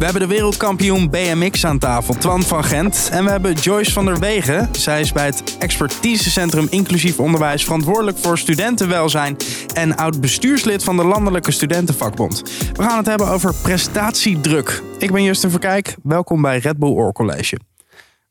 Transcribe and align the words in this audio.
We 0.00 0.06
hebben 0.06 0.28
de 0.28 0.34
wereldkampioen 0.34 1.10
BMX 1.10 1.66
aan 1.66 1.78
tafel, 1.78 2.14
Twan 2.14 2.42
van 2.42 2.64
Gent. 2.64 3.08
En 3.12 3.24
we 3.24 3.30
hebben 3.30 3.52
Joyce 3.52 3.92
van 3.92 4.04
der 4.04 4.18
Wegen. 4.18 4.68
Zij 4.72 5.00
is 5.00 5.12
bij 5.12 5.24
het 5.24 5.56
expertisecentrum 5.58 6.66
inclusief 6.70 7.18
onderwijs 7.18 7.64
verantwoordelijk 7.64 8.18
voor 8.18 8.38
studentenwelzijn 8.38 9.36
en 9.74 9.96
oud 9.96 10.20
bestuurslid 10.20 10.84
van 10.84 10.96
de 10.96 11.04
Landelijke 11.04 11.50
Studentenvakbond. 11.50 12.42
We 12.72 12.82
gaan 12.82 12.96
het 12.96 13.06
hebben 13.06 13.28
over 13.28 13.54
prestatiedruk. 13.54 14.82
Ik 14.98 15.12
ben 15.12 15.22
Justin 15.22 15.50
Verkijk. 15.50 15.96
Welkom 16.02 16.42
bij 16.42 16.58
Red 16.58 16.78
Bull 16.78 16.92
Oor 16.92 17.12
College. 17.12 17.58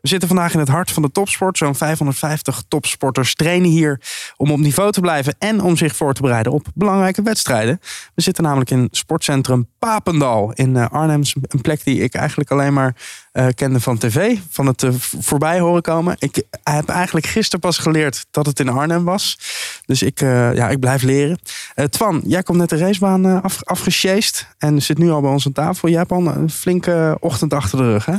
We 0.01 0.07
zitten 0.07 0.27
vandaag 0.27 0.53
in 0.53 0.59
het 0.59 0.67
hart 0.67 0.91
van 0.91 1.01
de 1.01 1.11
topsport. 1.11 1.57
Zo'n 1.57 1.75
550 1.75 2.63
topsporters 2.67 3.35
trainen 3.35 3.69
hier 3.69 4.01
om 4.37 4.51
op 4.51 4.59
niveau 4.59 4.91
te 4.91 5.01
blijven 5.01 5.35
en 5.39 5.61
om 5.61 5.77
zich 5.77 5.95
voor 5.95 6.13
te 6.13 6.21
bereiden 6.21 6.51
op 6.51 6.67
belangrijke 6.73 7.21
wedstrijden. 7.21 7.79
We 8.15 8.21
zitten 8.21 8.43
namelijk 8.43 8.69
in 8.69 8.87
sportcentrum 8.91 9.67
Papendal 9.79 10.51
in 10.53 10.75
eh, 10.75 10.89
Arnhem. 10.89 11.21
Een 11.41 11.61
plek 11.61 11.83
die 11.83 12.01
ik 12.01 12.13
eigenlijk 12.13 12.51
alleen 12.51 12.73
maar 12.73 12.95
uh, 13.33 13.47
kende 13.55 13.79
van 13.79 13.97
tv, 13.97 14.37
van 14.49 14.65
het 14.65 14.81
uh, 14.81 14.91
voorbij 15.19 15.59
horen 15.59 15.81
komen. 15.81 16.15
Ik 16.19 16.43
heb 16.63 16.89
eigenlijk 16.89 17.25
gisteren 17.25 17.59
pas 17.59 17.77
geleerd 17.77 18.25
dat 18.31 18.45
het 18.45 18.59
in 18.59 18.69
Arnhem 18.69 19.03
was. 19.03 19.37
Dus 19.85 20.01
ik, 20.01 20.19
ja, 20.19 20.69
ik 20.69 20.79
blijf 20.79 21.01
leren. 21.01 21.39
Twan, 21.89 22.21
jij 22.25 22.43
komt 22.43 22.57
net 22.57 22.69
de 22.69 22.77
racebaan 22.77 23.41
af, 23.41 23.63
afgesjeest 23.63 24.47
en 24.57 24.81
zit 24.81 24.97
nu 24.97 25.09
al 25.09 25.21
bij 25.21 25.31
ons 25.31 25.45
aan 25.45 25.51
tafel. 25.51 25.89
Jij 25.89 25.97
hebt 25.97 26.11
al 26.11 26.27
een 26.27 26.49
flinke 26.49 27.17
ochtend 27.19 27.53
achter 27.53 27.77
de 27.77 27.91
rug, 27.91 28.05
hè? 28.05 28.15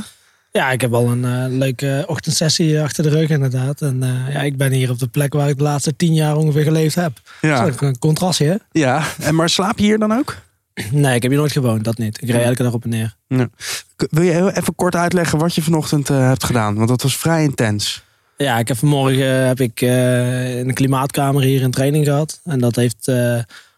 Ja, 0.51 0.71
ik 0.71 0.81
heb 0.81 0.93
al 0.93 1.11
een 1.11 1.23
uh, 1.23 1.57
leuke 1.57 2.03
ochtendsessie 2.07 2.81
achter 2.81 3.03
de 3.03 3.09
rug 3.09 3.29
inderdaad. 3.29 3.81
En 3.81 4.03
uh, 4.03 4.33
ja, 4.33 4.41
ik 4.41 4.57
ben 4.57 4.71
hier 4.71 4.89
op 4.89 4.99
de 4.99 5.07
plek 5.07 5.33
waar 5.33 5.49
ik 5.49 5.57
de 5.57 5.63
laatste 5.63 5.95
tien 5.95 6.13
jaar 6.13 6.35
ongeveer 6.35 6.63
geleefd 6.63 6.95
heb. 6.95 7.19
Ja. 7.41 7.65
Dat 7.65 7.73
is 7.73 7.81
een 7.81 7.99
contrastje, 7.99 8.45
hè? 8.45 8.55
Ja, 8.71 9.03
en 9.19 9.35
maar 9.35 9.49
slaap 9.49 9.77
je 9.77 9.83
hier 9.83 9.99
dan 9.99 10.13
ook? 10.13 10.35
Nee, 10.91 11.15
ik 11.15 11.21
heb 11.21 11.31
hier 11.31 11.39
nooit 11.39 11.51
gewoond, 11.51 11.83
dat 11.83 11.97
niet. 11.97 12.21
Ik 12.21 12.29
reed 12.29 12.43
elke 12.43 12.63
dag 12.63 12.73
op 12.73 12.83
en 12.83 12.89
neer. 12.89 13.15
Ja. 13.27 13.49
Wil 13.95 14.23
je 14.23 14.57
even 14.57 14.75
kort 14.75 14.95
uitleggen 14.95 15.39
wat 15.39 15.55
je 15.55 15.61
vanochtend 15.61 16.09
uh, 16.09 16.27
hebt 16.27 16.43
gedaan? 16.43 16.75
Want 16.75 16.87
dat 16.87 17.01
was 17.01 17.17
vrij 17.17 17.43
intens. 17.43 18.03
Ja, 18.37 18.59
ik 18.59 18.67
heb 18.67 18.77
vanmorgen 18.77 19.47
heb 19.47 19.59
ik, 19.59 19.81
in 19.81 20.67
een 20.67 20.73
klimaatkamer 20.73 21.41
hier 21.41 21.63
een 21.63 21.71
training 21.71 22.05
gehad. 22.05 22.39
En 22.43 22.59
dat 22.59 22.75
heeft 22.75 23.07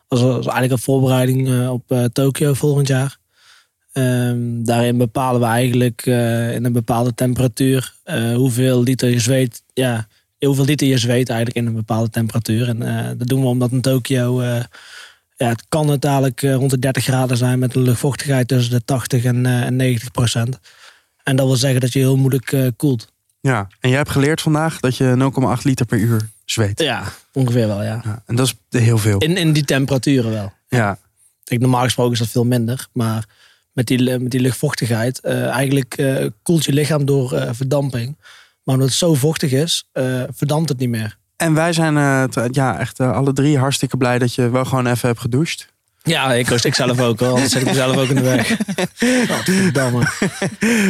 als, 0.08 0.22
als 0.22 0.46
eigenlijk 0.46 0.72
een 0.72 0.80
voorbereiding 0.80 1.68
op 1.70 2.10
Tokio 2.14 2.54
volgend 2.54 2.88
jaar. 2.88 3.18
Um, 3.94 4.66
daarin 4.66 4.98
bepalen 4.98 5.42
we 5.42 5.48
eigenlijk 5.48 6.06
uh, 6.06 6.54
in 6.54 6.66
een 6.66 6.72
bepaalde 6.72 7.14
temperatuur 7.14 7.94
uh, 8.06 8.36
hoeveel 8.36 8.84
liter 8.84 9.10
je 9.10 9.20
zweet. 9.20 9.64
Ja, 9.74 10.08
hoeveel 10.40 10.66
liter 10.66 10.88
je 10.88 10.98
zweet 10.98 11.30
eigenlijk 11.30 11.58
in 11.58 11.66
een 11.66 11.76
bepaalde 11.76 12.10
temperatuur. 12.10 12.68
En 12.68 12.82
uh, 12.82 13.08
dat 13.18 13.28
doen 13.28 13.42
we 13.42 13.48
omdat 13.48 13.72
in 13.72 13.82
Tokio. 13.82 14.44
ja, 14.44 14.68
het 15.38 15.66
kan 15.70 15.90
het 15.90 16.06
eigenlijk 16.06 16.42
rond 16.42 16.70
de 16.70 16.80
30 16.80 17.04
graden 17.04 17.38
zijn 17.38 17.60
met 17.60 17.76
een 17.76 17.82
luchtvochtigheid 17.82 18.48
tussen 18.48 18.74
de 18.74 18.86
80 18.86 19.24
en, 19.24 19.46
en 19.46 19.76
90 19.76 20.12
procent. 20.12 20.60
En 21.24 21.36
dat 21.36 21.46
wil 21.46 21.56
zeggen 21.56 21.82
dat 21.82 21.94
je 21.94 22.00
heel 22.00 22.18
moeilijk 22.18 22.74
koelt. 22.78 23.12
Ja, 23.42 23.68
en 23.80 23.90
jij 23.90 23.98
hebt 23.98 24.10
geleerd 24.10 24.42
vandaag 24.42 24.80
dat 24.80 24.98
je 24.98 25.32
0,8 25.58 25.62
liter 25.64 25.86
per 25.86 25.98
uur 25.98 26.30
zweet. 26.46 26.80
Ja, 26.80 27.04
ongeveer 27.34 27.68
wel, 27.68 27.84
ja. 27.84 28.02
ja. 28.04 28.24
En 28.26 28.36
dat 28.36 28.56
is 28.70 28.80
heel 28.80 28.98
veel. 28.98 29.18
In, 29.18 29.38
in 29.38 29.54
die 29.54 29.66
temperaturen 29.66 30.32
wel. 30.32 30.54
Ja. 30.68 30.98
Ik, 31.46 31.60
normaal 31.60 31.84
gesproken 31.84 32.14
is 32.14 32.20
dat 32.20 32.28
veel 32.28 32.46
minder, 32.46 32.88
maar 32.94 33.26
met 33.74 33.88
die, 33.88 34.20
met 34.20 34.32
die 34.32 34.40
luchtvochtigheid. 34.40 35.20
Uh, 35.24 35.48
eigenlijk 35.48 35.98
uh, 35.98 36.26
koelt 36.44 36.66
je 36.66 36.74
lichaam 36.74 37.06
door 37.06 37.56
verdamping. 37.56 38.18
Maar 38.64 38.76
omdat 38.76 38.90
het 38.90 38.98
zo 38.98 39.14
vochtig 39.14 39.52
is, 39.52 39.90
verdampt 40.34 40.70
het 40.70 40.80
niet 40.80 40.90
meer. 40.90 41.18
En 41.36 41.54
wij 41.54 41.74
zijn 41.74 41.94
ja, 42.52 42.80
echt 42.80 43.00
alle 43.00 43.34
drie 43.34 43.58
hartstikke 43.58 43.98
blij 43.98 44.20
dat 44.20 44.36
je 44.36 44.50
wel 44.50 44.66
gewoon 44.66 44.88
even 44.88 45.08
hebt 45.08 45.22
gedoucht. 45.22 45.73
Ja, 46.06 46.34
ik, 46.34 46.50
ik 46.50 46.76
zelf 46.76 47.00
ook 47.00 47.22
al. 47.22 47.34
Anders 47.34 47.52
zet 47.52 47.62
ik 47.62 47.68
mezelf 47.68 47.98
ook 47.98 48.08
in 48.08 48.16
de 48.16 48.22
weg. 48.22 48.48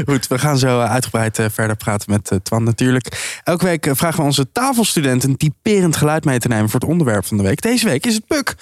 Goed, 0.09 0.27
we 0.27 0.39
gaan 0.39 0.57
zo 0.57 0.79
uitgebreid 0.79 1.39
eh, 1.39 1.45
verder 1.51 1.75
praten 1.75 2.11
met 2.11 2.31
eh, 2.31 2.37
Twan 2.43 2.63
natuurlijk. 2.63 3.39
Elke 3.43 3.65
week 3.65 3.85
eh, 3.85 3.93
vragen 3.95 4.19
we 4.19 4.25
onze 4.25 4.51
tafelstudenten 4.51 5.29
een 5.29 5.37
typerend 5.37 5.95
geluid 5.95 6.25
mee 6.25 6.39
te 6.39 6.47
nemen 6.47 6.69
voor 6.69 6.79
het 6.79 6.89
onderwerp 6.89 7.25
van 7.25 7.37
de 7.37 7.43
week. 7.43 7.61
Deze 7.61 7.85
week 7.85 8.05
is 8.05 8.13
het 8.13 8.27
Puk. 8.27 8.55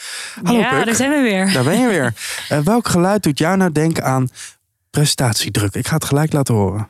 Hallo 0.43 0.59
ja, 0.59 0.83
daar 0.83 0.95
zijn 0.95 1.11
we 1.11 1.21
weer. 1.21 1.53
Daar 1.53 1.63
ben 1.63 1.79
je 1.79 1.87
weer. 1.87 2.13
welk 2.63 2.87
geluid 2.87 3.23
doet 3.23 3.37
jou 3.37 3.57
nou 3.57 3.71
denken 3.71 4.03
aan 4.03 4.29
prestatiedruk? 4.89 5.75
Ik 5.75 5.87
ga 5.87 5.95
het 5.95 6.05
gelijk 6.05 6.33
laten 6.33 6.53
horen. 6.53 6.89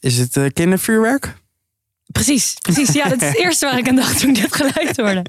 Is 0.00 0.18
het 0.18 0.52
kindervuurwerk? 0.52 1.40
Precies, 2.24 2.56
precies. 2.60 2.92
Ja, 2.92 3.08
dat 3.08 3.22
is 3.22 3.28
het 3.28 3.38
eerste 3.44 3.66
waar 3.66 3.78
ik 3.78 3.88
aan 3.88 3.96
dacht 3.96 4.20
toen 4.20 4.28
ik 4.28 4.34
dit 4.34 4.54
geluid 4.54 4.96
hoorde. 4.96 5.24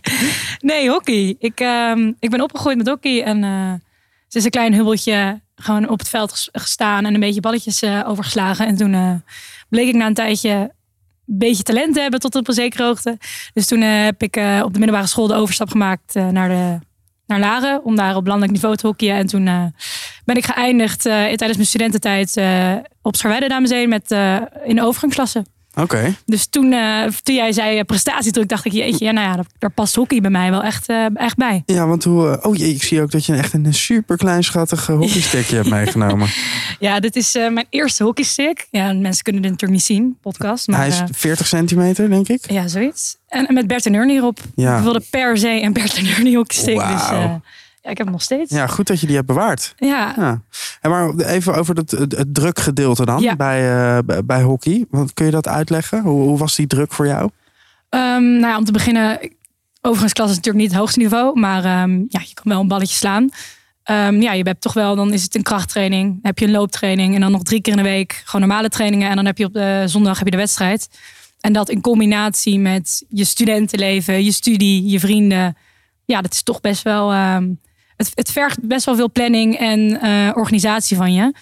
Nee, 0.59 0.89
hockey. 0.89 1.35
Ik, 1.39 1.59
uh, 1.59 2.07
ik 2.19 2.29
ben 2.29 2.41
opgegroeid 2.41 2.77
met 2.77 2.87
hockey 2.87 3.23
en 3.23 3.43
uh, 3.43 3.71
het 4.25 4.35
is 4.35 4.43
een 4.43 4.49
klein 4.49 4.73
hubbeltje 4.73 5.41
gewoon 5.55 5.89
op 5.89 5.99
het 5.99 6.09
veld 6.09 6.49
gestaan 6.51 7.05
en 7.05 7.13
een 7.13 7.19
beetje 7.19 7.41
balletjes 7.41 7.83
uh, 7.83 8.03
overgeslagen. 8.07 8.67
En 8.67 8.75
toen 8.75 8.93
eh, 8.93 9.13
bleek 9.69 9.87
ik 9.87 9.95
na 9.95 10.05
een 10.05 10.13
tijdje 10.13 10.49
een 10.49 11.37
beetje 11.37 11.63
talent 11.63 11.93
te 11.93 12.01
hebben 12.01 12.19
tot 12.19 12.35
op 12.35 12.47
een 12.47 12.53
zekere 12.53 12.83
hoogte. 12.83 13.17
Dus 13.53 13.65
toen 13.65 13.81
heb 13.81 14.21
ik 14.21 14.35
op 14.63 14.73
de 14.73 14.79
middelbare 14.79 15.07
school 15.07 15.27
de 15.27 15.33
overstap 15.33 15.69
gemaakt 15.69 16.13
naar, 16.13 16.49
de, 16.49 16.79
naar 17.25 17.39
Laren 17.39 17.83
om 17.83 17.95
daar 17.95 18.15
op 18.15 18.25
landelijk 18.25 18.53
niveau 18.53 18.75
te 18.75 18.87
hockeyen. 18.87 19.15
En 19.15 19.27
toen 19.27 19.43
ben 20.25 20.35
ik 20.35 20.45
geëindigd 20.45 21.01
tijdens 21.01 21.55
mijn 21.55 21.65
studententijd 21.65 22.41
op 23.01 23.15
Scharweide 23.15 23.47
dames 23.47 23.69
heen 23.69 23.89
met 23.89 24.11
in 24.65 24.75
de 24.75 24.83
overgangsklasse. 24.83 25.43
Oké. 25.75 26.15
Dus 26.25 26.45
toen, 26.45 26.71
uh, 26.71 27.03
toen 27.23 27.35
jij 27.35 27.51
zei 27.51 27.77
uh, 27.77 27.83
prestatiedruk, 27.83 28.49
dacht 28.49 28.65
ik, 28.65 28.71
jeetje, 28.71 29.05
ja, 29.05 29.11
nou 29.11 29.27
ja, 29.27 29.43
daar, 29.59 29.71
past 29.71 29.95
hockey 29.95 30.21
bij 30.21 30.29
mij 30.29 30.49
wel 30.49 30.63
echt, 30.63 30.89
uh, 30.89 31.05
echt 31.13 31.35
bij. 31.35 31.63
Ja, 31.65 31.87
want 31.87 32.03
hoe, 32.03 32.39
oh 32.41 32.55
jee, 32.55 32.73
ik 32.73 32.83
zie 32.83 33.01
ook 33.01 33.11
dat 33.11 33.25
je 33.25 33.33
echt 33.35 33.53
een 33.53 33.73
super 33.73 34.17
klein 34.17 34.43
schattig 34.43 34.85
hockeystickje 34.87 35.55
hebt 35.55 35.69
meegenomen. 35.69 36.27
Ja, 36.79 36.99
dit 36.99 37.15
is 37.15 37.33
mijn 37.33 37.65
eerste 37.69 38.03
hockeystick. 38.03 38.67
Ja, 38.71 38.93
mensen 38.93 39.23
kunnen 39.23 39.41
dit 39.41 39.51
natuurlijk 39.51 39.79
niet 39.79 39.97
zien, 39.97 40.17
podcast. 40.21 40.67
Maar, 40.67 40.79
Hij 40.79 40.87
is 40.87 41.01
40 41.11 41.47
centimeter, 41.47 42.09
denk 42.09 42.27
ik. 42.27 42.51
Ja, 42.51 42.67
zoiets. 42.67 43.17
En, 43.27 43.53
met 43.53 43.67
Bert 43.67 43.85
en 43.85 43.93
Ernie 43.93 44.17
erop. 44.17 44.39
Ja. 44.55 44.77
Ik 44.77 44.83
wilde 44.83 45.03
per 45.09 45.37
se 45.37 45.61
een 45.61 45.73
Bert 45.73 45.97
en 45.97 46.05
Ernie 46.05 46.35
hockeystick. 46.35 46.81
Wow. 46.81 46.89
Dus 46.89 47.41
ja, 47.83 47.89
ik 47.89 47.97
heb 47.97 48.05
hem 48.05 48.11
nog 48.11 48.21
steeds. 48.21 48.51
Ja, 48.51 48.67
goed 48.67 48.87
dat 48.87 48.99
je 48.99 49.07
die 49.07 49.15
hebt 49.15 49.27
bewaard. 49.27 49.73
Ja. 49.77 50.13
ja. 50.17 50.41
En 50.81 50.89
maar 50.89 51.15
even 51.15 51.55
over 51.55 51.75
het, 51.75 51.91
het, 51.91 52.25
drukgedeelte 52.33 53.05
dan 53.05 53.33
bij, 53.37 53.93
uh, 53.95 54.17
bij 54.25 54.41
hockey. 54.41 54.85
Want 54.89 55.13
kun 55.13 55.25
je 55.25 55.31
dat 55.31 55.47
uitleggen? 55.47 56.01
Hoe, 56.01 56.21
hoe 56.21 56.37
was 56.37 56.55
die 56.55 56.67
druk 56.67 56.93
voor 56.93 57.07
jou? 57.07 57.23
Um, 57.89 58.23
nou 58.23 58.47
ja, 58.47 58.57
om 58.57 58.63
te 58.63 58.71
beginnen, 58.71 59.19
overigens 59.81 60.13
klas 60.13 60.29
is 60.29 60.35
natuurlijk 60.35 60.63
niet 60.63 60.71
het 60.71 60.79
hoogste 60.79 60.99
niveau, 60.99 61.39
maar 61.39 61.83
um, 61.83 62.05
ja, 62.09 62.19
je 62.19 62.33
kan 62.33 62.43
wel 62.43 62.59
een 62.59 62.67
balletje 62.67 62.95
slaan. 62.95 63.29
Um, 63.91 64.21
ja, 64.21 64.33
je 64.33 64.43
hebt 64.43 64.61
toch 64.61 64.73
wel, 64.73 64.95
dan 64.95 65.13
is 65.13 65.23
het 65.23 65.35
een 65.35 65.43
krachttraining, 65.43 66.09
dan 66.11 66.19
heb 66.21 66.39
je 66.39 66.45
een 66.45 66.51
looptraining 66.51 67.15
en 67.15 67.21
dan 67.21 67.31
nog 67.31 67.43
drie 67.43 67.61
keer 67.61 67.77
in 67.77 67.83
de 67.83 67.89
week 67.89 68.21
gewoon 68.25 68.47
normale 68.47 68.69
trainingen 68.69 69.09
en 69.09 69.15
dan 69.15 69.25
heb 69.25 69.37
je 69.37 69.45
op 69.45 69.53
de 69.53 69.83
zondag 69.85 70.17
heb 70.17 70.25
je 70.25 70.31
de 70.31 70.37
wedstrijd. 70.37 70.89
En 71.39 71.53
dat 71.53 71.69
in 71.69 71.81
combinatie 71.81 72.59
met 72.59 73.05
je 73.09 73.25
studentenleven, 73.25 74.23
je 74.23 74.31
studie, 74.31 74.89
je 74.89 74.99
vrienden. 74.99 75.57
Ja, 76.05 76.21
dat 76.21 76.33
is 76.33 76.43
toch 76.43 76.61
best 76.61 76.83
wel 76.83 77.11
het, 78.03 78.11
het 78.15 78.31
vergt 78.31 78.67
best 78.67 78.85
wel 78.85 78.95
veel 78.95 79.11
planning 79.11 79.57
en 79.57 79.79
uh, 79.79 80.31
organisatie 80.35 80.97
van 80.97 81.13
je. 81.13 81.33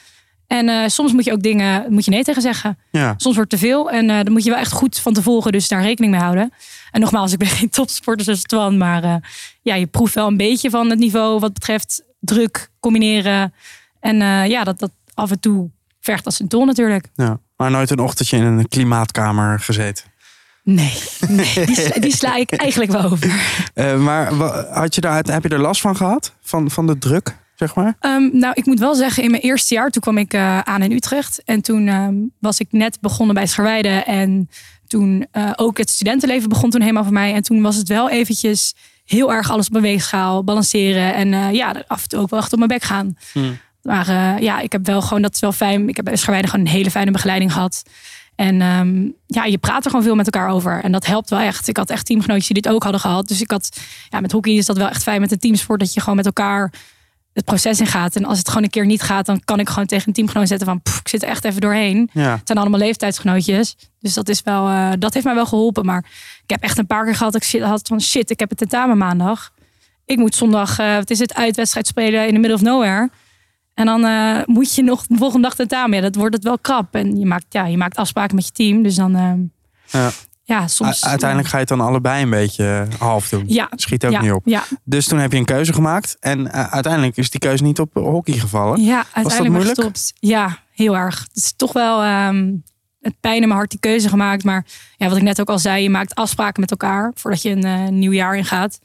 En 0.48 0.68
uh, 0.68 0.88
soms 0.88 1.14
moet 1.14 1.26
je 1.26 1.32
ook 1.32 1.42
dingen, 1.42 1.94
moet 1.94 2.06
je 2.06 2.12
nee 2.12 2.24
tegen 2.24 2.42
zeggen. 2.42 2.78
Ja. 2.92 3.14
Soms 3.18 3.36
wordt 3.36 3.52
het 3.52 3.62
te 3.62 3.68
veel 3.68 3.92
en 3.92 4.10
uh, 4.10 4.16
dan 4.24 4.32
moet 4.32 4.44
je 4.44 4.50
wel 4.50 4.60
echt 4.60 4.72
goed 4.72 5.00
van 5.00 5.14
tevoren 5.14 5.52
dus 5.52 5.68
daar 5.68 5.82
rekening 5.82 6.14
mee 6.14 6.22
houden. 6.22 6.54
En 6.92 7.00
nogmaals, 7.00 7.32
ik 7.32 7.38
ben 7.38 7.48
geen 7.60 7.70
topsporter 7.70 8.26
zoals 8.26 8.44
Twan, 8.44 8.78
maar 8.78 9.04
uh, 9.04 9.16
ja, 9.62 9.76
je 9.76 9.88
proeft 9.88 10.14
wel 10.14 10.28
een 10.28 10.38
beetje 10.38 10.70
van 10.70 10.90
het 10.90 11.00
niveau 11.00 11.40
wat 11.40 11.54
betreft 11.54 12.04
druk, 12.20 12.70
combineren. 12.80 13.54
En 14.00 14.18
ja, 14.50 14.64
dat, 14.64 14.80
dat 14.80 14.92
af 15.14 15.32
en 15.32 15.40
toe 15.40 15.70
vergt 16.00 16.26
als 16.26 16.40
een 16.40 16.48
tol 16.48 16.66
natuurlijk. 16.66 17.08
Ja, 17.16 17.40
maar 17.58 17.72
nooit 17.72 17.90
een 17.90 18.00
ochtendje 18.00 18.38
in 18.38 18.44
een 18.44 18.68
klimaatkamer 18.68 19.60
gezeten. 19.60 20.11
Nee, 20.74 20.94
nee 21.28 21.66
die, 21.66 22.00
die, 22.00 22.16
sla 22.16 22.36
ik 22.36 22.52
eigenlijk 22.52 22.92
wel 22.92 23.04
over. 23.04 23.32
Uh, 23.76 23.98
maar 23.98 24.34
had 24.74 24.96
je 24.96 25.02
daar, 25.02 25.24
heb 25.24 25.44
je 25.44 25.50
er 25.50 25.60
last 25.60 25.82
van 25.82 25.96
gehad? 25.96 26.34
Van, 26.42 26.72
van 26.72 26.88
de 26.88 26.98
druk, 26.98 27.36
zeg 27.56 27.76
maar? 27.76 27.96
Um, 28.02 28.30
nou, 28.34 28.54
ik 28.56 28.66
moet 28.66 28.80
wel 28.80 28.96
zeggen, 28.96 29.24
in 29.24 29.32
mijn 29.32 29.44
eerste 29.44 29.74
jaar, 29.74 29.90
toen 29.90 30.02
kwam 30.02 30.18
ik 30.18 30.34
uh, 30.34 30.60
aan 30.60 30.82
in 30.82 30.92
Utrecht. 30.92 31.42
En 31.46 31.62
toen 31.62 31.88
um, 31.88 32.32
was 32.40 32.60
ik 32.60 32.68
net 32.72 32.98
begonnen 33.02 33.36
bij 33.36 33.48
Scharweide. 33.48 33.90
En 33.90 34.50
toen 34.88 35.28
uh, 35.34 35.52
ook 35.56 35.78
het 35.78 35.90
studentenleven 35.90 36.50
begon 36.50 36.70
toen 36.70 36.82
helemaal 36.82 37.04
voor 37.04 37.14
mij. 37.14 37.34
En 37.34 37.44
toen 37.44 37.62
was 37.62 37.76
het 37.76 37.88
wel 37.88 38.10
eventjes 38.10 38.76
heel 39.06 39.34
erg 39.34 39.52
alles 39.52 39.66
op 39.66 39.72
mijn 39.72 39.84
weegschaal, 39.84 40.44
balanceren. 40.44 41.14
En 41.14 41.54
ja, 41.54 41.84
af 41.88 42.04
en 42.04 42.10
toe 42.10 42.20
ook 42.20 42.30
wel 42.30 42.40
echt 42.40 42.52
op 42.52 42.58
mijn 42.58 42.70
bek 42.70 42.84
gaan. 42.84 43.18
Hmm. 43.32 43.58
Maar 43.82 44.42
ja, 44.42 44.60
ik 44.60 44.72
heb 44.72 44.86
wel 44.86 45.02
gewoon, 45.02 45.22
dat 45.22 45.34
is 45.34 45.40
wel 45.40 45.52
fijn. 45.52 45.90
Ik 45.90 45.96
heb 45.96 46.06
bij 46.06 46.16
Scharweide 46.16 46.50
gewoon 46.50 46.66
een 46.66 46.72
hele 46.72 46.92
fijne 46.92 47.12
begeleiding 47.12 47.54
gehad. 47.54 47.84
En 48.42 48.62
um, 48.62 49.16
ja, 49.28 49.46
je 49.46 49.58
praat 49.58 49.84
er 49.84 49.90
gewoon 49.90 50.06
veel 50.06 50.16
met 50.16 50.26
elkaar 50.26 50.50
over. 50.50 50.84
En 50.84 50.92
dat 50.92 51.06
helpt 51.06 51.30
wel 51.30 51.40
echt. 51.40 51.68
Ik 51.68 51.78
had 51.78 51.90
echt 51.90 52.06
teamgenootjes 52.06 52.48
die 52.48 52.62
dit 52.62 52.72
ook 52.72 52.84
hadden 52.84 53.02
gehad. 53.02 53.28
Dus 53.28 53.42
ik 53.42 53.52
had, 53.52 53.80
ja, 54.10 54.20
met 54.20 54.32
hockey 54.32 54.54
is 54.54 54.66
dat 54.66 54.78
wel 54.78 54.90
echt 54.90 55.04
fijn 55.04 55.22
met 55.22 55.32
een 55.32 55.40
teamsport. 55.40 55.80
Dat 55.80 55.94
je 55.94 56.00
gewoon 56.00 56.16
met 56.16 56.26
elkaar 56.26 56.74
het 57.34 57.46
proces 57.46 57.80
in 57.80 57.86
gaat. 57.86 58.16
En 58.16 58.26
als 58.26 58.38
het 58.38 58.48
gewoon 58.48 58.64
een 58.64 58.70
keer 58.70 58.86
niet 58.86 59.02
gaat, 59.02 59.26
dan 59.26 59.42
kan 59.46 59.60
ik 59.60 59.70
gewoon 59.70 59.86
tegen 59.86 60.08
een 60.08 60.14
teamgenoot 60.14 60.48
zetten 60.48 60.68
van, 60.68 60.82
ik 60.84 61.08
zit 61.08 61.24
er 61.24 61.30
echt 61.30 61.46
even 61.46 61.62
doorheen. 61.62 62.10
Ja. 62.14 62.32
Het 62.32 62.48
zijn 62.48 62.58
allemaal 62.58 62.80
leeftijdsgenootjes. 62.80 63.76
Dus 64.00 64.14
dat 64.14 64.30
is 64.30 64.42
wel, 64.42 64.70
uh, 64.70 64.92
dat 65.00 65.14
heeft 65.14 65.26
mij 65.26 65.36
wel 65.36 65.46
geholpen. 65.46 65.86
Maar 65.86 66.06
ik 66.44 66.50
heb 66.50 66.62
echt 66.62 66.78
een 66.78 66.88
paar 66.88 67.04
keer 67.04 67.16
gehad 67.16 67.34
dat 67.34 67.54
ik 67.54 67.62
had 67.62 67.88
van, 67.88 68.02
shit, 68.02 68.30
ik 68.30 68.40
heb 68.40 68.50
het 68.50 68.58
tentamen 68.58 68.98
maandag 68.98 69.52
ik 70.06 70.18
moet 70.18 70.36
zondag, 70.36 70.80
uh, 70.80 70.96
wat 70.96 71.10
is 71.10 71.20
het, 71.20 71.34
uitwedstrijd 71.34 71.88
spelen 71.88 72.28
in 72.28 72.34
de 72.34 72.40
middle 72.40 72.58
of 72.58 72.62
nowhere. 72.62 73.10
En 73.74 73.86
dan 73.86 74.06
uh, 74.06 74.42
moet 74.46 74.76
je 74.76 74.84
nog 74.84 75.08
de 75.08 75.18
volgende 75.18 75.48
dag 75.48 75.56
tentamen. 75.56 75.96
Ja, 75.96 76.02
dat 76.02 76.16
wordt 76.16 76.36
het 76.36 76.44
wel 76.44 76.60
krap. 76.60 76.96
En 76.96 77.18
je 77.20 77.26
maakt, 77.26 77.46
ja, 77.50 77.66
je 77.66 77.78
maakt 77.78 77.98
afspraken 77.98 78.36
met 78.36 78.46
je 78.46 78.52
team. 78.52 78.84
Dus 78.84 78.96
dan, 78.96 79.16
uh, 79.16 79.32
ja. 79.86 80.12
ja, 80.44 80.68
soms. 80.68 81.06
uiteindelijk 81.06 81.50
ga 81.50 81.56
je 81.56 81.66
het 81.66 81.78
dan 81.78 81.88
allebei 81.88 82.24
een 82.24 82.30
beetje 82.30 82.88
half 83.00 83.30
doen. 83.30 83.44
Ja. 83.48 83.70
Schiet 83.76 84.06
ook 84.06 84.12
ja. 84.12 84.22
niet 84.22 84.32
op. 84.32 84.42
Ja. 84.46 84.64
Dus 84.84 85.08
toen 85.08 85.20
heb 85.20 85.32
je 85.32 85.38
een 85.38 85.46
keuze 85.46 85.74
gemaakt. 85.74 86.18
En 86.20 86.52
uiteindelijk 86.52 87.18
is 87.18 87.30
die 87.30 87.40
keuze 87.40 87.64
niet 87.64 87.80
op 87.80 87.94
hockey 87.94 88.38
gevallen. 88.38 88.82
Ja, 88.82 89.06
uiteindelijk 89.12 89.66
Was 89.66 89.76
dat 89.76 89.78
moeilijk? 89.78 90.14
Ja, 90.20 90.58
heel 90.74 90.98
erg. 90.98 91.20
Het 91.20 91.44
is 91.44 91.54
toch 91.56 91.74
wel 91.74 92.28
um, 92.28 92.64
het 93.02 93.20
pijn 93.20 93.42
in 93.42 93.48
mijn 93.48 93.60
hart 93.60 93.70
die 93.70 93.80
keuze 93.80 94.10
gemaakt. 94.10 94.44
Maar 94.44 94.66
ja, 94.98 95.08
wat 95.08 95.18
ik 95.18 95.24
net 95.24 95.42
ook 95.42 95.50
al 95.50 95.60
zei, 95.60 95.84
je 95.84 95.90
maakt 95.90 96.16
afspraken 96.16 96.62
met 96.62 96.72
elkaar 96.72 97.12
voordat 97.16 97.42
je 97.42 97.50
een 97.50 97.66
uh, 97.66 97.88
nieuw 97.88 98.12
jaar 98.12 98.36
ingaat. 98.36 98.80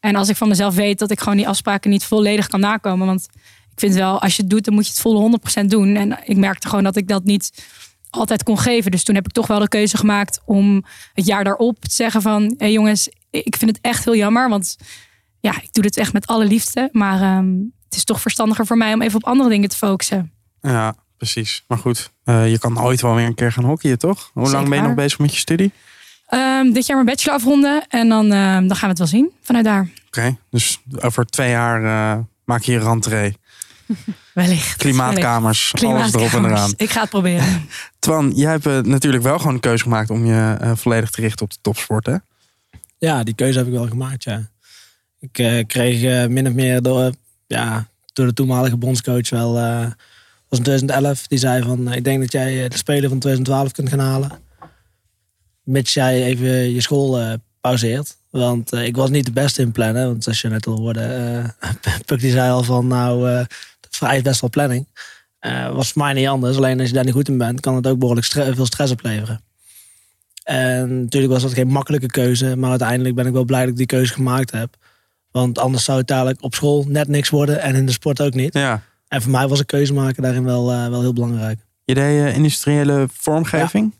En 0.00 0.16
als 0.16 0.28
ik 0.28 0.36
van 0.36 0.48
mezelf 0.48 0.74
weet 0.74 0.98
dat 0.98 1.10
ik 1.10 1.18
gewoon 1.20 1.36
die 1.36 1.48
afspraken 1.48 1.90
niet 1.90 2.04
volledig 2.04 2.46
kan 2.46 2.60
nakomen. 2.60 3.06
Want 3.06 3.28
ik 3.72 3.80
vind 3.80 3.94
wel, 3.94 4.20
als 4.20 4.36
je 4.36 4.42
het 4.42 4.50
doet, 4.50 4.64
dan 4.64 4.74
moet 4.74 4.86
je 4.86 4.92
het 4.92 5.00
volle 5.00 5.38
100% 5.62 5.64
doen. 5.64 5.96
En 5.96 6.18
ik 6.24 6.36
merkte 6.36 6.68
gewoon 6.68 6.84
dat 6.84 6.96
ik 6.96 7.08
dat 7.08 7.24
niet 7.24 7.64
altijd 8.10 8.42
kon 8.42 8.58
geven. 8.58 8.90
Dus 8.90 9.02
toen 9.04 9.14
heb 9.14 9.26
ik 9.26 9.32
toch 9.32 9.46
wel 9.46 9.58
de 9.58 9.68
keuze 9.68 9.96
gemaakt 9.96 10.40
om 10.44 10.84
het 11.12 11.26
jaar 11.26 11.44
daarop 11.44 11.80
te 11.80 11.94
zeggen 11.94 12.22
van... 12.22 12.42
hé 12.42 12.54
hey 12.58 12.72
jongens, 12.72 13.08
ik 13.30 13.56
vind 13.56 13.70
het 13.70 13.80
echt 13.80 14.04
heel 14.04 14.16
jammer. 14.16 14.48
Want 14.48 14.76
ja, 15.40 15.62
ik 15.62 15.72
doe 15.72 15.82
dit 15.82 15.96
echt 15.96 16.12
met 16.12 16.26
alle 16.26 16.44
liefde. 16.44 16.88
Maar 16.92 17.38
um, 17.38 17.72
het 17.84 17.94
is 17.94 18.04
toch 18.04 18.20
verstandiger 18.20 18.66
voor 18.66 18.76
mij 18.76 18.92
om 18.92 19.02
even 19.02 19.16
op 19.16 19.24
andere 19.24 19.48
dingen 19.48 19.68
te 19.68 19.76
focussen. 19.76 20.32
Ja, 20.60 20.94
precies. 21.16 21.64
Maar 21.68 21.78
goed, 21.78 22.10
uh, 22.24 22.50
je 22.50 22.58
kan 22.58 22.80
ooit 22.80 23.00
wel 23.00 23.14
weer 23.14 23.26
een 23.26 23.34
keer 23.34 23.52
gaan 23.52 23.64
hockeyen, 23.64 23.98
toch? 23.98 24.30
Hoe 24.32 24.44
Zeker 24.44 24.58
lang 24.58 24.68
ben 24.68 24.78
je 24.78 24.86
nog 24.86 24.96
bezig 24.96 25.18
met 25.18 25.32
je 25.32 25.38
studie? 25.38 25.72
Um, 26.34 26.72
dit 26.72 26.86
jaar 26.86 26.96
mijn 26.96 27.08
bachelor 27.08 27.36
afronden. 27.36 27.84
En 27.88 28.08
dan, 28.08 28.32
um, 28.32 28.68
dan 28.68 28.76
gaan 28.76 28.80
we 28.80 28.88
het 28.88 28.98
wel 28.98 29.06
zien 29.06 29.30
vanuit 29.42 29.64
daar. 29.64 29.80
Oké, 29.80 30.18
okay, 30.18 30.36
dus 30.50 30.80
over 31.00 31.26
twee 31.26 31.50
jaar 31.50 31.82
uh, 31.82 32.24
maak 32.44 32.62
je 32.62 32.72
je 32.72 32.78
rentree. 32.78 33.36
Wellicht. 34.34 34.76
Klimaatkamers, 34.76 35.70
Klimaatkamers, 35.70 36.14
alles 36.14 36.32
erop 36.32 36.44
en 36.44 36.50
eraan. 36.50 36.72
Ik 36.76 36.90
ga 36.90 37.00
het 37.00 37.10
proberen. 37.10 37.68
Twan, 37.98 38.32
jij 38.34 38.50
hebt 38.50 38.66
uh, 38.66 38.78
natuurlijk 38.78 39.22
wel 39.22 39.38
gewoon 39.38 39.54
een 39.54 39.60
keuze 39.60 39.82
gemaakt 39.82 40.10
om 40.10 40.24
je 40.24 40.56
uh, 40.62 40.72
volledig 40.74 41.10
te 41.10 41.20
richten 41.20 41.44
op 41.44 41.50
de 41.50 41.58
topsport, 41.60 42.06
hè? 42.06 42.16
Ja, 42.98 43.22
die 43.22 43.34
keuze 43.34 43.58
heb 43.58 43.66
ik 43.66 43.72
wel 43.72 43.88
gemaakt, 43.88 44.24
ja. 44.24 44.48
Ik 45.20 45.38
uh, 45.38 45.64
kreeg 45.66 46.28
min 46.28 46.46
of 46.46 46.52
meer 46.52 46.82
door, 46.82 47.12
ja, 47.46 47.86
door 48.12 48.26
de 48.26 48.32
toenmalige 48.32 48.76
bondscoach 48.76 49.30
wel... 49.30 49.52
was 50.48 50.58
in 50.58 50.64
2011, 50.64 51.26
die 51.26 51.38
zei 51.38 51.62
van... 51.62 51.92
ik 51.92 52.04
denk 52.04 52.20
dat 52.20 52.32
jij 52.32 52.68
de 52.68 52.76
Spelen 52.76 53.08
van 53.08 53.18
2012 53.18 53.72
kunt 53.72 53.88
gaan 53.88 53.98
halen. 53.98 54.30
Mits 55.62 55.94
jij 55.94 56.24
even 56.24 56.72
je 56.72 56.80
school 56.80 57.38
pauzeert. 57.60 58.16
Want 58.30 58.74
uh, 58.74 58.84
ik 58.84 58.96
was 58.96 59.10
niet 59.10 59.24
de 59.24 59.32
beste 59.32 59.62
in 59.62 59.72
plannen. 59.72 60.06
Want 60.06 60.22
zoals 60.22 60.40
je 60.40 60.48
net 60.48 60.66
al 60.66 60.78
hoorde, 60.78 61.00
uh, 61.64 61.70
Puk 62.06 62.20
die 62.20 62.30
zei 62.30 62.50
al 62.50 62.62
van 62.62 62.86
nou, 62.86 63.44
vereist 63.90 64.24
best 64.24 64.40
wel 64.40 64.50
planning. 64.50 64.86
was 65.72 65.92
voor 65.92 66.02
mij 66.02 66.12
niet 66.12 66.26
anders. 66.26 66.56
Alleen 66.56 66.80
als 66.80 66.88
je 66.88 66.94
daar 66.94 67.04
niet 67.04 67.14
goed 67.14 67.28
in 67.28 67.38
bent, 67.38 67.60
kan 67.60 67.74
het 67.74 67.86
ook 67.86 67.98
behoorlijk 67.98 68.26
stre 68.26 68.54
veel 68.54 68.66
stress 68.66 68.92
opleveren. 68.92 69.40
En 70.44 71.02
natuurlijk 71.02 71.32
was 71.32 71.42
dat 71.42 71.52
geen 71.52 71.68
makkelijke 71.68 72.06
keuze. 72.06 72.56
Maar 72.56 72.70
uiteindelijk 72.70 73.14
ben 73.14 73.26
ik 73.26 73.32
wel 73.32 73.44
blij 73.44 73.60
dat 73.60 73.70
ik 73.70 73.76
die 73.76 73.86
keuze 73.86 74.12
gemaakt 74.12 74.50
heb. 74.50 74.76
Want 75.30 75.58
anders 75.58 75.84
zou 75.84 75.98
het 75.98 76.06
dadelijk 76.06 76.42
op 76.42 76.54
school 76.54 76.84
net 76.88 77.08
niks 77.08 77.28
worden 77.28 77.60
en 77.60 77.74
in 77.74 77.86
de 77.86 77.92
sport 77.92 78.20
ook 78.20 78.34
niet. 78.34 78.54
Ja. 78.54 78.82
En 79.08 79.22
voor 79.22 79.30
mij 79.30 79.48
was 79.48 79.58
een 79.58 79.66
keuze 79.66 79.92
maken 79.92 80.22
daarin 80.22 80.44
wel, 80.44 80.66
wel 80.66 81.00
heel 81.00 81.12
belangrijk. 81.12 81.58
Je 81.84 81.94
deed 81.94 82.34
industriële 82.34 83.08
vormgeving. 83.12 83.94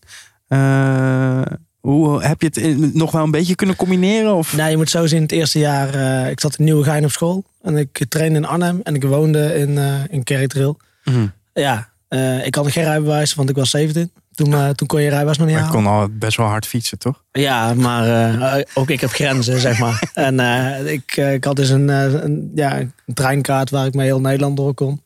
Ja. 0.48 1.58
Hoe 1.80 2.22
heb 2.22 2.40
je 2.40 2.46
het 2.52 2.94
nog 2.94 3.10
wel 3.10 3.22
een 3.22 3.30
beetje 3.30 3.54
kunnen 3.54 3.76
combineren? 3.76 4.34
Of? 4.34 4.56
Nee, 4.56 4.70
je 4.70 4.76
moet 4.76 4.90
zo 4.90 5.06
zien. 5.06 5.22
Het 5.22 5.32
eerste 5.32 5.58
jaar, 5.58 5.94
uh, 5.94 6.30
ik 6.30 6.40
zat 6.40 6.58
in 6.58 6.64
Nieuwegein 6.64 7.04
op 7.04 7.10
school. 7.10 7.44
En 7.62 7.76
ik 7.76 8.04
trainde 8.08 8.38
in 8.38 8.46
Arnhem. 8.46 8.80
En 8.82 8.94
ik 8.94 9.04
woonde 9.04 9.54
in, 9.54 9.70
uh, 9.70 9.94
in. 10.08 10.24
Mhm. 10.26 10.64
Mm 10.64 10.74
-hmm. 11.04 11.32
Ja, 11.52 11.88
uh, 12.08 12.46
ik 12.46 12.54
had 12.54 12.72
geen 12.72 12.84
rijbewijs, 12.84 13.34
want 13.34 13.50
ik 13.50 13.56
was 13.56 13.70
17. 13.70 14.10
Toen, 14.34 14.74
toen 14.74 14.86
kon 14.86 15.02
je 15.02 15.08
rijbewijs 15.08 15.38
nog 15.38 15.46
niet 15.46 15.56
maar 15.56 15.64
halen. 15.64 15.80
Ik 15.80 15.86
kon 15.86 15.94
al 15.94 16.08
best 16.10 16.36
wel 16.36 16.46
hard 16.46 16.66
fietsen, 16.66 16.98
toch? 16.98 17.22
Ja, 17.32 17.74
maar 17.74 18.64
ook 18.74 18.90
ik 18.90 19.00
heb 19.00 19.10
grenzen, 19.10 19.60
zeg 19.60 19.78
maar. 19.78 20.02
En 20.14 20.40
ik, 20.86 21.16
ik 21.16 21.44
had 21.44 21.56
dus 21.56 21.68
een, 21.68 21.88
een, 21.88 22.50
ja, 22.54 22.78
een 22.78 23.14
treinkaart 23.14 23.70
waar 23.70 23.86
ik 23.86 23.94
mee 23.94 24.06
heel 24.06 24.20
Nederland 24.20 24.56
door 24.56 24.74
kon. 24.74 25.02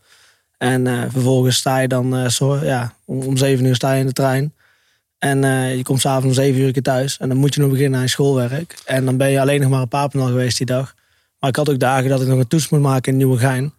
En 0.58 1.08
vervolgens 1.10 1.56
sta 1.56 1.78
je 1.78 1.88
dan, 1.88 2.30
zo, 2.30 2.56
ja, 2.56 2.92
om, 3.04 3.20
om 3.20 3.36
7 3.36 3.64
uur 3.64 3.74
sta 3.74 3.92
je 3.92 4.00
in 4.00 4.06
de 4.06 4.12
trein. 4.12 4.52
En 5.24 5.42
uh, 5.42 5.76
je 5.76 5.82
komt 5.82 6.00
s'avonds 6.00 6.26
om 6.26 6.44
zeven 6.44 6.60
uur 6.60 6.82
thuis. 6.82 7.18
En 7.18 7.28
dan 7.28 7.36
moet 7.36 7.54
je 7.54 7.60
nog 7.60 7.70
beginnen 7.70 7.96
aan 7.96 8.04
je 8.04 8.10
schoolwerk. 8.10 8.74
En 8.84 9.04
dan 9.04 9.16
ben 9.16 9.30
je 9.30 9.40
alleen 9.40 9.60
nog 9.60 9.70
maar 9.70 9.80
op 9.80 9.90
Papendal 9.90 10.28
geweest 10.28 10.56
die 10.56 10.66
dag. 10.66 10.94
Maar 11.38 11.50
ik 11.50 11.56
had 11.56 11.70
ook 11.70 11.78
dagen 11.78 12.08
dat 12.08 12.20
ik 12.20 12.28
nog 12.28 12.38
een 12.38 12.46
toets 12.46 12.68
moet 12.68 12.80
maken 12.80 13.12
in 13.12 13.18
Nieuwegein. 13.18 13.72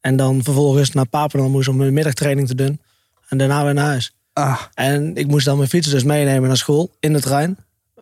En 0.00 0.16
dan 0.16 0.42
vervolgens 0.42 0.90
naar 0.90 1.06
Papendal 1.06 1.50
moest 1.50 1.68
om 1.68 1.80
een 1.80 1.92
middagtraining 1.92 2.48
te 2.48 2.54
doen. 2.54 2.80
En 3.28 3.38
daarna 3.38 3.64
weer 3.64 3.74
naar 3.74 3.84
huis. 3.84 4.14
Ah. 4.32 4.60
En 4.74 5.16
ik 5.16 5.26
moest 5.26 5.44
dan 5.44 5.56
mijn 5.56 5.68
fiets 5.68 5.88
dus 5.88 6.04
meenemen 6.04 6.48
naar 6.48 6.56
school 6.56 6.90
in 7.00 7.12
de 7.12 7.20
trein. 7.20 7.56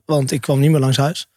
Want 0.04 0.31
ik 0.31 0.40
kwam 0.40 0.60
niet 0.60 0.70
meer 0.70 0.81
langs 0.81 0.96
huis. 0.96 1.28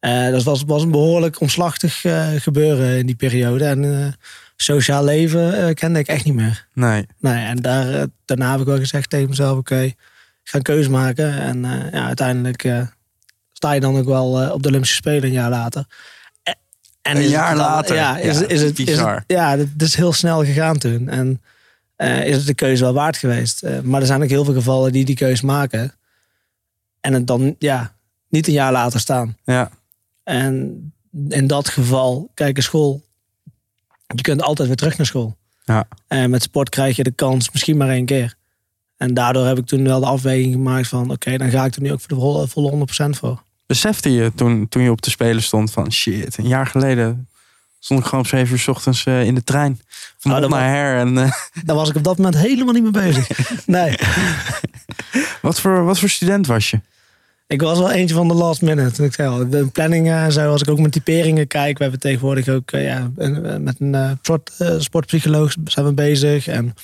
Uh, 0.00 0.30
dat 0.30 0.42
was, 0.42 0.62
was 0.66 0.82
een 0.82 0.90
behoorlijk 0.90 1.40
omslachtig 1.40 2.04
uh, 2.04 2.28
gebeuren 2.36 2.98
in 2.98 3.06
die 3.06 3.16
periode. 3.16 3.64
En 3.64 4.14
sociaal 4.56 5.04
leven 5.04 5.74
kende 5.74 5.98
ik 5.98 6.06
echt 6.06 6.24
niet 6.24 6.34
meer. 6.34 6.66
Nee. 6.74 7.06
Nee, 7.18 7.44
en 7.44 7.56
daar, 7.56 8.06
daarna 8.24 8.50
heb 8.50 8.60
ik 8.60 8.66
wel 8.66 8.78
gezegd 8.78 9.10
tegen 9.10 9.28
mezelf... 9.28 9.58
oké, 9.58 9.72
okay, 9.74 9.96
ik 10.42 10.48
ga 10.48 10.56
een 10.56 10.62
keuze 10.62 10.90
maken. 10.90 11.38
En 11.38 11.64
uh, 11.64 11.92
ja, 11.92 12.06
uiteindelijk 12.06 12.64
uh, 12.64 12.86
sta 13.52 13.72
je 13.72 13.80
dan 13.80 13.96
ook 13.96 14.04
wel 14.04 14.42
uh, 14.42 14.52
op 14.52 14.62
de 14.62 14.68
Olympische 14.68 14.96
Spelen 14.96 15.24
een 15.24 15.32
jaar 15.32 15.50
later. 15.50 15.86
En 17.02 17.16
een 17.16 17.28
jaar 17.28 17.56
later? 17.56 17.96
Ja, 17.96 18.18
is, 18.18 18.38
ja, 18.38 18.46
is, 18.46 18.60
het, 18.62 18.78
is 18.78 18.98
het, 18.98 19.24
ja, 19.26 19.56
dat 19.56 19.66
is 19.76 19.94
heel 19.94 20.12
snel 20.12 20.44
gegaan 20.44 20.78
toen. 20.78 21.08
En 21.08 21.40
is 22.24 22.36
het 22.36 22.46
de 22.46 22.54
keuze 22.54 22.82
wel 22.82 22.92
waard 22.92 23.16
geweest. 23.16 23.62
maar 23.82 24.00
er 24.00 24.06
zijn 24.06 24.22
ook 24.22 24.28
heel 24.28 24.44
veel 24.44 24.54
gevallen 24.54 24.92
die 24.92 25.04
die 25.04 25.16
keuze 25.16 25.46
maken. 25.46 25.94
En 27.00 27.12
het 27.12 27.26
dan 27.26 27.56
ja, 27.58 27.94
niet 28.28 28.46
een 28.46 28.52
jaar 28.52 28.72
later 28.72 29.00
staan. 29.00 29.36
Ja. 29.44 29.70
En 30.24 30.92
in 31.28 31.46
dat 31.46 31.68
geval, 31.68 32.30
kijk, 32.34 32.56
een 32.56 32.62
school... 32.62 33.02
Je 34.14 34.22
kunt 34.22 34.42
altijd 34.42 34.68
weer 34.68 34.76
terug 34.76 34.96
naar 34.96 35.06
school. 35.06 35.36
Ja. 35.64 35.88
En 36.06 36.30
met 36.30 36.42
sport 36.42 36.68
krijg 36.68 36.96
je 36.96 37.02
de 37.02 37.10
kans 37.10 37.50
misschien 37.50 37.76
maar 37.76 37.88
één 37.88 38.04
keer. 38.04 38.34
En 39.02 39.14
daardoor 39.14 39.46
heb 39.46 39.58
ik 39.58 39.66
toen 39.66 39.84
wel 39.84 40.00
de 40.00 40.06
afweging 40.06 40.52
gemaakt 40.52 40.88
van... 40.88 41.02
oké, 41.02 41.12
okay, 41.12 41.36
dan 41.36 41.50
ga 41.50 41.64
ik 41.64 41.74
er 41.74 41.82
nu 41.82 41.92
ook 41.92 42.00
voor 42.00 42.08
de 42.08 42.14
volle, 42.14 42.48
volle 42.48 42.86
100% 43.06 43.18
voor. 43.18 43.42
Besefte 43.66 44.12
je 44.12 44.32
toen, 44.34 44.68
toen 44.68 44.82
je 44.82 44.90
op 44.90 45.02
de 45.02 45.10
Spelen 45.10 45.42
stond 45.42 45.70
van... 45.70 45.92
shit, 45.92 46.38
een 46.38 46.46
jaar 46.46 46.66
geleden 46.66 47.28
stond 47.78 48.00
ik 48.00 48.06
gewoon 48.06 48.24
om 48.24 48.30
7 48.30 48.52
uur 48.52 48.58
s 48.58 48.68
ochtends 48.68 49.04
uh, 49.04 49.24
in 49.24 49.34
de 49.34 49.44
trein. 49.44 49.80
Van 50.18 50.44
oh, 50.44 50.50
naar 50.50 50.68
her. 50.68 50.98
En, 50.98 51.16
uh... 51.16 51.32
Daar 51.64 51.76
was 51.76 51.88
ik 51.88 51.96
op 51.96 52.04
dat 52.04 52.16
moment 52.16 52.36
helemaal 52.36 52.74
niet 52.74 52.82
mee 52.82 52.92
bezig. 52.92 53.28
nee. 53.66 53.96
wat, 55.42 55.60
voor, 55.60 55.84
wat 55.84 55.98
voor 55.98 56.08
student 56.08 56.46
was 56.46 56.70
je? 56.70 56.80
Ik 57.46 57.60
was 57.60 57.78
wel 57.78 57.90
eentje 57.90 58.14
van 58.14 58.28
de 58.28 58.34
last 58.34 58.62
minute. 58.62 59.04
Ik 59.04 59.14
zei 59.14 59.28
al, 59.28 59.48
de 59.48 59.66
planningen 59.66 60.18
en 60.18 60.32
zo, 60.32 60.50
als 60.50 60.62
ik 60.62 60.70
ook 60.70 60.78
met 60.78 60.92
typeringen 60.92 61.46
kijk. 61.46 61.76
We 61.76 61.82
hebben 61.82 62.00
tegenwoordig 62.00 62.48
ook 62.48 62.72
uh, 62.72 62.84
ja, 62.84 63.10
met 63.58 63.74
een 63.78 64.18
sport, 64.22 64.52
sportpsycholoog 64.78 65.54
zijn 65.64 65.86
we 65.86 65.92
bezig. 65.92 66.46
En 66.46 66.64
in 66.64 66.74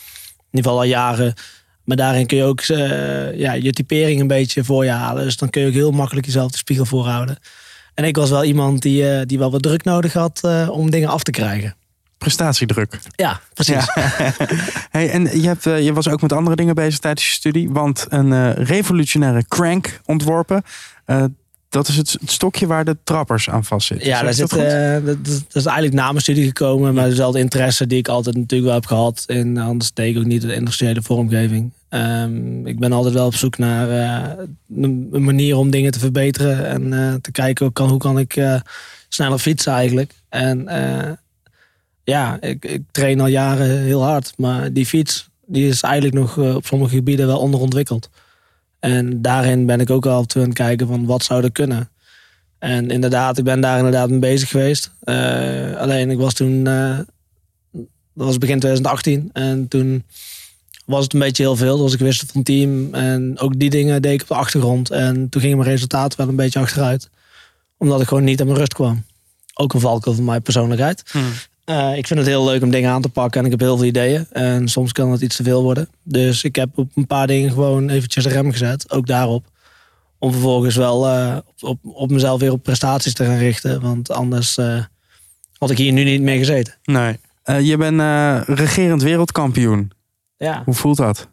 ieder 0.50 0.70
geval 0.70 0.78
al 0.78 0.84
jaren. 0.84 1.34
Maar 1.88 1.97
daarin 1.97 2.26
kun 2.26 2.37
je 2.37 2.45
ook 2.45 2.61
ja, 3.35 3.52
je 3.52 3.73
typering 3.73 4.21
een 4.21 4.26
beetje 4.26 4.64
voor 4.64 4.85
je 4.85 4.90
halen. 4.90 5.25
Dus 5.25 5.37
dan 5.37 5.50
kun 5.50 5.61
je 5.61 5.66
ook 5.66 5.73
heel 5.73 5.90
makkelijk 5.90 6.26
jezelf 6.26 6.50
de 6.50 6.57
spiegel 6.57 6.85
voorhouden. 6.85 7.37
En 7.95 8.04
ik 8.04 8.16
was 8.16 8.30
wel 8.30 8.45
iemand 8.45 8.83
die, 8.83 9.26
die 9.26 9.38
wel 9.38 9.50
wat 9.50 9.62
druk 9.62 9.85
nodig 9.85 10.12
had 10.12 10.40
om 10.71 10.90
dingen 10.90 11.09
af 11.09 11.23
te 11.23 11.30
krijgen. 11.30 11.75
Prestatiedruk. 12.18 12.99
Ja, 13.16 13.40
precies. 13.54 13.92
Ja. 13.95 14.12
hey, 14.90 15.11
en 15.11 15.40
je, 15.40 15.47
hebt, 15.47 15.64
je 15.64 15.92
was 15.92 16.09
ook 16.09 16.21
met 16.21 16.33
andere 16.33 16.57
dingen 16.57 16.75
bezig 16.75 16.99
tijdens 16.99 17.26
je 17.26 17.33
studie. 17.33 17.71
Want 17.71 18.07
een 18.09 18.52
revolutionaire 18.54 19.45
crank 19.49 20.00
ontworpen. 20.04 20.62
Dat 21.68 21.88
is 21.88 21.97
het, 21.97 22.16
het, 22.21 22.30
stokje 22.30 22.66
waar 22.66 22.85
de 22.85 22.97
trappers 23.04 23.50
aan 23.50 23.64
vastzitten. 23.64 24.09
Ja, 24.09 24.23
daar 24.23 24.35
zit, 24.35 24.50
dat, 24.50 25.04
dat, 25.04 25.25
dat, 25.25 25.45
is 25.52 25.64
eigenlijk 25.64 25.95
na 25.95 26.09
mijn 26.09 26.23
studie 26.23 26.47
gekomen. 26.47 26.95
Maar 26.95 27.09
dezelfde 27.09 27.38
interesse 27.38 27.87
die 27.87 27.99
ik 27.99 28.09
altijd 28.09 28.37
natuurlijk 28.37 28.64
wel 28.64 28.75
heb 28.75 28.87
gehad. 28.87 29.25
En 29.26 29.57
anders 29.57 29.92
deed 29.92 30.14
ik 30.14 30.21
ook 30.21 30.28
niet 30.28 30.42
de 30.42 30.54
industriële 30.54 31.02
vormgeving. 31.02 31.73
Um, 31.90 32.66
ik 32.66 32.78
ben 32.78 32.92
altijd 32.92 33.14
wel 33.14 33.26
op 33.26 33.35
zoek 33.35 33.59
naar 33.59 33.88
een 34.75 35.25
manier 35.25 35.57
om 35.57 35.71
dingen 35.71 35.92
te 35.92 35.99
verbeteren. 35.99 36.66
En 36.66 37.21
te 37.21 37.30
kijken 37.30 37.64
hoe 37.64 37.75
kan, 37.75 37.88
hoe 37.88 37.99
kan 37.99 38.18
ik 38.18 38.61
sneller 39.09 39.38
fietsen 39.38 39.73
eigenlijk. 39.73 40.12
En 40.28 40.68
ja, 42.04 42.40
ik, 42.40 42.64
ik 42.64 42.83
train 42.90 43.21
al 43.21 43.26
jaren 43.26 43.83
heel 43.83 44.02
hard. 44.02 44.33
Maar 44.37 44.73
die 44.73 44.87
fiets 44.87 45.28
die 45.47 45.68
is 45.68 45.83
eigenlijk 45.83 46.14
nog 46.14 46.38
op 46.38 46.66
sommige 46.66 46.95
gebieden 46.95 47.26
wel 47.26 47.38
onderontwikkeld. 47.38 48.11
En 48.78 49.23
daarin 49.23 49.66
ben 49.66 49.80
ik 49.80 49.90
ook 49.90 50.07
al 50.07 50.25
aan 50.37 50.42
het 50.42 50.54
kijken 50.54 50.87
van 50.87 51.07
wat 51.07 51.25
zou 51.25 51.45
er 51.45 51.52
kunnen. 51.52 51.90
En 52.59 52.90
inderdaad, 52.90 53.38
ik 53.38 53.45
ben 53.45 53.61
daar 53.61 53.76
inderdaad 53.76 54.11
mee 54.11 54.18
bezig 54.18 54.49
geweest. 54.49 54.90
Alleen 55.78 56.11
ik 56.11 56.18
was 56.18 56.35
toen, 56.35 56.64
dat 56.64 57.07
was 58.12 58.38
begin 58.38 58.59
2018. 58.59 59.30
En 59.33 59.68
toen 59.68 60.04
was 60.88 61.02
het 61.02 61.12
een 61.12 61.18
beetje 61.18 61.42
heel 61.42 61.57
veel. 61.57 61.76
Dus 61.76 61.92
ik 61.92 61.99
wist 61.99 62.21
het 62.21 62.33
van 62.33 62.42
team. 62.42 62.95
En 62.95 63.38
ook 63.38 63.59
die 63.59 63.71
dingen 63.71 64.02
deed 64.02 64.12
ik 64.12 64.23
op 64.23 64.28
de 64.28 64.35
achtergrond. 64.35 64.90
En 64.90 65.28
toen 65.28 65.40
gingen 65.40 65.57
mijn 65.57 65.71
resultaten 65.71 66.18
wel 66.18 66.28
een 66.28 66.37
beetje 66.37 66.59
achteruit. 66.59 67.11
Omdat 67.76 68.00
ik 68.00 68.09
gewoon 68.09 68.25
niet 68.25 68.40
aan 68.40 68.47
mijn 68.47 68.59
rust 68.59 68.75
kwam. 68.75 69.04
ook 69.54 69.75
een 69.75 69.80
valkuil 69.80 70.16
van 70.16 70.25
mijn 70.25 70.42
persoonlijkheid. 70.42 71.02
Hmm. 71.11 71.33
Eh, 71.64 71.97
ik 71.97 72.07
vind 72.07 72.18
het 72.18 72.28
heel 72.28 72.45
leuk 72.45 72.62
om 72.62 72.71
dingen 72.71 72.90
aan 72.90 73.02
te 73.02 73.09
pakken 73.09 73.40
en 73.40 73.45
ik 73.45 73.50
heb 73.50 73.61
heel 73.61 73.76
veel 73.76 73.87
ideeën. 73.87 74.26
En 74.33 74.68
soms 74.68 74.92
kan 74.92 75.11
het 75.11 75.21
iets 75.21 75.37
te 75.37 75.42
veel 75.42 75.62
worden. 75.62 75.88
Dus 76.02 76.45
ik 76.45 76.57
heb 76.57 76.78
op 76.78 76.90
een 76.95 77.07
paar 77.07 77.26
dingen 77.26 77.50
gewoon 77.50 77.88
eventjes 77.88 78.25
de 78.25 78.30
rem 78.30 78.50
gezet, 78.50 78.90
ook 78.90 79.07
daarop. 79.07 79.47
Om 80.18 80.33
vervolgens 80.33 80.76
wel 80.76 81.09
eh, 81.09 81.37
op, 81.37 81.68
op, 81.68 81.78
op 81.83 82.11
mezelf 82.11 82.40
weer 82.40 82.52
op 82.52 82.62
prestaties 82.62 83.14
te 83.14 83.25
gaan 83.25 83.38
richten. 83.38 83.80
Want 83.80 84.11
anders 84.11 84.59
eh, 84.59 84.85
had 85.59 85.71
ik 85.71 85.78
hier 85.78 85.92
nu 85.92 86.04
niet 86.04 86.23
meer 86.23 86.38
gezeten. 86.38 86.75
Nee. 86.85 87.18
Je 87.62 87.76
bent 87.76 88.00
regerend 88.59 89.02
wereldkampioen. 89.02 89.92
Ja, 90.38 90.62
Hoe 90.64 90.75
voelt 90.75 90.97
dat? 90.97 91.28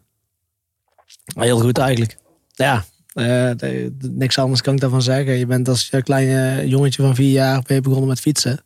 heel 1.34 1.60
goed 1.60 1.78
eigenlijk. 1.78 2.16
Ja, 2.54 2.84
eh, 3.12 3.24
de- 3.56 3.92
de- 3.98 4.10
niks 4.10 4.38
anders 4.38 4.60
kan 4.60 4.74
ik 4.74 4.80
daarvan 4.80 5.02
zeggen. 5.02 5.34
Je 5.34 5.46
bent 5.46 5.68
als 5.68 5.88
je 5.90 6.02
kleine 6.02 6.68
jongetje 6.68 7.02
van 7.02 7.14
vier 7.14 7.30
jaar 7.32 7.62
ben 7.66 7.76
je 7.76 7.82
begonnen 7.82 8.08
met 8.08 8.20
fietsen. 8.20 8.60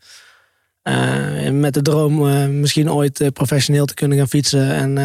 En 0.82 1.60
met 1.60 1.74
de 1.74 1.82
droom 1.82 2.28
eh, 2.28 2.46
misschien 2.46 2.90
ooit 2.92 3.30
professioneel 3.32 3.84
te 3.86 3.94
kunnen 3.94 4.18
gaan 4.18 4.28
fietsen 4.28 4.74
en 4.74 4.98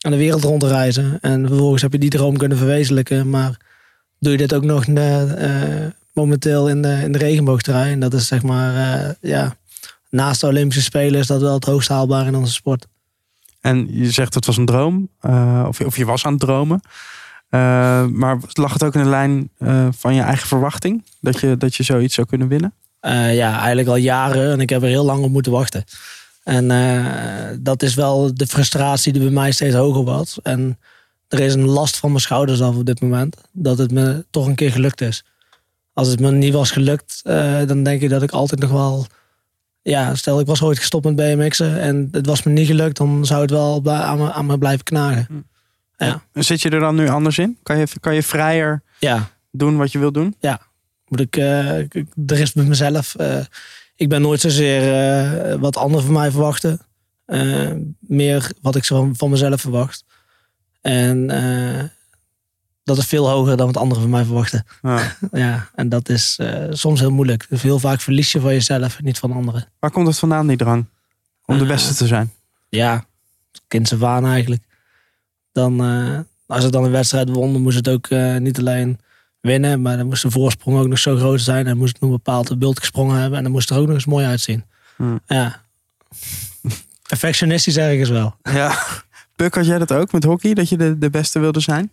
aan 0.00 0.10
de 0.12 0.16
wereld 0.16 0.42
rond 0.44 0.60
te 0.60 0.68
reizen. 0.68 1.18
En 1.20 1.46
vervolgens 1.46 1.82
heb 1.82 1.92
je 1.92 1.98
die 1.98 2.10
droom 2.10 2.36
kunnen 2.36 2.58
verwezenlijken. 2.58 3.30
Maar 3.30 3.56
doe 4.18 4.32
je 4.32 4.38
dit 4.38 4.54
ook 4.54 4.64
nog 4.64 4.86
momenteel 6.12 6.68
in 6.68 6.82
de, 6.82 7.00
in 7.02 7.12
de 7.12 7.18
regenboogtrui. 7.18 7.92
En 7.92 8.00
dat 8.00 8.14
is 8.14 8.26
zeg 8.26 8.42
maar, 8.42 9.14
ja, 9.20 9.56
naast 10.10 10.40
de 10.40 10.46
Olympische 10.46 10.82
Spelen 10.82 11.20
is 11.20 11.26
dat 11.26 11.40
wel 11.40 11.54
het 11.54 11.64
hoogst 11.64 11.88
haalbaar 11.88 12.26
in 12.26 12.34
onze 12.34 12.52
sport. 12.52 12.86
En 13.66 13.86
je 13.90 14.10
zegt 14.10 14.34
het 14.34 14.46
was 14.46 14.56
een 14.56 14.66
droom, 14.66 15.08
eh, 15.20 15.64
of, 15.68 15.80
of 15.80 15.96
je 15.96 16.04
was 16.04 16.24
aan 16.24 16.32
het 16.32 16.40
dromen. 16.40 16.80
Eh, 17.48 17.60
maar 18.06 18.38
lag 18.52 18.72
het 18.72 18.84
ook 18.84 18.94
in 18.94 19.02
de 19.02 19.08
lijn 19.08 19.50
eh, 19.58 19.88
van 19.90 20.14
je 20.14 20.20
eigen 20.20 20.48
verwachting? 20.48 21.04
Dat 21.20 21.40
je, 21.40 21.56
dat 21.56 21.74
je 21.74 21.82
zoiets 21.82 22.14
zou 22.14 22.26
kunnen 22.26 22.48
winnen? 22.48 22.72
Ja, 23.32 23.58
eigenlijk 23.58 23.88
al 23.88 23.96
jaren. 23.96 24.52
En 24.52 24.60
ik 24.60 24.70
heb 24.70 24.82
er 24.82 24.88
heel 24.88 25.04
lang 25.04 25.24
op 25.24 25.30
moeten 25.30 25.52
wachten. 25.52 25.84
En 26.42 26.68
dat 27.60 27.82
is 27.82 27.94
wel 27.94 28.34
de 28.34 28.46
frustratie 28.46 29.12
die 29.12 29.22
bij 29.22 29.30
mij 29.30 29.52
steeds 29.52 29.74
hoger 29.74 30.04
wordt. 30.04 30.36
En 30.42 30.78
er 31.28 31.40
is 31.40 31.54
een 31.54 31.68
last 31.68 31.96
van 31.96 32.10
mijn 32.10 32.22
schouders 32.22 32.62
af 32.62 32.76
op 32.76 32.86
dit 32.86 33.00
moment. 33.00 33.36
Dat 33.52 33.78
het 33.78 33.92
me 33.92 34.24
toch 34.30 34.46
een 34.46 34.54
keer 34.54 34.70
gelukt 34.72 35.00
is. 35.00 35.24
Als 35.92 36.08
het 36.08 36.20
me 36.20 36.30
niet 36.30 36.52
was 36.52 36.70
gelukt, 36.70 37.20
dan 37.66 37.82
denk 37.82 38.02
ik 38.02 38.10
dat 38.10 38.22
ik 38.22 38.30
altijd 38.30 38.60
nog 38.60 38.70
wel... 38.70 39.06
Ja, 39.88 40.14
stel 40.14 40.40
ik 40.40 40.46
was 40.46 40.62
ooit 40.62 40.78
gestopt 40.78 41.04
met 41.04 41.16
BMX'en 41.16 41.80
en 41.80 42.08
het 42.12 42.26
was 42.26 42.42
me 42.42 42.52
niet 42.52 42.66
gelukt, 42.66 42.96
dan 42.96 43.26
zou 43.26 43.40
het 43.40 43.50
wel 43.50 43.82
aan 43.92 44.18
me, 44.18 44.32
aan 44.32 44.46
me 44.46 44.58
blijven 44.58 44.84
knagen. 44.84 45.46
Ja. 45.96 46.22
Zit 46.32 46.60
je 46.62 46.70
er 46.70 46.80
dan 46.80 46.94
nu 46.94 47.08
anders 47.08 47.38
in? 47.38 47.58
Kan 47.62 47.78
je, 47.78 47.86
kan 48.00 48.14
je 48.14 48.22
vrijer 48.22 48.82
Ja, 48.98 49.30
doen 49.50 49.76
wat 49.76 49.92
je 49.92 49.98
wil 49.98 50.12
doen? 50.12 50.36
moet 51.08 51.20
ik, 51.20 51.36
ik- 51.92 52.06
er 52.26 52.38
is 52.40 52.52
bij 52.52 52.64
mezelf. 52.64 53.14
eh, 53.14 53.38
ik 53.96 54.08
ben 54.08 54.20
nooit 54.22 54.40
zozeer 54.40 54.94
eh, 54.94 55.54
wat 55.60 55.76
anderen 55.76 56.04
van 56.04 56.14
mij 56.14 56.30
verwachten. 56.30 56.80
Meer 58.00 58.50
wat 58.62 58.76
ik 58.76 58.84
van, 58.84 59.14
van 59.16 59.30
mezelf 59.30 59.60
verwacht. 59.60 60.04
En 60.80 61.30
dat 62.86 62.98
is 62.98 63.06
veel 63.06 63.28
hoger 63.28 63.56
dan 63.56 63.66
wat 63.66 63.76
anderen 63.76 64.02
van 64.02 64.10
mij 64.10 64.24
verwachten. 64.24 64.66
Ja. 64.82 65.16
Ja, 65.32 65.68
en 65.74 65.88
dat 65.88 66.08
is 66.08 66.36
eh, 66.38 66.64
soms 66.70 67.00
heel 67.00 67.10
moeilijk. 67.10 67.46
Dus 67.48 67.62
heel 67.62 67.78
vaak 67.78 68.00
verlies 68.00 68.32
je 68.32 68.40
van 68.40 68.52
jezelf 68.52 68.98
en 68.98 69.04
niet 69.04 69.18
van 69.18 69.32
anderen. 69.32 69.68
Waar 69.78 69.90
komt 69.90 70.06
het 70.06 70.18
vandaan, 70.18 70.46
die 70.46 70.56
drang? 70.56 70.86
Om 71.44 71.56
de 71.58 71.62
Eh, 71.64 71.68
beste 71.70 71.94
te 71.94 72.06
zijn? 72.06 72.32
Ja, 72.68 73.04
kind 73.68 73.92
af 73.92 74.02
aan 74.02 74.26
eigenlijk. 74.26 74.62
Dan, 75.52 75.84
eh, 75.84 76.18
als 76.46 76.64
ik 76.64 76.72
dan 76.72 76.84
een 76.84 76.90
wedstrijd 76.90 77.28
won, 77.28 77.52
dan 77.52 77.62
moest 77.62 77.76
het 77.76 77.88
ook 77.88 78.08
niet 78.38 78.58
alleen 78.58 78.98
winnen. 79.40 79.82
Maar 79.82 79.96
dan 79.96 80.06
moest 80.06 80.22
de 80.22 80.30
voorsprong 80.30 80.78
ook 80.78 80.86
nog 80.88 80.98
zo 80.98 81.16
groot 81.16 81.40
zijn. 81.40 81.66
En 81.66 81.76
moest 81.76 81.94
ik 81.94 82.00
nog 82.00 82.10
een 82.10 82.16
bepaald 82.16 82.58
beeld 82.58 82.78
gesprongen 82.78 83.18
hebben. 83.20 83.36
En 83.36 83.42
dan 83.44 83.52
moest 83.52 83.68
het 83.68 83.76
er 83.76 83.82
ook 83.82 83.88
nog 83.88 83.96
eens 83.96 84.06
mooi 84.06 84.26
uitzien. 84.26 84.64
Hmm. 84.96 85.20
Ja. 85.26 85.60
Perfectionistisch 87.08 87.76
ergens 87.76 88.08
wel. 88.08 88.34
Ja. 88.42 88.78
Puk, 89.36 89.54
had 89.54 89.66
jij 89.66 89.78
dat 89.78 89.92
ook 89.92 90.12
met 90.12 90.24
hockey? 90.24 90.54
Dat 90.54 90.68
je 90.68 90.76
de, 90.76 90.98
de 90.98 91.10
beste 91.10 91.38
wilde 91.38 91.60
zijn? 91.60 91.90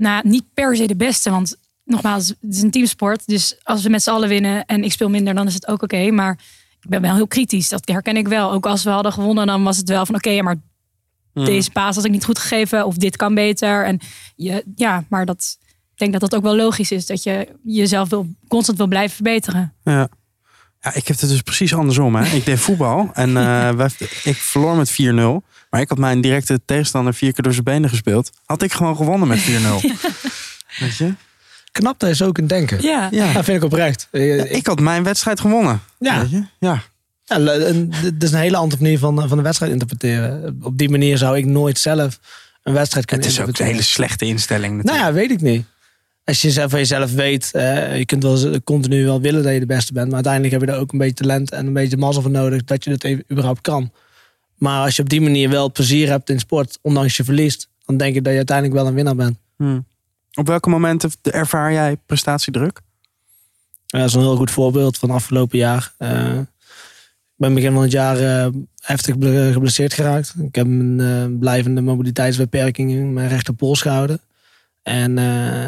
Nou, 0.00 0.28
niet 0.28 0.44
per 0.54 0.76
se 0.76 0.86
de 0.86 0.96
beste, 0.96 1.30
want 1.30 1.56
nogmaals, 1.84 2.28
het 2.28 2.54
is 2.54 2.62
een 2.62 2.70
teamsport. 2.70 3.26
Dus 3.26 3.58
als 3.62 3.82
we 3.82 3.88
met 3.88 4.02
z'n 4.02 4.10
allen 4.10 4.28
winnen 4.28 4.64
en 4.64 4.84
ik 4.84 4.92
speel 4.92 5.10
minder, 5.10 5.34
dan 5.34 5.46
is 5.46 5.54
het 5.54 5.68
ook 5.68 5.82
oké. 5.82 6.10
Maar 6.10 6.38
ik 6.80 6.88
ben 6.88 7.00
wel 7.00 7.14
heel 7.14 7.26
kritisch, 7.26 7.68
dat 7.68 7.88
herken 7.88 8.16
ik 8.16 8.28
wel. 8.28 8.52
Ook 8.52 8.66
als 8.66 8.84
we 8.84 8.90
hadden 8.90 9.12
gewonnen, 9.12 9.46
dan 9.46 9.62
was 9.62 9.76
het 9.76 9.88
wel 9.88 10.06
van 10.06 10.14
oké, 10.14 10.42
maar 10.42 10.56
deze 11.32 11.70
paas 11.70 11.96
had 11.96 12.04
ik 12.04 12.10
niet 12.10 12.24
goed 12.24 12.38
gegeven 12.38 12.86
of 12.86 12.94
dit 12.94 13.16
kan 13.16 13.34
beter. 13.34 13.84
En 13.84 13.98
je, 14.36 14.64
ja, 14.74 15.04
maar 15.08 15.26
dat, 15.26 15.58
ik 15.92 15.98
denk 15.98 16.12
dat 16.12 16.20
dat 16.20 16.34
ook 16.34 16.42
wel 16.42 16.56
logisch 16.56 16.90
is, 16.90 17.06
dat 17.06 17.22
je 17.22 17.48
jezelf 17.62 18.08
wil, 18.08 18.28
constant 18.48 18.78
wil 18.78 18.86
blijven 18.86 19.14
verbeteren. 19.14 19.74
Ja. 19.84 20.08
Ja, 20.80 20.94
ik 20.94 21.08
heb 21.08 21.20
het 21.20 21.28
dus 21.28 21.42
precies 21.42 21.74
andersom. 21.74 22.14
Hè. 22.14 22.24
Ik 22.36 22.44
deed 22.44 22.60
voetbal 22.60 23.10
en 23.12 23.36
eh, 23.36 23.70
wij, 23.80 23.90
ik 24.24 24.36
verloor 24.36 24.76
met 24.76 24.92
4-0. 24.92 24.94
Maar 25.70 25.80
ik 25.80 25.88
had 25.88 25.98
mijn 25.98 26.20
directe 26.20 26.60
tegenstander 26.64 27.14
vier 27.14 27.32
keer 27.32 27.42
door 27.42 27.52
zijn 27.52 27.64
benen 27.64 27.90
gespeeld. 27.90 28.30
Had 28.44 28.62
ik 28.62 28.72
gewoon 28.72 28.96
gewonnen 28.96 29.28
met 29.28 29.38
4-0. 29.38 29.42
Weet 30.80 30.96
je? 30.96 31.12
Knap, 31.72 31.98
dat 31.98 32.10
is 32.10 32.22
ook 32.22 32.38
een 32.38 32.46
denken. 32.46 32.82
Ja, 32.82 33.08
Ja. 33.10 33.32
Dat 33.32 33.44
vind 33.44 33.56
ik 33.56 33.64
oprecht. 33.64 34.08
Eh, 34.10 34.52
Ik 34.52 34.66
had 34.66 34.80
mijn 34.80 35.02
wedstrijd 35.02 35.40
gewonnen. 35.40 35.80
Ja. 35.98 36.20
Weet 36.20 36.30
je? 36.30 36.44
Ja. 36.58 36.82
Ja, 37.24 37.38
dit 38.02 38.22
is 38.22 38.32
een 38.32 38.38
hele 38.38 38.56
andere 38.56 38.82
manier 38.82 38.98
van, 38.98 39.28
van 39.28 39.36
de 39.36 39.42
wedstrijd 39.42 39.72
interpreteren. 39.72 40.58
Op 40.62 40.78
die 40.78 40.88
manier 40.88 41.18
zou 41.18 41.36
ik 41.36 41.44
nooit 41.44 41.78
zelf 41.78 42.18
een 42.62 42.72
wedstrijd 42.72 43.06
kunnen 43.06 43.26
Het 43.26 43.34
is 43.34 43.40
ook 43.42 43.58
een 43.58 43.64
hele 43.66 43.82
slechte 43.82 44.24
instelling 44.24 44.82
Nou 44.82 44.98
ja, 44.98 45.12
weet 45.12 45.30
ik 45.30 45.40
niet. 45.40 45.64
Als 46.24 46.42
je 46.42 46.50
zelf 46.50 46.70
van 46.70 46.78
jezelf 46.78 47.12
weet, 47.12 47.50
eh, 47.52 47.98
je 47.98 48.04
kunt 48.04 48.22
wel 48.22 48.60
continu 48.64 49.04
wel 49.04 49.20
willen 49.20 49.42
dat 49.42 49.52
je 49.52 49.60
de 49.60 49.66
beste 49.66 49.92
bent. 49.92 50.06
Maar 50.06 50.14
uiteindelijk 50.14 50.52
heb 50.52 50.62
je 50.62 50.74
er 50.74 50.80
ook 50.80 50.92
een 50.92 50.98
beetje 50.98 51.14
talent 51.14 51.50
en 51.50 51.66
een 51.66 51.72
beetje 51.72 51.96
mazzel 51.96 52.22
voor 52.22 52.30
nodig 52.30 52.64
dat 52.64 52.84
je 52.84 52.90
dat 52.90 53.04
even 53.04 53.24
überhaupt 53.30 53.60
kan. 53.60 53.92
Maar 54.60 54.84
als 54.84 54.96
je 54.96 55.02
op 55.02 55.08
die 55.08 55.20
manier 55.20 55.48
wel 55.50 55.72
plezier 55.72 56.08
hebt 56.08 56.30
in 56.30 56.38
sport, 56.38 56.78
ondanks 56.82 57.16
je 57.16 57.24
verliest, 57.24 57.68
dan 57.84 57.96
denk 57.96 58.14
ik 58.16 58.22
dat 58.22 58.30
je 58.32 58.36
uiteindelijk 58.38 58.76
wel 58.76 58.86
een 58.86 58.94
winnaar 58.94 59.14
bent. 59.14 59.38
Hm. 59.56 59.80
Op 60.34 60.46
welke 60.46 60.68
momenten 60.68 61.10
ervaar 61.22 61.72
jij 61.72 61.96
prestatiedruk? 62.06 62.80
Dat 63.86 64.04
is 64.04 64.14
een 64.14 64.20
heel 64.20 64.36
goed 64.36 64.50
voorbeeld 64.50 64.98
van 64.98 65.10
afgelopen 65.10 65.58
jaar. 65.58 65.92
Eh, 65.98 66.38
ik 66.38 67.36
ben 67.36 67.54
begin 67.54 67.72
van 67.72 67.82
het 67.82 67.90
jaar 67.92 68.18
eh, 68.18 68.52
heftig 68.80 69.18
ble- 69.18 69.52
geblesseerd 69.52 69.92
geraakt. 69.94 70.34
Ik 70.42 70.54
heb 70.54 70.66
een 70.66 71.00
eh, 71.00 71.38
blijvende 71.38 71.80
mobiliteitsbeperking 71.80 72.90
in 72.90 73.12
mijn 73.12 73.28
rechterpols 73.28 73.80
gehouden. 73.82 74.20
En 74.82 75.18
eh 75.18 75.64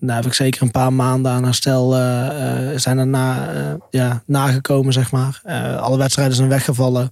daar 0.00 0.16
heb 0.16 0.26
ik 0.26 0.32
zeker 0.34 0.62
een 0.62 0.70
paar 0.70 0.92
maanden 0.92 1.32
aan 1.32 1.44
herstel 1.44 1.94
eh, 1.96 2.72
eh, 2.72 2.78
zijn 2.78 2.98
er 2.98 3.06
na, 3.06 3.52
eh, 3.54 3.74
ja, 3.90 4.22
nagekomen, 4.26 4.92
zeg 4.92 5.10
maar. 5.10 5.40
Eh, 5.44 5.76
alle 5.76 5.98
wedstrijden 5.98 6.36
zijn 6.36 6.48
weggevallen. 6.48 7.10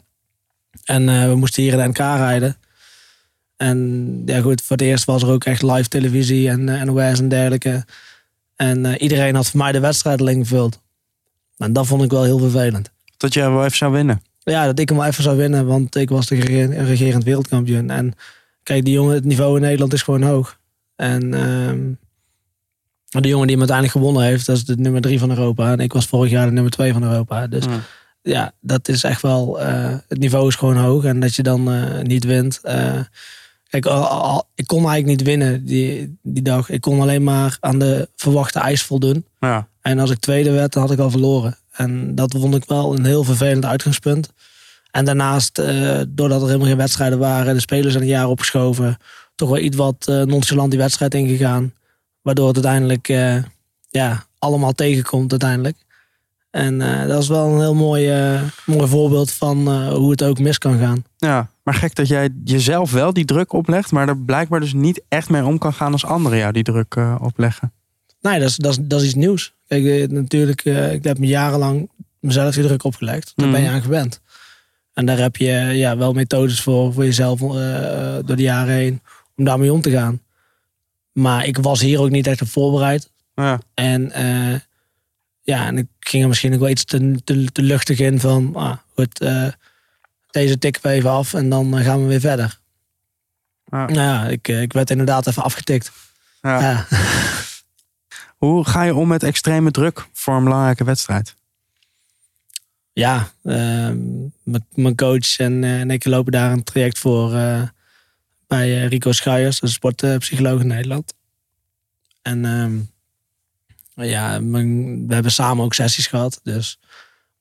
En 0.84 1.08
eh, 1.08 1.28
we 1.28 1.34
moesten 1.34 1.62
hier 1.62 1.72
in 1.72 1.78
de 1.78 1.88
NK 1.88 1.98
rijden. 1.98 2.56
En 3.56 4.22
ja 4.26 4.40
goed, 4.40 4.62
voor 4.62 4.76
het 4.76 4.86
eerst 4.86 5.04
was 5.04 5.22
er 5.22 5.28
ook 5.28 5.44
echt 5.44 5.62
live 5.62 5.88
televisie 5.88 6.48
en 6.48 6.68
eh, 6.68 6.82
NOS 6.82 7.18
en 7.18 7.28
dergelijke. 7.28 7.84
En 8.56 8.86
eh, 8.86 9.02
iedereen 9.02 9.34
had 9.34 9.50
voor 9.50 9.60
mij 9.60 9.72
de 9.72 9.80
wedstrijd 9.80 10.20
alleen 10.20 10.42
gevuld. 10.42 10.80
En 11.58 11.72
dat 11.72 11.86
vond 11.86 12.02
ik 12.02 12.10
wel 12.10 12.22
heel 12.24 12.38
vervelend. 12.38 12.90
Dat 13.16 13.34
jij 13.34 13.50
wel 13.50 13.64
even 13.64 13.76
zou 13.76 13.92
winnen. 13.92 14.22
Ja, 14.42 14.66
dat 14.66 14.78
ik 14.78 14.88
hem 14.88 14.98
wel 14.98 15.06
even 15.06 15.22
zou 15.22 15.36
winnen, 15.36 15.66
want 15.66 15.96
ik 15.96 16.08
was 16.08 16.26
de 16.26 16.34
rege- 16.34 16.84
regerend 16.84 17.24
wereldkampioen. 17.24 17.90
En 17.90 18.14
kijk, 18.62 18.84
die 18.84 18.94
jongen, 18.94 19.14
het 19.14 19.24
niveau 19.24 19.56
in 19.56 19.62
Nederland 19.62 19.92
is 19.92 20.02
gewoon 20.02 20.22
hoog. 20.22 20.58
En 20.96 21.34
ehm, 21.34 21.80
de 23.22 23.28
jongen 23.28 23.46
die 23.46 23.56
hem 23.56 23.68
uiteindelijk 23.68 23.90
gewonnen 23.90 24.22
heeft, 24.22 24.46
dat 24.46 24.56
is 24.56 24.64
de 24.64 24.76
nummer 24.76 25.00
drie 25.00 25.18
van 25.18 25.30
Europa. 25.30 25.72
En 25.72 25.78
ik 25.78 25.92
was 25.92 26.06
vorig 26.06 26.30
jaar 26.30 26.46
de 26.46 26.52
nummer 26.52 26.72
twee 26.72 26.92
van 26.92 27.02
Europa. 27.02 27.46
Dus. 27.46 27.64
Ja, 28.24 28.52
dat 28.60 28.88
is 28.88 29.04
echt 29.04 29.22
wel. 29.22 29.60
eh, 29.60 29.94
het 30.08 30.18
niveau 30.18 30.48
is 30.48 30.54
gewoon 30.54 30.76
hoog. 30.76 31.04
En 31.04 31.20
dat 31.20 31.34
je 31.34 31.42
dan 31.42 31.72
eh, 31.72 32.00
niet 32.02 32.24
wint. 32.24 32.58
eh, 32.62 33.00
kijk, 33.68 33.86
al, 33.86 34.06
al- 34.06 34.48
ik 34.54 34.66
kon 34.66 34.78
eigenlijk 34.88 35.06
niet 35.06 35.22
winnen 35.28 35.64
die, 35.64 36.18
die 36.22 36.42
dag. 36.42 36.70
Ik 36.70 36.80
kon 36.80 37.00
alleen 37.00 37.24
maar 37.24 37.56
aan 37.60 37.78
de 37.78 38.08
verwachte 38.16 38.58
eis 38.58 38.82
voldoen. 38.82 39.26
Ja. 39.40 39.68
En 39.80 39.98
als 39.98 40.10
ik 40.10 40.18
tweede 40.18 40.50
werd, 40.50 40.72
dan 40.72 40.82
had 40.82 40.90
ik 40.92 40.98
al 40.98 41.10
verloren. 41.10 41.56
En 41.72 42.14
dat 42.14 42.34
vond 42.38 42.54
ik 42.54 42.64
wel 42.66 42.94
een 42.96 43.04
heel 43.04 43.24
vervelend 43.24 43.64
uitgangspunt. 43.64 44.32
En 44.90 45.04
daarnaast, 45.04 45.58
eh, 45.58 46.00
doordat 46.08 46.40
er 46.40 46.46
helemaal 46.46 46.68
geen 46.68 46.76
wedstrijden 46.76 47.18
waren, 47.18 47.54
de 47.54 47.60
spelers 47.60 47.92
zijn 47.92 48.04
een 48.04 48.10
jaar 48.10 48.28
opgeschoven, 48.28 48.96
toch 49.34 49.48
wel 49.48 49.58
iets 49.58 49.76
wat 49.76 50.06
eh, 50.08 50.22
nonchalant 50.22 50.70
die 50.70 50.80
wedstrijd 50.80 51.14
ingegaan. 51.14 51.72
Waardoor 52.22 52.46
het 52.46 52.54
uiteindelijk 52.56 53.08
eh, 53.08 53.36
ja, 53.90 54.26
allemaal 54.38 54.72
tegenkomt 54.72 55.30
uiteindelijk. 55.30 55.76
En 56.54 56.80
eh, 56.82 57.06
dat 57.08 57.22
is 57.22 57.28
wel 57.28 57.48
een 57.48 57.60
heel 57.60 57.74
mooi, 57.74 58.12
mooi 58.66 58.88
voorbeeld 58.88 59.30
van 59.32 59.68
eh, 59.68 59.88
hoe 59.88 60.10
het 60.10 60.22
ook 60.22 60.38
mis 60.38 60.58
kan 60.58 60.78
gaan. 60.78 61.04
ja. 61.16 61.48
Maar 61.62 61.74
gek 61.74 61.94
dat 61.94 62.08
jij 62.08 62.28
jezelf 62.44 62.92
wel 62.92 63.12
die 63.12 63.24
druk 63.24 63.52
oplegt, 63.52 63.92
maar 63.92 64.08
er 64.08 64.18
blijkbaar 64.18 64.60
dus 64.60 64.72
niet 64.72 65.02
echt 65.08 65.30
mee 65.30 65.44
om 65.44 65.58
kan 65.58 65.72
gaan 65.72 65.92
als 65.92 66.04
anderen 66.04 66.38
jou 66.38 66.52
die 66.52 66.62
druk 66.62 66.94
eh, 66.94 67.16
opleggen. 67.22 67.72
Nee, 68.20 68.38
dat 68.40 68.48
is, 68.48 68.56
dat 68.56 68.72
is, 68.72 68.78
dat 68.82 69.00
is 69.00 69.06
iets 69.06 69.14
nieuws. 69.14 69.54
Kijk, 69.68 70.10
natuurlijk, 70.10 70.64
ik 70.92 71.04
heb 71.04 71.18
me 71.18 71.26
jarenlang 71.26 71.90
mezelf 72.20 72.54
die 72.54 72.64
druk 72.64 72.84
opgelegd. 72.84 73.32
Daar 73.36 73.50
ben 73.50 73.60
je 73.60 73.66
Mhm. 73.66 73.74
aan 73.74 73.82
gewend. 73.82 74.20
En 74.92 75.06
daar 75.06 75.18
heb 75.18 75.36
je 75.36 75.50
ja, 75.72 75.96
wel 75.96 76.12
methodes 76.12 76.60
voor, 76.60 76.92
voor 76.92 77.04
jezelf 77.04 77.38
door 77.38 78.36
de 78.36 78.42
jaren 78.42 78.74
heen, 78.74 79.00
om 79.36 79.44
daarmee 79.44 79.72
om 79.72 79.80
te 79.80 79.90
gaan. 79.90 80.20
Maar 81.12 81.46
ik 81.46 81.58
was 81.58 81.80
hier 81.80 82.00
ook 82.00 82.10
niet 82.10 82.26
echt 82.26 82.42
op 82.42 82.48
voorbereid. 82.48 83.10
Ja. 83.34 83.60
En 83.74 84.12
eh, 84.12 84.54
ja, 85.44 85.66
en 85.66 85.78
ik 85.78 85.86
ging 86.00 86.22
er 86.22 86.28
misschien 86.28 86.54
ook 86.54 86.60
wel 86.60 86.68
iets 86.68 86.84
te, 86.84 87.20
te, 87.24 87.44
te 87.52 87.62
luchtig 87.62 87.98
in 87.98 88.20
van, 88.20 88.54
ah, 88.56 88.76
goed, 88.94 89.20
eh, 89.20 89.48
deze 90.30 90.58
tikken 90.58 90.82
we 90.82 90.88
even 90.88 91.10
af 91.10 91.34
en 91.34 91.48
dan 91.48 91.78
eh, 91.78 91.84
gaan 91.84 92.00
we 92.02 92.06
weer 92.08 92.20
verder. 92.20 92.58
Ja. 93.64 93.86
Nou 93.86 93.92
ja, 94.00 94.26
ik, 94.26 94.48
eh, 94.48 94.62
ik 94.62 94.72
werd 94.72 94.90
inderdaad 94.90 95.26
even 95.26 95.42
afgetikt. 95.42 95.92
Ja. 96.42 96.60
Ja. 96.60 96.86
Hoe 98.38 98.64
ga 98.68 98.82
je 98.82 98.94
om 98.94 99.08
met 99.08 99.22
extreme 99.22 99.70
druk 99.70 100.06
voor 100.12 100.34
een 100.36 100.44
belangrijke 100.44 100.84
wedstrijd? 100.84 101.34
ja, 102.92 103.30
ehm, 103.44 103.96
mijn- 104.42 104.66
mijn 104.74 104.94
coach 104.96 105.38
en, 105.38 105.64
en 105.64 105.90
ik 105.90 106.04
lopen 106.04 106.32
daar 106.32 106.52
een 106.52 106.62
traject 106.64 106.98
voor 106.98 107.30
bij 108.46 108.86
Rico 108.86 109.12
Schuijers, 109.12 109.62
een 109.62 109.68
sportpsycholoog 109.68 110.60
in 110.60 110.66
Nederland. 110.66 111.14
En 112.22 112.44
ehm, 112.44 112.76
ja, 113.94 114.38
mijn- 114.40 115.06
we 115.08 115.14
hebben 115.14 115.32
samen 115.32 115.64
ook 115.64 115.74
sessies 115.74 116.06
gehad. 116.06 116.40
Dus 116.42 116.78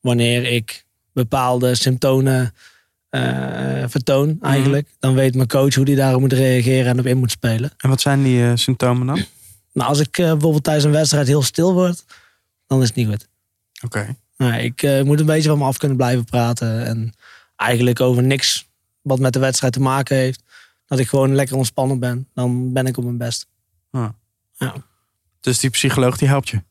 wanneer 0.00 0.44
ik 0.52 0.84
bepaalde 1.12 1.74
symptomen 1.74 2.54
eh, 3.08 3.84
vertoon, 3.86 4.38
eigenlijk, 4.40 4.88
dan 4.98 5.14
weet 5.14 5.34
mijn 5.34 5.48
coach 5.48 5.74
hoe 5.74 5.84
die 5.84 5.96
daarop 5.96 6.20
moet 6.20 6.32
reageren 6.32 6.86
en 6.86 6.98
op 6.98 7.06
in 7.06 7.16
moet 7.18 7.30
spelen. 7.30 7.72
En 7.76 7.88
wat 7.88 8.00
zijn 8.00 8.22
die 8.22 8.44
eh, 8.44 8.52
symptomen 8.54 9.06
dan? 9.06 9.24
Nou, 9.72 9.88
als 9.88 10.00
ik 10.00 10.18
eh, 10.18 10.30
bijvoorbeeld 10.30 10.64
tijdens 10.64 10.84
een 10.84 10.90
wedstrijd 10.92 11.26
heel 11.26 11.42
stil 11.42 11.72
word, 11.74 12.04
dan 12.66 12.80
is 12.82 12.86
het 12.86 12.96
niet 12.96 13.08
goed. 13.08 13.28
Oké. 13.84 14.16
Nou, 14.36 14.54
ik 14.54 15.04
moet 15.04 15.20
een 15.20 15.26
beetje 15.26 15.48
van 15.48 15.58
me 15.58 15.64
af 15.64 15.76
kunnen 15.76 15.96
blijven 15.96 16.24
praten. 16.24 16.86
En 16.86 17.12
eigenlijk 17.56 18.00
over 18.00 18.22
niks 18.22 18.68
wat 19.02 19.18
met 19.18 19.32
de 19.32 19.38
wedstrijd 19.38 19.72
te 19.72 19.80
maken 19.80 20.16
heeft. 20.16 20.42
Dat 20.86 20.98
ik 20.98 21.08
gewoon 21.08 21.34
lekker 21.34 21.56
ontspannen 21.56 21.98
ben. 21.98 22.28
Dan 22.34 22.72
ben 22.72 22.86
ik 22.86 22.96
op 22.96 23.04
mijn 23.04 23.18
best. 23.18 23.46
Dus 25.44 25.58
die 25.58 25.70
psycholoog 25.70 26.16
die 26.16 26.28
helpt 26.28 26.48
je? 26.48 26.62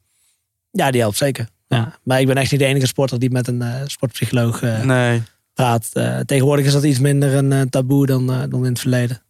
Ja, 0.71 0.91
die 0.91 1.01
helpt 1.01 1.17
zeker. 1.17 1.47
Ja. 1.67 1.97
Maar 2.03 2.19
ik 2.19 2.27
ben 2.27 2.35
echt 2.37 2.51
niet 2.51 2.59
de 2.59 2.65
enige 2.65 2.87
sporter 2.87 3.19
die 3.19 3.31
met 3.31 3.47
een 3.47 3.61
eh, 3.61 3.81
sportpsycholoog 3.85 4.61
eh, 4.61 4.81
Nee. 4.83 5.23
praat. 5.53 5.89
Eh, 5.93 6.19
tegenwoordig 6.19 6.65
is 6.65 6.71
dat 6.73 6.83
iets 6.83 6.99
minder 6.99 7.33
een 7.33 7.69
taboe 7.69 8.05
dan, 8.05 8.27
dan 8.27 8.55
in 8.55 8.63
het 8.63 8.79
verleden. 8.79 9.21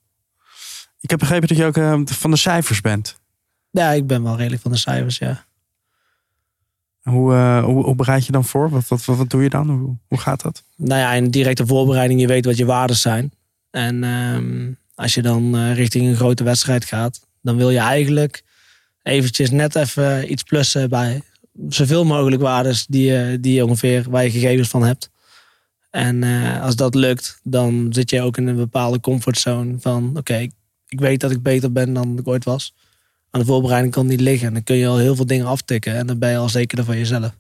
Ik 1.00 1.10
heb 1.10 1.20
begrepen 1.20 1.48
dat 1.48 1.58
je 1.58 1.66
ook 1.66 1.78
eh, 1.78 2.00
van 2.06 2.32
de 2.32 2.38
cijfers 2.38 2.82
bent. 2.82 3.20
Ja, 3.72 3.92
ik 3.92 4.08
ben 4.08 4.24
wel 4.24 4.38
redelijk 4.38 4.62
van 4.62 4.72
de 4.72 4.78
cijfers, 4.78 5.18
ja. 5.18 5.46
Hoe, 7.02 7.34
hoe, 7.64 7.84
hoe 7.84 7.96
bereid 7.96 8.26
je 8.26 8.32
dan 8.32 8.46
voor? 8.46 8.70
Wat, 8.70 8.88
wat, 8.88 9.06
wat, 9.06 9.30
doe 9.30 9.44
je 9.44 9.50
dan? 9.50 9.70
Hoe, 9.70 9.98
hoe 10.08 10.20
gaat 10.20 10.42
dat? 10.42 10.64
Nou 10.76 11.00
ja, 11.00 11.14
in 11.14 11.32
directe 11.32 11.68
voorbereiding, 11.68 12.20
je 12.22 12.28
weet 12.28 12.46
wat 12.46 12.58
je 12.58 12.66
waarden 12.66 12.96
zijn. 12.96 13.32
En 13.72 14.04
ehm, 14.04 14.72
als 14.96 15.14
je 15.14 15.22
dan 15.22 15.72
richting 15.74 16.08
een 16.08 16.16
grote 16.16 16.44
wedstrijd 16.44 16.86
gaat, 16.86 17.28
dan 17.42 17.58
wil 17.58 17.70
je 17.70 17.80
eigenlijk 17.80 18.44
eventjes 19.04 19.50
net 19.52 19.76
even 19.76 20.32
iets 20.32 20.44
plussen 20.44 20.90
bij 20.90 21.22
zoveel 21.70 22.06
mogelijk 22.06 22.42
waardes 22.42 22.86
die 22.86 23.06
je, 23.12 23.38
die 23.42 23.66
ongeveer 23.66 24.10
waar 24.10 24.24
je 24.24 24.32
gegevens 24.32 24.68
van 24.70 24.84
hebt. 24.84 25.10
En 25.90 26.24
eh, 26.24 26.62
als 26.62 26.76
dat 26.76 26.96
lukt, 26.96 27.40
dan 27.44 27.88
zit 27.90 28.10
je 28.10 28.22
ook 28.22 28.38
in 28.38 28.48
een 28.48 28.56
bepaalde 28.56 29.00
comfortzone 29.00 29.76
van 29.80 30.18
oké, 30.18 30.36
ik- 30.38 30.54
ik 30.88 31.00
weet 31.00 31.20
dat 31.20 31.32
ik 31.32 31.42
beter 31.42 31.72
ben 31.72 31.94
dan 31.94 32.18
ik 32.18 32.28
ooit 32.28 32.44
was. 32.44 32.74
Aan 33.30 33.40
de 33.42 33.46
voorbereiding 33.48 33.94
kan 33.94 34.06
niet 34.08 34.20
liggen. 34.22 34.48
En 34.48 34.54
dan 34.54 34.64
kun 34.64 34.76
je 34.76 34.88
al 34.88 34.98
heel 34.98 35.16
veel 35.16 35.26
dingen 35.26 35.46
aftikken 35.46 35.96
en 35.96 36.08
dan 36.08 36.20
ben 36.20 36.30
je 36.30 36.38
al 36.38 36.50
zekerder 36.50 36.86
van 36.86 36.98
jezelf. 36.98 37.32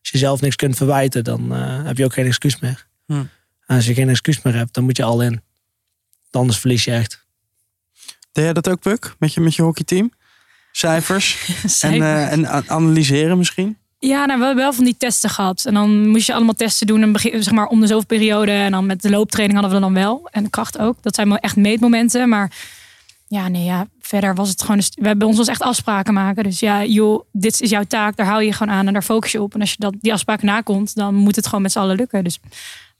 Als 0.00 0.10
je 0.10 0.18
zelf 0.18 0.40
niks 0.40 0.56
kunt 0.56 0.76
verwijten, 0.76 1.24
dan 1.24 1.54
eh, 1.54 1.84
heb 1.84 1.96
je 1.96 2.04
ook 2.04 2.12
geen 2.12 2.26
excuus 2.26 2.60
meer. 2.60 2.86
Hm. 3.06 3.12
En 3.12 3.76
als 3.76 3.86
je 3.86 3.94
geen 3.94 4.08
excuus 4.08 4.42
meer 4.42 4.54
hebt, 4.54 4.74
dan 4.74 4.84
moet 4.84 4.96
je 4.96 5.02
al 5.02 5.22
in. 5.22 5.42
Anders 6.30 6.58
verlies 6.58 6.84
je 6.84 6.90
echt. 6.90 7.26
Deed 8.32 8.44
jij 8.44 8.52
dat 8.52 8.68
ook, 8.68 8.80
Puk? 8.80 9.14
Met 9.18 9.34
je, 9.34 9.40
met 9.40 9.54
je 9.54 9.62
hockeyteam? 9.62 10.12
Cijfers? 10.86 11.54
en, 11.80 11.92
eh, 11.92 12.32
en 12.32 12.68
analyseren 12.68 13.38
misschien? 13.38 13.76
Ja, 14.00 14.24
nou, 14.24 14.38
we 14.38 14.44
hebben 14.44 14.64
wel 14.64 14.72
van 14.72 14.84
die 14.84 14.96
testen 14.96 15.30
gehad. 15.30 15.64
En 15.64 15.74
dan 15.74 16.08
moest 16.08 16.26
je 16.26 16.34
allemaal 16.34 16.54
testen 16.54 16.86
doen. 16.86 17.02
En 17.02 17.12
begin, 17.12 17.42
zeg 17.42 17.54
maar 17.54 17.66
om 17.66 17.80
de 17.80 17.86
zoveel 17.86 18.06
periode. 18.06 18.52
En 18.52 18.72
dan 18.72 18.86
met 18.86 19.02
de 19.02 19.10
looptraining 19.10 19.60
hadden 19.60 19.76
we 19.80 19.84
dan 19.84 19.94
wel. 19.94 20.28
En 20.30 20.42
de 20.42 20.50
kracht 20.50 20.78
ook. 20.78 20.96
Dat 21.02 21.14
zijn 21.14 21.28
wel 21.28 21.38
echt 21.38 21.56
meetmomenten. 21.56 22.28
Maar 22.28 22.52
ja, 23.28 23.48
nee, 23.48 23.64
ja, 23.64 23.86
verder 24.00 24.34
was 24.34 24.48
het 24.48 24.62
gewoon... 24.62 24.82
We 24.94 25.06
hebben 25.06 25.28
ons 25.28 25.36
was 25.36 25.48
echt 25.48 25.62
afspraken 25.62 26.14
maken. 26.14 26.44
Dus 26.44 26.60
ja, 26.60 26.84
joh, 26.84 27.24
dit 27.32 27.60
is 27.60 27.70
jouw 27.70 27.84
taak. 27.84 28.16
Daar 28.16 28.26
hou 28.26 28.40
je 28.40 28.46
je 28.46 28.52
gewoon 28.52 28.74
aan 28.74 28.86
en 28.86 28.92
daar 28.92 29.02
focus 29.02 29.32
je 29.32 29.42
op. 29.42 29.54
En 29.54 29.60
als 29.60 29.70
je 29.70 29.76
dat, 29.78 29.94
die 30.00 30.12
afspraken 30.12 30.46
nakomt, 30.46 30.94
dan 30.94 31.14
moet 31.14 31.36
het 31.36 31.46
gewoon 31.46 31.62
met 31.62 31.72
z'n 31.72 31.78
allen 31.78 31.96
lukken. 31.96 32.24
Dus, 32.24 32.40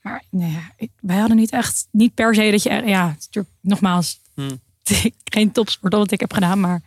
maar 0.02 0.22
nee, 0.30 0.50
ja, 0.50 0.86
wij 1.00 1.16
hadden 1.16 1.36
niet 1.36 1.50
echt... 1.50 1.86
Niet 1.90 2.14
per 2.14 2.34
se 2.34 2.50
dat 2.50 2.62
je... 2.62 2.82
Ja, 2.86 3.06
natuurlijk 3.06 3.54
nogmaals... 3.60 4.20
Hmm. 4.34 4.60
Geen 5.24 5.52
topsport 5.52 5.92
wat 5.92 6.12
ik 6.12 6.20
heb 6.20 6.32
gedaan, 6.32 6.60
maar 6.60 6.82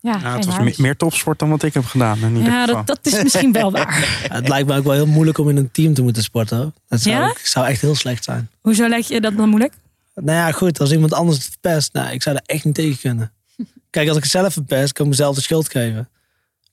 ja. 0.00 0.18
Geen 0.18 0.30
het 0.32 0.44
was 0.44 0.76
meer, 0.76 0.96
topsport 0.96 1.38
dan 1.38 1.50
wat 1.50 1.62
ik 1.62 1.74
heb 1.74 1.84
gedaan. 1.84 2.18
In 2.18 2.36
ieder 2.36 2.52
Ja, 2.52 2.64
geval. 2.64 2.84
dat, 2.84 2.86
dat 3.02 3.12
is 3.12 3.22
misschien 3.22 3.52
wel 3.52 3.70
waar. 3.70 3.98
Ja, 4.28 4.34
Het 4.34 4.48
lijkt 4.48 4.68
me 4.68 4.76
ook 4.76 4.84
wel 4.84 4.92
heel 4.92 5.06
moeilijk 5.06 5.38
om 5.38 5.48
in 5.48 5.56
een 5.56 5.70
team 5.70 5.94
te 5.94 6.02
moeten 6.02 6.22
sporten. 6.22 6.74
Dat 6.88 7.00
zou, 7.00 7.16
Ja? 7.16 7.34
zou 7.42 7.66
echt 7.66 7.80
heel 7.80 7.94
slecht 7.94 8.24
zijn. 8.24 8.50
Hoezo 8.60 8.88
lijkt 8.88 9.08
je 9.08 9.20
dat 9.20 9.36
dan 9.36 9.48
moeilijk? 9.48 9.74
Nou 10.14 10.38
ja, 10.38 10.52
goed, 10.52 10.80
als 10.80 10.92
iemand 10.92 11.12
anders 11.12 11.36
het 11.38 11.46
verpest, 11.46 11.92
nou, 11.92 12.12
ik 12.12 12.22
zou 12.22 12.34
daar 12.34 12.44
echt 12.56 12.64
niet 12.64 12.74
tegen 12.74 12.98
kunnen. 12.98 13.32
Kijk, 13.90 14.08
als 14.08 14.16
ik 14.16 14.22
het 14.22 14.32
zelf 14.32 14.52
verpest, 14.52 14.92
kan 14.92 15.04
ik 15.04 15.10
mezelf 15.10 15.34
de 15.34 15.40
schuld 15.42 15.70
geven. 15.70 16.08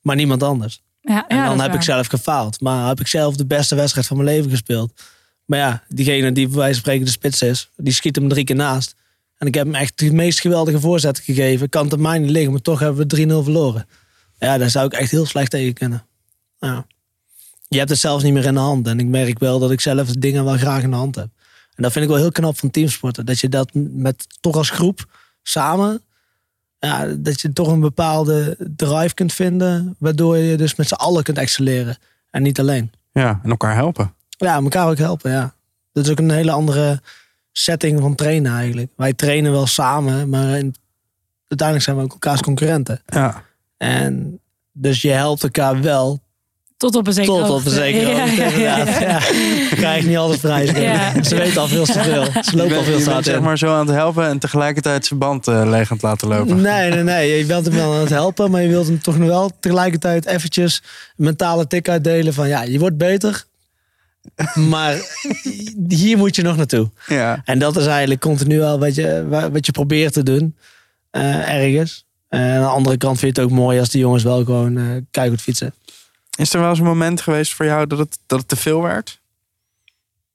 Maar 0.02 0.16
niemand 0.16 0.42
anders. 0.42 0.80
Ja, 1.00 1.24
En 1.28 1.44
dan 1.44 1.60
heb 1.60 1.74
ik 1.74 1.82
zelf 1.82 2.06
gefaald. 2.06 2.60
Maar 2.60 2.88
heb 2.88 3.00
ik 3.00 3.06
zelf 3.06 3.36
de 3.36 3.46
beste 3.46 3.74
wedstrijd 3.74 4.06
van 4.06 4.16
mijn 4.16 4.28
leven 4.28 4.50
gespeeld. 4.50 4.92
Maar 5.44 5.58
ja, 5.58 5.82
diegene 5.88 6.32
die 6.32 6.46
bij 6.46 6.56
wijze 6.56 6.72
van 6.72 6.80
spreken 6.80 7.04
de 7.04 7.10
spits 7.10 7.42
is, 7.42 7.70
die 7.76 7.92
schiet 7.92 8.16
hem 8.16 8.28
drie 8.28 8.44
keer 8.44 8.56
naast. 8.56 8.94
En 9.38 9.46
ik 9.46 9.54
heb 9.54 9.66
hem 9.66 9.74
echt 9.74 9.98
de 9.98 10.12
meest 10.12 10.40
geweldige 10.40 10.80
voorzet 10.80 11.18
gegeven. 11.18 11.68
Kan 11.68 11.84
het 11.84 11.92
aan 11.92 12.00
mij 12.00 12.18
niet 12.18 12.30
liggen, 12.30 12.52
maar 12.52 12.60
toch 12.60 12.80
hebben 12.80 13.08
we 13.08 13.26
3-0 13.26 13.44
verloren. 13.44 13.86
Ja, 14.38 14.58
daar 14.58 14.70
zou 14.70 14.86
ik 14.86 14.92
echt 14.92 15.10
heel 15.10 15.26
slecht 15.26 15.50
tegen 15.50 15.72
kunnen. 15.72 16.06
Ja. 16.58 16.86
Je 17.68 17.78
hebt 17.78 17.90
het 17.90 17.98
zelfs 17.98 18.24
niet 18.24 18.32
meer 18.32 18.44
in 18.44 18.54
de 18.54 18.60
hand. 18.60 18.86
En 18.86 19.00
ik 19.00 19.06
merk 19.06 19.38
wel 19.38 19.58
dat 19.58 19.70
ik 19.70 19.80
zelf 19.80 20.08
dingen 20.08 20.44
wel 20.44 20.56
graag 20.56 20.82
in 20.82 20.90
de 20.90 20.96
hand 20.96 21.14
heb. 21.14 21.28
En 21.74 21.82
dat 21.82 21.92
vind 21.92 22.04
ik 22.04 22.10
wel 22.10 22.20
heel 22.20 22.32
knap 22.32 22.58
van 22.58 22.70
teamsporten. 22.70 23.26
Dat 23.26 23.38
je 23.38 23.48
dat 23.48 23.70
met 23.74 24.26
toch 24.40 24.56
als 24.56 24.70
groep 24.70 25.06
samen. 25.42 26.02
Ja, 26.78 27.06
dat 27.06 27.40
je 27.40 27.52
toch 27.52 27.68
een 27.68 27.80
bepaalde 27.80 28.56
drive 28.76 29.14
kunt 29.14 29.32
vinden. 29.32 29.96
Waardoor 29.98 30.36
je 30.36 30.56
dus 30.56 30.74
met 30.74 30.88
z'n 30.88 30.94
allen 30.94 31.22
kunt 31.22 31.38
excelleren. 31.38 31.98
En 32.30 32.42
niet 32.42 32.60
alleen. 32.60 32.90
Ja, 33.12 33.40
en 33.42 33.50
elkaar 33.50 33.74
helpen. 33.74 34.14
Ja, 34.28 34.54
elkaar 34.54 34.88
ook 34.88 34.98
helpen, 34.98 35.30
ja. 35.30 35.54
Dat 35.92 36.04
is 36.04 36.10
ook 36.10 36.18
een 36.18 36.30
hele 36.30 36.50
andere 36.50 37.00
setting 37.58 38.00
van 38.00 38.14
trainen 38.14 38.52
eigenlijk. 38.52 38.90
Wij 38.96 39.12
trainen 39.12 39.52
wel 39.52 39.66
samen, 39.66 40.28
maar 40.28 40.58
in- 40.58 40.74
uiteindelijk 41.48 41.82
zijn 41.88 41.96
we 41.96 42.02
ook 42.02 42.12
elkaars 42.12 42.40
concurrenten. 42.40 43.02
Ja. 43.06 43.42
En 43.76 44.40
dus 44.72 45.02
je 45.02 45.10
helpt 45.10 45.42
elkaar 45.42 45.80
wel 45.82 46.20
Tot 46.76 46.96
op 46.96 47.06
een 47.06 47.12
zekere 47.12 47.36
tot 47.40 47.50
op 47.50 47.64
een 47.64 47.70
zekere 47.72 48.10
Ja, 48.10 48.20
hoogte, 48.20 48.36
ja, 48.36 48.76
inderdaad. 48.76 48.98
ja. 49.00 49.08
Ja. 49.08 49.18
Krijg 49.70 50.04
niet 50.06 50.16
alles 50.16 50.36
prijs. 50.36 50.70
Ja. 50.70 51.22
Ze 51.22 51.36
weten 51.36 51.60
al 51.60 51.68
veel 51.68 51.84
te 51.84 52.02
veel. 52.02 52.24
Ze 52.42 52.56
lopen 52.56 52.76
al 52.76 52.82
veel 52.82 52.98
te 52.98 53.10
hard 53.10 53.24
zeg 53.24 53.40
maar 53.40 53.58
zo 53.58 53.72
aan 53.74 53.86
het 53.86 53.96
helpen 53.96 54.26
en 54.28 54.38
tegelijkertijd 54.38 55.06
zijn 55.06 55.18
band 55.18 55.48
eh, 55.48 55.62
leeg 55.64 55.90
aan 55.90 55.96
het 55.96 56.02
laten 56.02 56.28
lopen. 56.28 56.60
Nee, 56.60 56.90
nee, 56.90 57.02
nee. 57.02 57.38
Je 57.38 57.44
bent 57.46 57.66
hem 57.66 57.74
wel 57.74 57.92
aan 57.94 58.00
het 58.00 58.08
helpen, 58.10 58.50
maar 58.50 58.62
je 58.62 58.68
wilt 58.68 58.86
hem 58.86 59.00
toch 59.00 59.18
nog 59.18 59.28
wel 59.28 59.50
tegelijkertijd 59.60 60.26
eventjes 60.26 60.82
een 61.16 61.24
mentale 61.24 61.66
tik 61.66 61.88
uitdelen 61.88 62.34
van 62.34 62.48
ja, 62.48 62.62
je 62.62 62.78
wordt 62.78 62.96
beter. 62.96 63.44
Maar 64.54 65.00
hier 65.88 66.16
moet 66.18 66.36
je 66.36 66.42
nog 66.42 66.56
naartoe. 66.56 66.90
Ja. 67.06 67.42
En 67.44 67.58
dat 67.58 67.76
is 67.76 67.86
eigenlijk 67.86 68.20
continu 68.20 68.60
al 68.62 68.78
wat 68.78 68.94
je, 68.94 69.26
wa- 69.28 69.50
wat 69.50 69.66
je 69.66 69.72
probeert 69.72 70.12
te 70.12 70.22
doen. 70.22 70.56
eh, 71.10 71.54
ergens. 71.64 72.06
En 72.28 72.40
aan 72.54 72.60
de 72.62 72.66
andere 72.68 72.96
kant 72.96 73.18
vind 73.18 73.36
je 73.36 73.42
het 73.42 73.50
ook 73.50 73.56
mooi 73.58 73.78
als 73.78 73.88
die 73.88 74.00
jongens 74.00 74.22
wel 74.22 74.44
gewoon 74.44 74.76
eh 74.78 74.84
keihard 75.10 75.40
fietsen. 75.40 75.74
Is 76.36 76.52
er 76.54 76.60
wel 76.60 76.68
eens 76.70 76.78
een 76.78 76.84
moment 76.84 77.20
geweest 77.20 77.54
voor 77.54 77.64
jou 77.66 77.86
dat 77.86 77.98
het, 77.98 78.18
dat 78.26 78.38
het 78.38 78.48
te 78.48 78.56
veel 78.56 78.82
werd? 78.82 79.20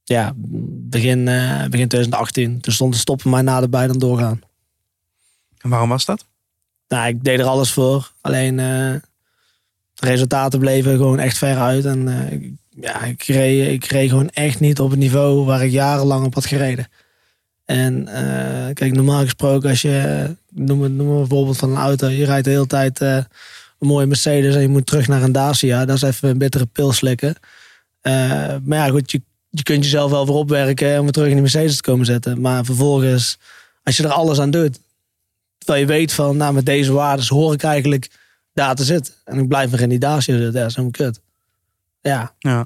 Ja, 0.03 0.34
begin, 0.36 1.27
eh, 1.27 1.58
begin 1.69 1.88
2018. 1.88 2.60
Toen 2.62 2.73
stond 2.73 2.93
de 2.93 2.99
stoppen 2.99 3.29
mij 3.29 3.41
naderbij 3.41 3.88
dan 3.88 3.99
doorgaan. 3.99 4.41
En 5.62 5.69
waarom 5.69 5.89
was 5.89 6.06
dat? 6.06 6.25
Nou, 6.88 7.08
ik 7.08 7.23
deed 7.23 7.39
er 7.39 7.45
alles 7.45 7.71
voor. 7.71 8.12
Alleen 8.21 8.56
de 8.56 9.01
resultaten 9.95 10.60
bleven 10.60 10.91
gewoon 10.97 11.19
echt 11.19 11.38
ver 11.38 11.58
uit. 11.58 11.86
En 11.86 12.08
ik- 12.32 12.51
ja, 12.81 13.03
ik 13.03 13.23
reed, 13.23 13.71
ik 13.71 13.86
reed 13.86 14.09
gewoon 14.09 14.29
echt 14.29 14.59
niet 14.59 14.79
op 14.79 14.89
het 14.89 14.99
niveau 14.99 15.45
waar 15.45 15.63
ik 15.63 15.71
jarenlang 15.71 16.25
op 16.25 16.33
had 16.33 16.45
gereden. 16.45 16.88
En 17.65 18.07
eh, 18.07 18.73
kijk, 18.73 18.93
normaal 18.93 19.21
gesproken, 19.21 19.69
als 19.69 19.81
je, 19.81 20.36
noem, 20.49 20.95
noem 20.95 21.09
een 21.09 21.27
voorbeeld 21.27 21.57
van 21.57 21.69
een 21.69 21.77
auto. 21.77 22.07
Je 22.07 22.25
rijdt 22.25 22.45
de 22.45 22.51
hele 22.51 22.67
tijd 22.67 23.01
eh, 23.01 23.15
een 23.15 23.88
mooie 23.88 24.05
Mercedes 24.05 24.55
en 24.55 24.62
je 24.62 24.67
moet 24.67 24.86
terug 24.86 25.07
naar 25.07 25.23
een 25.23 25.31
Dacia. 25.31 25.86
Dat 25.86 25.95
is 25.95 26.01
even 26.01 26.29
een 26.29 26.38
bittere 26.38 26.65
pil 26.65 26.91
slikken. 26.91 27.36
Eh, 28.01 28.55
maar 28.63 28.77
ja, 28.77 28.88
goed, 28.89 29.12
je, 29.12 29.21
je 29.49 29.63
kunt 29.63 29.83
jezelf 29.83 30.12
wel 30.12 30.25
weer 30.25 30.36
opwerken 30.36 30.97
om 30.97 31.03
weer 31.03 31.12
terug 31.12 31.27
in 31.27 31.33
die 31.33 31.41
Mercedes 31.41 31.75
te 31.75 31.81
komen 31.81 32.05
zetten. 32.05 32.41
Maar 32.41 32.65
vervolgens, 32.65 33.38
als 33.83 33.97
je 33.97 34.03
er 34.03 34.09
alles 34.09 34.39
aan 34.39 34.51
doet, 34.51 34.79
terwijl 35.57 35.81
je 35.81 35.91
weet 35.91 36.13
van, 36.13 36.38
nou, 36.38 36.53
met 36.53 36.65
deze 36.65 36.91
waarden 36.91 37.25
hoor 37.27 37.53
ik 37.53 37.63
eigenlijk 37.63 38.09
daar 38.53 38.75
te 38.75 38.83
zitten. 38.83 39.13
En 39.25 39.39
ik 39.39 39.47
blijf 39.47 39.71
nog 39.71 39.79
in 39.79 39.89
die 39.89 39.99
Dacia 39.99 40.36
zitten. 40.36 40.53
Dat 40.53 40.69
is 40.69 40.75
helemaal 40.75 40.91
kut. 40.91 41.19
Ja, 42.04 42.34
Ja. 42.39 42.66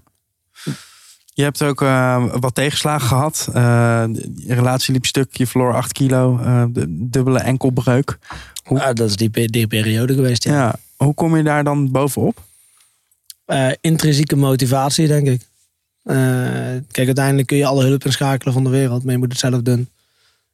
Je 1.33 1.43
hebt 1.43 1.61
ook 1.63 1.81
eh, 1.81 2.35
wat 2.39 2.55
tegenslagen 2.55 3.07
gehad. 3.07 3.47
Eh, 3.53 4.03
je 4.35 4.53
relatie 4.53 4.93
liep 4.93 5.05
stuk, 5.05 5.37
je 5.37 5.47
verloor 5.47 5.73
8 5.73 5.91
kilo, 5.91 6.39
eh, 6.39 6.63
de 6.69 6.85
dubbele 7.09 7.39
enkelbreuk. 7.39 8.17
Hoe- 8.63 8.81
Ah, 8.83 8.95
dat 8.95 9.09
is 9.09 9.15
die, 9.15 9.29
pe- 9.29 9.45
die 9.45 9.67
periode 9.67 10.13
geweest, 10.13 10.43
ja. 10.43 10.53
Ja. 10.53 10.75
Hoe 10.95 11.13
kom 11.13 11.37
je 11.37 11.43
daar 11.43 11.63
dan 11.63 11.91
bovenop? 11.91 12.43
Intrinsieke 13.81 14.35
motivatie, 14.35 15.07
denk 15.07 15.27
ik. 15.27 15.41
Kijk, 16.91 17.05
uiteindelijk 17.07 17.47
kun 17.47 17.57
je 17.57 17.65
alle 17.65 17.85
hulp 17.85 18.05
inschakelen 18.05 18.53
van 18.53 18.63
de 18.63 18.69
wereld, 18.69 19.03
maar 19.03 19.11
je 19.13 19.17
moet 19.19 19.31
het 19.31 19.39
zelf 19.39 19.61
doen. 19.61 19.89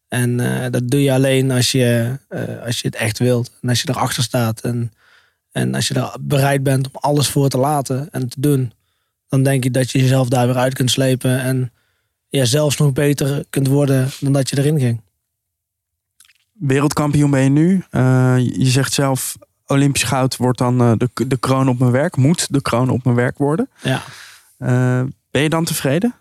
En 0.07 0.37
dat 0.71 0.89
doe 0.89 1.01
je 1.03 1.13
alleen 1.13 1.51
als 1.51 1.71
je, 1.71 2.17
als 2.65 2.79
je 2.81 2.87
het 2.87 2.95
echt 2.95 3.19
wilt. 3.19 3.51
En 3.61 3.69
als 3.69 3.81
je 3.81 3.89
erachter 3.89 4.23
staat. 4.23 4.61
En, 4.61 4.91
en 5.53 5.75
als 5.75 5.87
je 5.87 5.93
er 5.93 6.15
bereid 6.21 6.63
bent 6.63 6.87
om 6.87 6.93
alles 6.93 7.27
voor 7.27 7.49
te 7.49 7.57
laten 7.57 8.07
en 8.11 8.29
te 8.29 8.41
doen. 8.41 8.73
Dan 9.27 9.43
denk 9.43 9.63
je 9.63 9.71
dat 9.71 9.91
je 9.91 9.99
jezelf 9.99 10.27
daar 10.27 10.47
weer 10.47 10.57
uit 10.57 10.73
kunt 10.73 10.91
slepen. 10.91 11.39
En 11.39 11.71
ja, 12.29 12.45
zelfs 12.45 12.77
nog 12.77 12.93
beter 12.93 13.45
kunt 13.49 13.67
worden 13.67 14.09
dan 14.19 14.33
dat 14.33 14.49
je 14.49 14.57
erin 14.57 14.79
ging. 14.79 15.01
Wereldkampioen 16.51 17.31
ben 17.31 17.43
je 17.43 17.49
nu. 17.49 17.83
je 18.63 18.69
zegt 18.69 18.93
zelf, 18.93 19.37
Olympisch 19.65 20.03
goud 20.03 20.37
wordt 20.37 20.57
dan 20.57 20.81
uh, 20.81 20.91
de, 20.97 21.09
de 21.27 21.37
kroon 21.37 21.69
op 21.69 21.79
mijn 21.79 21.91
werk. 21.91 22.15
Moet 22.15 22.47
de 22.53 22.61
kroon 22.61 22.89
op 22.89 23.03
mijn 23.03 23.15
werk 23.15 23.37
worden. 23.37 23.69
Ja. 23.81 24.01
Uh, 24.59 25.03
ben 25.31 25.41
je 25.41 25.49
dan 25.49 25.65
tevreden? 25.65 26.15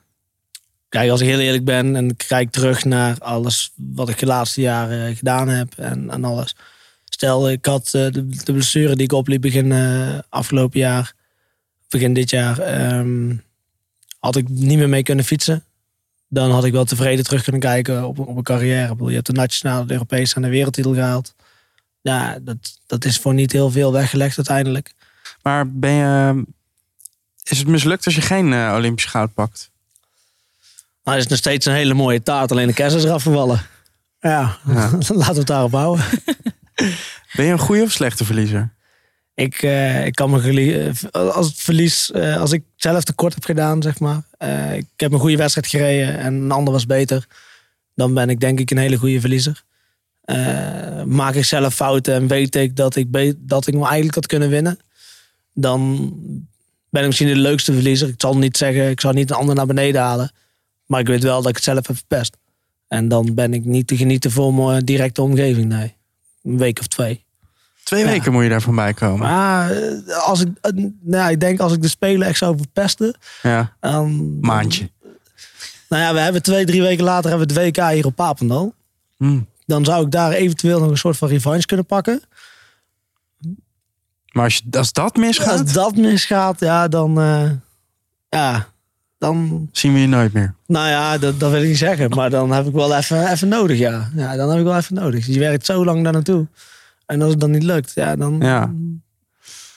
Kijk, 0.88 1.10
als 1.10 1.20
ik 1.20 1.26
heel 1.26 1.38
eerlijk 1.38 1.64
ben 1.64 1.96
en 1.96 2.16
kijk 2.16 2.50
terug 2.50 2.84
naar 2.84 3.16
alles 3.18 3.72
wat 3.76 4.08
ik 4.08 4.18
de 4.18 4.26
laatste 4.26 4.60
jaren 4.60 5.16
gedaan 5.16 5.48
heb 5.48 5.72
en, 5.76 6.10
en 6.10 6.24
alles. 6.24 6.56
Stel, 7.22 7.50
ik 7.50 7.66
had 7.66 7.86
uh, 7.86 8.12
de, 8.12 8.26
de, 8.26 8.52
blessure 8.52 8.94
die 8.94 9.04
ik 9.04 9.12
opliep 9.12 9.40
begin 9.40 9.72
afgelopen 10.28 10.78
jaar, 10.78 11.14
begin 11.88 12.14
dit 12.14 12.30
jaar, 12.30 12.84
um, 12.98 13.42
had 14.18 14.36
ik 14.36 14.48
niet 14.48 14.78
meer 14.78 14.88
mee 14.88 15.02
kunnen 15.02 15.24
fietsen. 15.24 15.64
Dan 16.28 16.50
had 16.50 16.64
ik 16.64 16.72
wel 16.72 16.84
tevreden 16.84 17.24
terug 17.24 17.42
kunnen 17.42 17.60
kijken 17.60 18.06
op, 18.06 18.18
op 18.18 18.36
een 18.36 18.42
carrière. 18.42 18.94
Je 18.98 19.14
hebt 19.14 19.26
de 19.26 19.32
nationale, 19.32 19.86
de 19.86 19.92
Europese 19.92 20.34
en 20.34 20.42
de 20.42 20.48
wereldtitel 20.48 20.94
gehaald 20.94 21.34
ja, 22.02 22.38
dat, 22.40 22.78
dat 22.86 23.04
is 23.04 23.18
voor 23.18 23.34
niet 23.34 23.52
heel 23.52 23.70
veel 23.70 23.92
weggelegd 23.92 24.36
uiteindelijk. 24.36 24.92
Maar 25.42 25.72
ben 25.72 25.92
je, 25.92 26.44
is 27.42 27.58
het 27.58 27.68
mislukt 27.68 28.04
als 28.04 28.14
je 28.14 28.20
geen 28.20 28.52
uh, 28.52 28.72
Olympisch 28.76 29.04
goud 29.04 29.34
pakt? 29.34 29.70
Nou, 31.04 31.18
is 31.18 31.26
nog 31.26 31.38
steeds 31.38 31.66
een 31.66 31.74
hele 31.74 31.94
mooie 31.94 32.22
taart, 32.22 32.50
alleen 32.50 32.66
de 32.66 32.72
kerst 32.72 32.96
is 32.96 33.04
eraf 33.04 33.22
gevallen. 33.22 33.62
Ja, 34.20 34.58
ja. 34.66 34.90
laten 35.08 35.32
we 35.32 35.38
het 35.38 35.46
daarop 35.46 35.72
houden. 35.72 36.04
ben 37.36 37.44
je 37.44 37.52
een 37.52 37.58
goede 37.58 37.82
of 37.82 37.90
slechte 37.90 38.24
verliezer? 38.24 38.74
Ik, 39.34 39.62
uh, 39.62 40.06
ik 40.06 40.14
kan 40.14 40.30
me 40.30 40.92
als 41.12 41.46
het 41.46 41.60
verlies, 41.60 42.10
uh, 42.14 42.36
als 42.36 42.52
ik 42.52 42.62
zelf 42.76 43.04
tekort 43.04 43.34
heb 43.34 43.44
gedaan, 43.44 43.82
zeg 43.82 43.98
maar. 43.98 44.22
ik 44.76 44.86
heb 44.96 45.12
een 45.12 45.18
goede 45.18 45.36
wedstrijd 45.36 45.66
gereden 45.66 46.18
en 46.18 46.34
een 46.34 46.50
ander 46.50 46.72
was 46.72 46.86
beter. 46.86 47.26
Dan 47.94 48.14
ben 48.14 48.30
ik 48.30 48.40
denk 48.40 48.60
ik 48.60 48.70
een 48.70 48.78
hele 48.78 48.96
goede 48.96 49.20
verliezer. 49.20 49.62
Maak 51.06 51.34
ik 51.34 51.44
zelf 51.44 51.74
fouten 51.74 52.14
en 52.14 52.26
weet 52.26 52.54
ik 52.54 52.76
dat 52.76 52.96
ik, 52.96 53.34
dat 53.38 53.66
ik 53.66 53.74
nog 53.74 53.84
eigenlijk 53.84 54.14
had 54.14 54.26
kunnen 54.26 54.48
winnen. 54.48 54.78
Dan 55.54 56.10
ben 56.90 57.00
ik 57.00 57.06
misschien 57.06 57.28
de 57.28 57.36
leukste 57.36 57.72
verliezer. 57.72 58.08
Ik 58.08 58.20
zal 58.20 58.38
niet 58.38 58.56
zeggen, 58.56 58.90
ik 58.90 59.00
zal 59.00 59.12
niet 59.12 59.30
een 59.30 59.36
ander 59.36 59.54
naar 59.54 59.66
beneden 59.66 60.00
halen. 60.00 60.32
Maar 60.86 61.00
ik 61.00 61.06
weet 61.06 61.22
wel 61.22 61.40
dat 61.40 61.48
ik 61.48 61.54
het 61.54 61.64
zelf 61.64 61.86
heb 61.86 61.96
verpest. 61.96 62.36
En 62.88 63.08
dan 63.08 63.34
ben 63.34 63.54
ik 63.54 63.64
niet 63.64 63.86
te 63.86 63.96
genieten 63.96 64.30
voor 64.30 64.54
mijn 64.54 64.84
directe 64.84 65.22
omgeving. 65.22 65.68
Nee, 65.68 65.96
een 66.44 66.58
week 66.58 66.78
of 66.78 66.86
twee. 66.86 67.24
Twee 67.84 68.04
weken 68.04 68.32
moet 68.32 68.42
je 68.42 68.48
daarvan 68.48 68.74
bij 68.74 68.94
komen. 68.94 69.28
Maar 69.28 69.70
eh, 69.70 70.18
als 70.26 70.40
ik, 70.40 70.48
eh, 70.60 70.70
nou, 71.00 71.30
ik 71.30 71.40
denk 71.40 71.60
als 71.60 71.72
ik 71.72 71.82
de 71.82 71.88
Spelen 71.88 72.26
echt 72.26 72.38
zou 72.38 72.56
verpesten. 72.56 73.16
Ja. 73.42 73.76
Maandje. 74.40 74.90
Nou 75.88 76.02
ja, 76.02 76.12
we 76.12 76.20
hebben 76.20 76.42
twee, 76.42 76.64
drie 76.64 76.82
weken 76.82 77.04
later 77.04 77.30
hebben 77.30 77.48
we 77.48 77.60
het 77.60 77.76
WK 77.76 77.84
hier 77.90 78.06
op 78.06 78.16
Papendal. 78.16 78.74
Mm 79.16 79.50
dan 79.66 79.84
zou 79.84 80.04
ik 80.04 80.10
daar 80.10 80.32
eventueel 80.32 80.80
nog 80.80 80.90
een 80.90 80.96
soort 80.96 81.16
van 81.16 81.28
revanche 81.28 81.66
kunnen 81.66 81.86
pakken. 81.86 82.22
Maar 84.32 84.44
als, 84.44 84.54
je, 84.54 84.78
als 84.78 84.92
dat 84.92 85.16
misgaat? 85.16 85.60
Als 85.60 85.72
dat 85.72 85.96
misgaat, 85.96 86.60
ja, 86.60 86.88
dan... 86.88 87.18
Uh, 87.18 87.50
ja, 88.28 88.68
dan... 89.22 89.68
Zien 89.72 89.92
we 89.92 90.00
je 90.00 90.06
nooit 90.06 90.32
meer? 90.32 90.54
Nou 90.66 90.88
ja, 90.88 91.18
dat, 91.18 91.40
dat 91.40 91.50
wil 91.50 91.62
ik 91.62 91.68
niet 91.68 91.78
zeggen. 91.78 92.10
Maar 92.10 92.30
dan 92.30 92.52
heb 92.52 92.66
ik 92.66 92.72
wel 92.72 92.96
even, 92.96 93.30
even 93.30 93.48
nodig, 93.48 93.78
ja. 93.78 94.10
Ja, 94.14 94.36
dan 94.36 94.50
heb 94.50 94.58
ik 94.58 94.64
wel 94.64 94.76
even 94.76 94.94
nodig. 94.94 95.26
Je 95.26 95.38
werkt 95.38 95.66
zo 95.66 95.84
lang 95.84 96.04
daar 96.04 96.12
naartoe. 96.12 96.46
En 97.06 97.22
als 97.22 97.30
het 97.30 97.40
dan 97.40 97.50
niet 97.50 97.62
lukt, 97.62 97.92
ja, 97.94 98.16
dan... 98.16 98.38
Ja. 98.40 98.72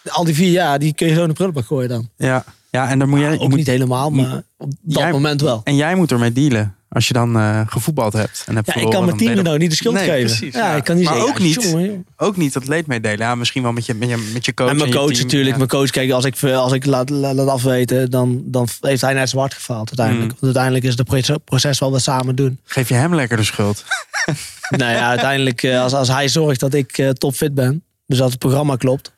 Al 0.05 0.23
die 0.23 0.35
vier 0.35 0.51
jaar, 0.51 0.79
die 0.79 0.93
kun 0.93 1.07
je 1.07 1.13
zo 1.13 1.21
in 1.21 1.27
de 1.27 1.33
prullenbak 1.33 1.65
gooien 1.65 1.89
dan. 1.89 2.09
Ja, 2.15 2.43
ja 2.69 2.89
en 2.89 2.99
dan 2.99 3.09
moet 3.09 3.19
jij... 3.19 3.33
ook 3.33 3.49
moet, 3.49 3.57
niet 3.57 3.67
helemaal, 3.67 4.09
maar 4.09 4.43
op 4.57 4.71
dat 4.81 5.11
moment 5.11 5.41
wel. 5.41 5.61
En 5.63 5.75
jij 5.75 5.95
moet 5.95 6.11
ermee 6.11 6.31
dealen. 6.31 6.74
Als 6.95 7.07
je 7.07 7.13
dan 7.13 7.37
uh, 7.37 7.61
gevoetbald 7.67 8.13
hebt. 8.13 8.43
En 8.45 8.55
hebt 8.55 8.67
ja, 8.67 8.81
ik 8.81 8.89
kan 8.89 9.05
mijn 9.05 9.17
team 9.17 9.43
nou 9.43 9.57
niet 9.57 9.69
de 9.69 9.75
schuld 9.75 9.95
nee, 9.95 10.09
geven. 10.09 10.25
Precies, 10.25 10.53
ja, 10.53 10.75
ik 10.75 10.83
kan 10.83 10.95
niet 10.95 11.05
maar 11.05 11.13
zeggen, 11.13 11.33
ook, 11.33 11.39
niet, 11.39 11.97
ook 12.17 12.37
niet 12.37 12.53
dat 12.53 12.67
leed 12.67 12.87
meedelen. 12.87 13.17
Ja, 13.17 13.35
misschien 13.35 13.63
wel 13.63 13.71
met 13.71 13.85
je, 13.85 13.93
met 13.93 14.09
je, 14.09 14.31
met 14.33 14.45
je 14.45 14.53
coach. 14.53 14.69
En 14.69 14.75
mijn 14.75 14.89
en 14.89 14.95
coach 14.95 15.11
team, 15.11 15.21
natuurlijk. 15.21 15.51
Ja. 15.51 15.57
Mijn 15.57 15.69
coach, 15.69 15.89
kijk, 15.89 16.11
als 16.11 16.25
ik, 16.25 16.43
als 16.43 16.71
ik 16.71 16.85
laat, 16.85 17.09
laat 17.09 17.47
afweten, 17.47 18.11
dan, 18.11 18.41
dan 18.45 18.67
heeft 18.81 19.01
hij 19.01 19.13
net 19.13 19.29
zwart 19.29 19.53
gefaald 19.53 19.87
uiteindelijk. 19.87 20.25
Mm. 20.25 20.37
Want 20.39 20.43
uiteindelijk 20.43 20.83
is 20.85 21.25
het 21.27 21.43
proces 21.43 21.79
wel 21.79 21.91
wat 21.91 22.01
samen 22.01 22.35
doen. 22.35 22.59
Geef 22.63 22.89
je 22.89 22.95
hem 22.95 23.15
lekker 23.15 23.37
de 23.37 23.43
schuld? 23.43 23.85
nou 24.77 24.91
ja, 24.91 25.09
uiteindelijk 25.09 25.63
uh, 25.63 25.81
als, 25.81 25.93
als 25.93 26.07
hij 26.07 26.27
zorgt 26.27 26.59
dat 26.59 26.73
ik 26.73 26.97
uh, 26.97 27.09
topfit 27.09 27.53
ben, 27.53 27.83
dus 28.07 28.21
als 28.21 28.31
het 28.31 28.39
programma 28.39 28.75
klopt, 28.75 29.11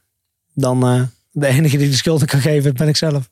dan 0.54 0.96
uh, 0.96 1.02
de 1.32 1.48
enige 1.48 1.78
die 1.78 1.90
de 1.90 1.96
schuld 1.96 2.26
kan 2.26 2.42
geven, 2.42 2.74
ben 2.74 2.88
ik 2.88 2.98
zelf. 2.98 3.30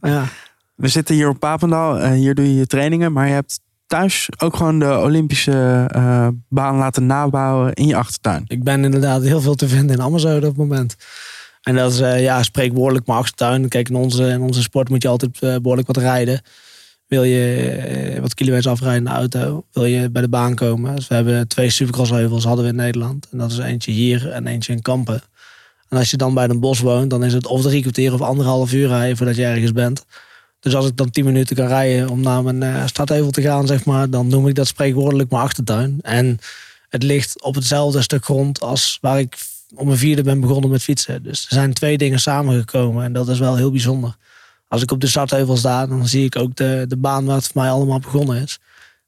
Ja. 0.00 0.28
We 0.74 0.88
zitten 0.88 1.14
hier 1.14 1.28
op 1.28 1.38
Papendal. 1.38 2.06
hier 2.06 2.34
doe 2.34 2.44
je 2.44 2.54
je 2.54 2.66
trainingen, 2.66 3.12
maar 3.12 3.26
je 3.26 3.32
hebt 3.32 3.60
thuis 3.92 4.28
ook 4.38 4.56
gewoon 4.56 4.78
de 4.78 4.98
Olympische 4.98 5.88
uh, 5.96 6.28
baan 6.48 6.76
laten 6.76 7.06
nabouwen 7.06 7.72
in 7.72 7.86
je 7.86 7.96
achtertuin? 7.96 8.44
Ik 8.46 8.62
ben 8.64 8.84
inderdaad 8.84 9.22
heel 9.22 9.40
veel 9.40 9.54
te 9.54 9.68
vinden 9.68 9.96
in 9.96 10.02
Amazon 10.02 10.36
op 10.36 10.42
het 10.42 10.56
moment. 10.56 10.96
En 11.62 11.74
dat 11.74 11.92
is 11.92 12.00
uh, 12.00 12.20
ja, 12.20 12.42
spreekwoordelijk 12.42 13.06
mijn 13.06 13.18
achtertuin. 13.18 13.68
Kijk, 13.68 13.88
in 13.88 13.94
onze, 13.94 14.28
in 14.28 14.40
onze 14.40 14.62
sport 14.62 14.88
moet 14.88 15.02
je 15.02 15.08
altijd 15.08 15.42
uh, 15.42 15.56
behoorlijk 15.56 15.86
wat 15.86 15.96
rijden. 15.96 16.42
Wil 17.06 17.24
je 17.24 18.18
wat 18.20 18.34
kilometers 18.34 18.72
afrijden 18.72 18.98
in 18.98 19.04
de 19.04 19.10
auto, 19.10 19.64
wil 19.72 19.84
je 19.84 20.10
bij 20.10 20.22
de 20.22 20.28
baan 20.28 20.54
komen. 20.54 20.96
Dus 20.96 21.08
we 21.08 21.14
hebben 21.14 21.48
twee 21.48 21.70
supercrossheuvels 21.70 22.44
hadden 22.44 22.64
we 22.64 22.70
in 22.70 22.76
Nederland. 22.76 23.28
En 23.30 23.38
dat 23.38 23.50
is 23.50 23.58
eentje 23.58 23.90
hier 23.90 24.30
en 24.30 24.46
eentje 24.46 24.72
in 24.72 24.82
Kampen. 24.82 25.22
En 25.88 25.98
als 25.98 26.10
je 26.10 26.16
dan 26.16 26.34
bij 26.34 26.48
een 26.48 26.60
bos 26.60 26.80
woont, 26.80 27.10
dan 27.10 27.24
is 27.24 27.32
het 27.32 27.46
of 27.46 27.62
drie 27.62 27.80
kwartier 27.80 28.12
of 28.12 28.20
anderhalf 28.20 28.72
uur 28.72 28.88
rijden 28.88 29.16
voordat 29.16 29.36
je 29.36 29.44
ergens 29.44 29.72
bent. 29.72 30.04
Dus 30.62 30.74
als 30.74 30.86
ik 30.86 30.96
dan 30.96 31.10
10 31.10 31.24
minuten 31.24 31.56
kan 31.56 31.66
rijden 31.66 32.08
om 32.08 32.20
naar 32.20 32.42
mijn 32.42 32.62
uh, 32.62 32.84
te 32.84 33.42
gaan, 33.42 33.66
zeg 33.66 33.84
maar, 33.84 34.10
dan 34.10 34.28
noem 34.28 34.48
ik 34.48 34.54
dat 34.54 34.66
spreekwoordelijk 34.66 35.30
mijn 35.30 35.42
achtertuin. 35.42 35.98
En 36.02 36.38
het 36.88 37.02
ligt 37.02 37.42
op 37.42 37.54
hetzelfde 37.54 38.02
stuk 38.02 38.24
grond 38.24 38.60
als 38.60 38.98
waar 39.00 39.18
ik 39.18 39.36
om 39.74 39.86
mijn 39.86 39.98
vierde 39.98 40.22
ben 40.22 40.40
begonnen 40.40 40.70
met 40.70 40.82
fietsen. 40.82 41.22
Dus 41.22 41.44
er 41.44 41.54
zijn 41.54 41.72
twee 41.72 41.98
dingen 41.98 42.20
samengekomen 42.20 43.04
en 43.04 43.12
dat 43.12 43.28
is 43.28 43.38
wel 43.38 43.56
heel 43.56 43.70
bijzonder. 43.70 44.16
Als 44.68 44.82
ik 44.82 44.90
op 44.90 45.00
de 45.00 45.06
stadheuvel 45.06 45.56
sta, 45.56 45.86
dan 45.86 46.08
zie 46.08 46.24
ik 46.24 46.36
ook 46.36 46.56
de, 46.56 46.84
de 46.88 46.96
baan 46.96 47.24
waar 47.24 47.36
het 47.36 47.46
voor 47.46 47.62
mij 47.62 47.70
allemaal 47.70 47.98
begonnen 47.98 48.42
is. 48.42 48.58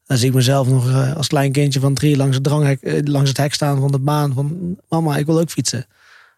Dan 0.06 0.16
zie 0.16 0.28
ik 0.28 0.34
mezelf 0.34 0.68
nog 0.68 0.88
uh, 0.88 1.16
als 1.16 1.26
klein 1.26 1.52
kindje 1.52 1.80
van 1.80 1.94
drie 1.94 2.16
langs 2.16 2.34
het, 2.34 2.44
dranghek, 2.44 2.78
uh, 2.82 3.00
langs 3.04 3.28
het 3.28 3.38
hek 3.38 3.54
staan 3.54 3.80
van 3.80 3.90
de 3.90 3.98
baan. 3.98 4.32
Van 4.32 4.76
mama, 4.88 5.16
ik 5.16 5.26
wil 5.26 5.40
ook 5.40 5.50
fietsen. 5.50 5.86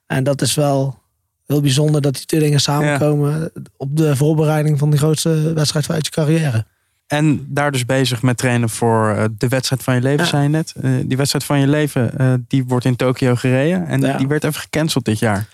En 0.07 0.25
dat 0.25 0.43
is 0.43 0.55
wel 0.55 0.99
heel 1.47 1.61
bijzonder 1.61 2.01
dat 2.01 2.15
die 2.15 2.25
twee 2.25 2.41
dingen 2.41 2.61
samenkomen 2.61 3.51
op 3.77 3.97
de 3.97 4.17
voorbereiding 4.17 4.79
van 4.79 4.91
de 4.91 4.97
grootste 4.97 5.53
wedstrijd 5.53 5.91
uit 5.91 6.05
je 6.05 6.11
carrière. 6.11 6.65
En 7.07 7.47
daar 7.49 7.73
dus 7.73 7.85
bezig 7.85 8.23
met 8.23 8.37
trainen 8.37 8.69
voor 8.69 9.15
uh, 9.17 9.25
de 9.39 9.49
wedstrijd 9.49 9.83
van 9.83 9.95
je 9.95 10.01
leven, 10.01 10.25
Ja. 10.25 10.31
zei 10.31 10.43
je 10.43 10.49
net. 10.49 10.75
Uh, 10.83 10.91
die 11.05 11.17
wedstrijd 11.17 11.45
van 11.45 11.61
je 11.61 11.67
leven, 11.67 12.11
uh, 12.21 12.35
die 12.49 12.65
wordt 12.65 12.85
in 12.85 12.97
Tokio 12.97 13.35
gereden. 13.35 13.87
En 13.87 14.01
Ja. 14.01 14.17
die 14.17 14.27
werd 14.29 14.45
even 14.45 14.61
gecanceld 14.61 15.05
dit 15.05 15.19
jaar. 15.19 15.47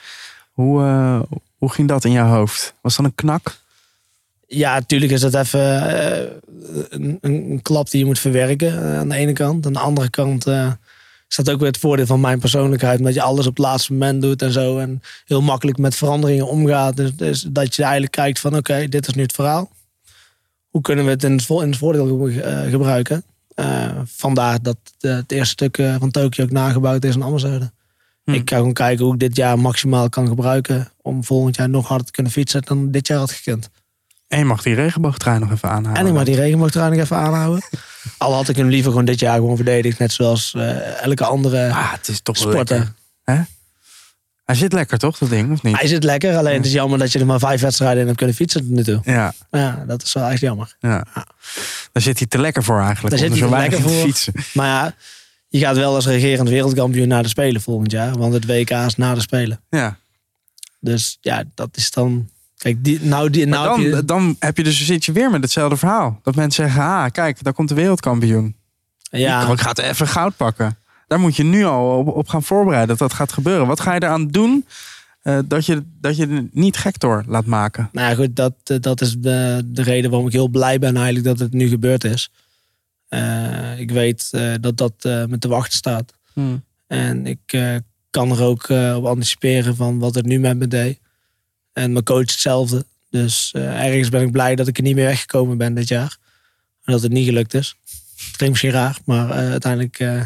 Hoe, 0.52 0.83
uh, 0.83 1.20
hoe 1.59 1.72
ging 1.72 1.88
dat 1.88 2.05
in 2.05 2.12
jouw 2.12 2.28
hoofd? 2.28 2.74
Was 2.81 2.96
dat 2.96 3.05
een 3.05 3.14
knak? 3.14 3.61
Ja, 4.46 4.74
natuurlijk 4.74 5.12
is 5.12 5.20
dat 5.20 5.35
even 5.35 5.88
eh, 5.88 6.31
een, 6.88 7.18
een 7.20 7.61
klap 7.62 7.90
die 7.90 8.00
je 8.00 8.07
moet 8.07 8.18
verwerken 8.18 8.83
eh, 8.83 8.98
aan 8.98 9.09
de 9.09 9.14
ene 9.14 9.33
kant. 9.33 9.66
Aan 9.66 9.72
de 9.72 9.78
andere 9.78 10.11
kant 10.11 10.46
eh, 10.46 10.72
is 11.33 11.45
dat 11.45 11.51
ook 11.55 11.61
weer 11.61 11.68
het 11.68 11.79
voordeel 11.79 12.07
van 12.07 12.21
mijn 12.21 12.38
persoonlijkheid. 12.38 12.99
Omdat 12.99 13.14
je 13.14 13.23
alles 13.23 13.47
op 13.47 13.57
het 13.57 13.64
laatste 13.64 13.92
moment 13.92 14.23
doet 14.23 14.42
en 14.42 14.53
zo. 14.53 14.79
En 14.79 15.03
heel 15.25 15.42
makkelijk 15.42 15.79
met 15.79 15.95
veranderingen 15.95 16.47
omgaat. 16.47 16.97
Dus, 16.97 17.16
dus 17.16 17.47
dat 17.49 17.75
je 17.75 17.83
eigenlijk 17.83 18.12
kijkt 18.12 18.40
van 18.40 18.57
oké, 18.57 18.88
dit 18.88 19.07
is 19.09 19.14
nu 19.14 19.23
het 19.23 19.33
verhaal. 19.33 19.71
Hoe 20.68 20.81
kunnen 20.81 21.05
we 21.05 21.11
het 21.11 21.25
in 21.25 21.33
het, 21.33 21.45
vo- 21.45 21.61
in 21.61 21.68
het 21.68 21.79
voordeel 21.79 22.29
eh, 22.29 22.71
gebruiken? 22.71 23.25
Eh, 23.55 23.90
vandaar 24.05 24.62
dat 24.62 24.77
het 25.01 25.33
eerste 25.33 25.53
stuk 25.53 25.79
eh, 25.79 25.97
van 25.99 26.11
Tokio 26.11 26.45
ook 26.45 26.51
nagebouwd 26.51 27.05
is 27.05 27.14
in 27.14 27.25
Amazone. 27.25 27.71
Hm. 28.25 28.33
Ik 28.33 28.51
ga 28.51 28.57
gewoon 28.57 28.73
kijken 28.73 29.05
hoe 29.05 29.14
ik 29.14 29.21
dit 29.21 29.37
jaar 29.37 29.59
maximaal 29.59 30.09
kan 30.09 30.29
gebruiken. 30.29 30.92
Om 31.03 31.25
volgend 31.25 31.57
jaar 31.57 31.68
nog 31.68 31.88
harder 31.88 32.07
te 32.07 32.12
kunnen 32.12 32.33
fietsen 32.33 32.62
dan 32.62 32.90
dit 32.90 33.07
jaar 33.07 33.18
had 33.18 33.33
gekund. 33.33 33.71
En 34.33 34.38
je 34.38 34.45
mag 34.45 34.62
die 34.62 34.75
regenboogtrui 34.75 35.38
nog 35.38 35.53
even 35.53 35.68
aanhouden. 35.68 36.03
En 36.03 36.07
ik 36.09 36.12
mag 36.12 36.25
die 36.25 36.35
regenboogtrui 36.35 36.90
nog 36.90 37.01
even 37.01 37.16
aanhouden. 37.16 37.62
Al 38.18 38.35
had 38.35 38.49
ik 38.49 38.57
hem 38.57 38.68
liever 38.68 38.90
gewoon 38.90 39.05
dit 39.05 39.21
jaar 39.21 39.35
gewoon 39.35 39.57
verdedigd. 39.57 39.99
Net 39.99 40.12
zoals 40.12 40.55
eh, 40.57 41.03
elke 41.03 41.25
andere 41.25 41.73
Ah, 41.73 41.92
het 41.92 42.09
is 42.09 42.21
toch 42.21 42.37
sporter. 42.37 42.92
Hè? 43.25 43.40
Hij 44.45 44.55
zit 44.55 44.73
lekker 44.73 44.99
toch, 44.99 45.18
dat 45.18 45.29
ding, 45.31 45.53
of 45.53 45.62
niet? 45.62 45.79
Hij 45.79 45.87
zit 45.87 46.05
lekker. 46.05 46.37
Alleen 46.37 46.57
het 46.57 46.66
is 46.66 46.73
jammer 46.73 46.99
dat 46.99 47.12
je 47.12 47.18
er 47.18 47.27
maar 47.27 47.38
vijf 47.38 47.61
wedstrijden 47.61 47.99
in 48.01 48.07
hebt 48.07 48.16
kunnen 48.16 48.37
fietsen 48.37 48.61
tot 48.61 48.71
nu 48.71 48.83
toe. 48.85 49.01
Ja, 49.05 49.33
Ja, 49.51 49.85
dat 49.87 50.03
is 50.03 50.12
wel 50.12 50.29
echt 50.29 50.40
jammer. 50.40 50.77
ja. 50.81 51.05
Daar 51.92 52.03
zit 52.03 52.18
hij 52.18 52.27
te 52.27 52.38
lekker 52.38 52.62
voor 52.64 52.81
eigenlijk. 52.81 53.11
Daar 53.11 53.18
zit 53.29 53.38
hij 53.38 53.49
te 53.49 53.57
lekker 53.57 53.81
fietsen. 53.88 54.33
Maar 54.55 54.66
ja, 54.66 54.95
je 55.49 55.59
gaat 55.59 55.77
wel 55.77 55.95
als 55.95 56.07
regerend 56.07 56.49
wereldkampioen 56.49 57.09
naar 57.09 57.23
de 57.23 57.29
Spelen 57.29 57.61
volgend 57.61 57.90
jaar. 57.90 58.18
Want 58.18 58.33
het 58.33 58.47
WK 58.47 58.71
is 58.71 58.97
na 58.97 59.14
de 59.14 59.21
Spelen. 59.21 59.61
Ja. 59.71 59.97
Dus 60.81 61.18
ja, 61.21 61.45
dat 61.55 61.68
is 61.73 61.90
dan 61.90 62.29
Kijk, 62.62 62.85
die, 62.85 63.01
nou, 63.03 63.31
die, 63.31 63.46
nou 63.46 63.64
dan, 63.68 63.81
heb 63.85 63.94
je- 63.94 64.05
dan 64.05 64.37
heb 64.38 64.57
je 64.57 64.62
dus, 64.64 64.87
zit 64.87 65.05
je 65.05 65.12
weer 65.12 65.31
met 65.31 65.42
hetzelfde 65.42 65.77
verhaal. 65.77 66.20
Dat 66.22 66.35
mensen 66.35 66.64
zeggen, 66.64 66.83
ah, 66.83 67.11
kijk, 67.11 67.42
daar 67.44 67.53
komt 67.53 67.68
de 67.68 67.75
wereldkampioen. 67.75 68.57
ja, 69.11 69.48
Ik 69.51 69.61
ga 69.61 69.72
even 69.75 70.07
goud 70.09 70.37
pakken. 70.37 70.77
Daar 71.07 71.20
moet 71.20 71.37
je 71.37 71.42
nu 71.44 71.64
al 71.64 71.98
op, 71.98 72.09
op 72.09 72.29
gaan 72.29 72.42
voorbereiden 72.42 72.88
dat 72.88 72.98
dat 72.98 73.12
gaat 73.12 73.33
gebeuren. 73.33 73.66
Wat 73.66 73.81
ga 73.81 73.94
je 73.94 74.03
eraan 74.03 74.29
doen 74.29 74.66
eh, 75.22 75.38
dat, 75.44 75.66
je, 75.66 75.83
dat 76.01 76.16
je 76.16 76.27
er 76.27 76.48
niet 76.53 76.77
gek 76.77 76.98
door 77.01 77.25
laat 77.27 77.46
maken? 77.46 77.88
Nou 77.92 78.09
ja, 78.09 78.14
goed, 78.14 78.37
dat, 78.37 78.55
eh, 78.64 78.77
dat 78.81 79.01
is 79.01 79.16
de, 79.18 79.62
de 79.64 79.83
reden 79.83 80.11
waarom 80.11 80.29
ik 80.29 80.33
heel 80.35 80.48
blij 80.48 80.79
ben 80.79 80.96
eigenlijk 80.96 81.27
dat 81.27 81.38
het 81.38 81.53
nu 81.53 81.68
gebeurd 81.68 82.05
is. 82.05 82.31
Eh, 83.09 83.79
ik 83.81 83.90
weet 83.90 84.31
dat 84.61 84.77
dat 84.77 84.94
me 85.05 85.38
te 85.38 85.48
wachten 85.48 85.77
staat. 85.77 86.12
En 86.87 87.27
ik 87.27 87.40
kan 88.11 88.31
er 88.31 88.42
ook 88.42 88.68
op 88.96 89.05
anticiperen 89.07 89.77
van 89.77 89.98
wat 89.98 90.14
het 90.14 90.27
nu 90.27 90.38
met 90.38 90.57
me 90.59 90.68
deed. 90.68 91.01
En 91.72 91.92
mijn 91.92 92.04
coach 92.04 92.30
hetzelfde. 92.30 92.85
Dus 93.11 93.52
eh, 93.52 93.85
ergens 93.85 94.08
ben 94.08 94.22
ik 94.22 94.30
blij 94.30 94.54
dat 94.54 94.68
ik 94.68 94.76
er 94.76 94.82
niet 94.82 94.94
meer 94.94 95.04
weggekomen 95.04 95.58
ben 95.58 95.74
dit 95.74 95.88
jaar. 95.88 96.16
En 96.85 96.92
dat 96.92 97.02
het 97.02 97.12
niet 97.12 97.26
gelukt 97.26 97.54
is. 97.54 97.76
Het 98.16 98.37
klinkt 98.37 98.48
misschien 98.48 98.70
raar, 98.70 98.98
maar 99.04 99.30
eh, 99.30 99.50
uiteindelijk 99.50 99.98
eh, 99.98 100.24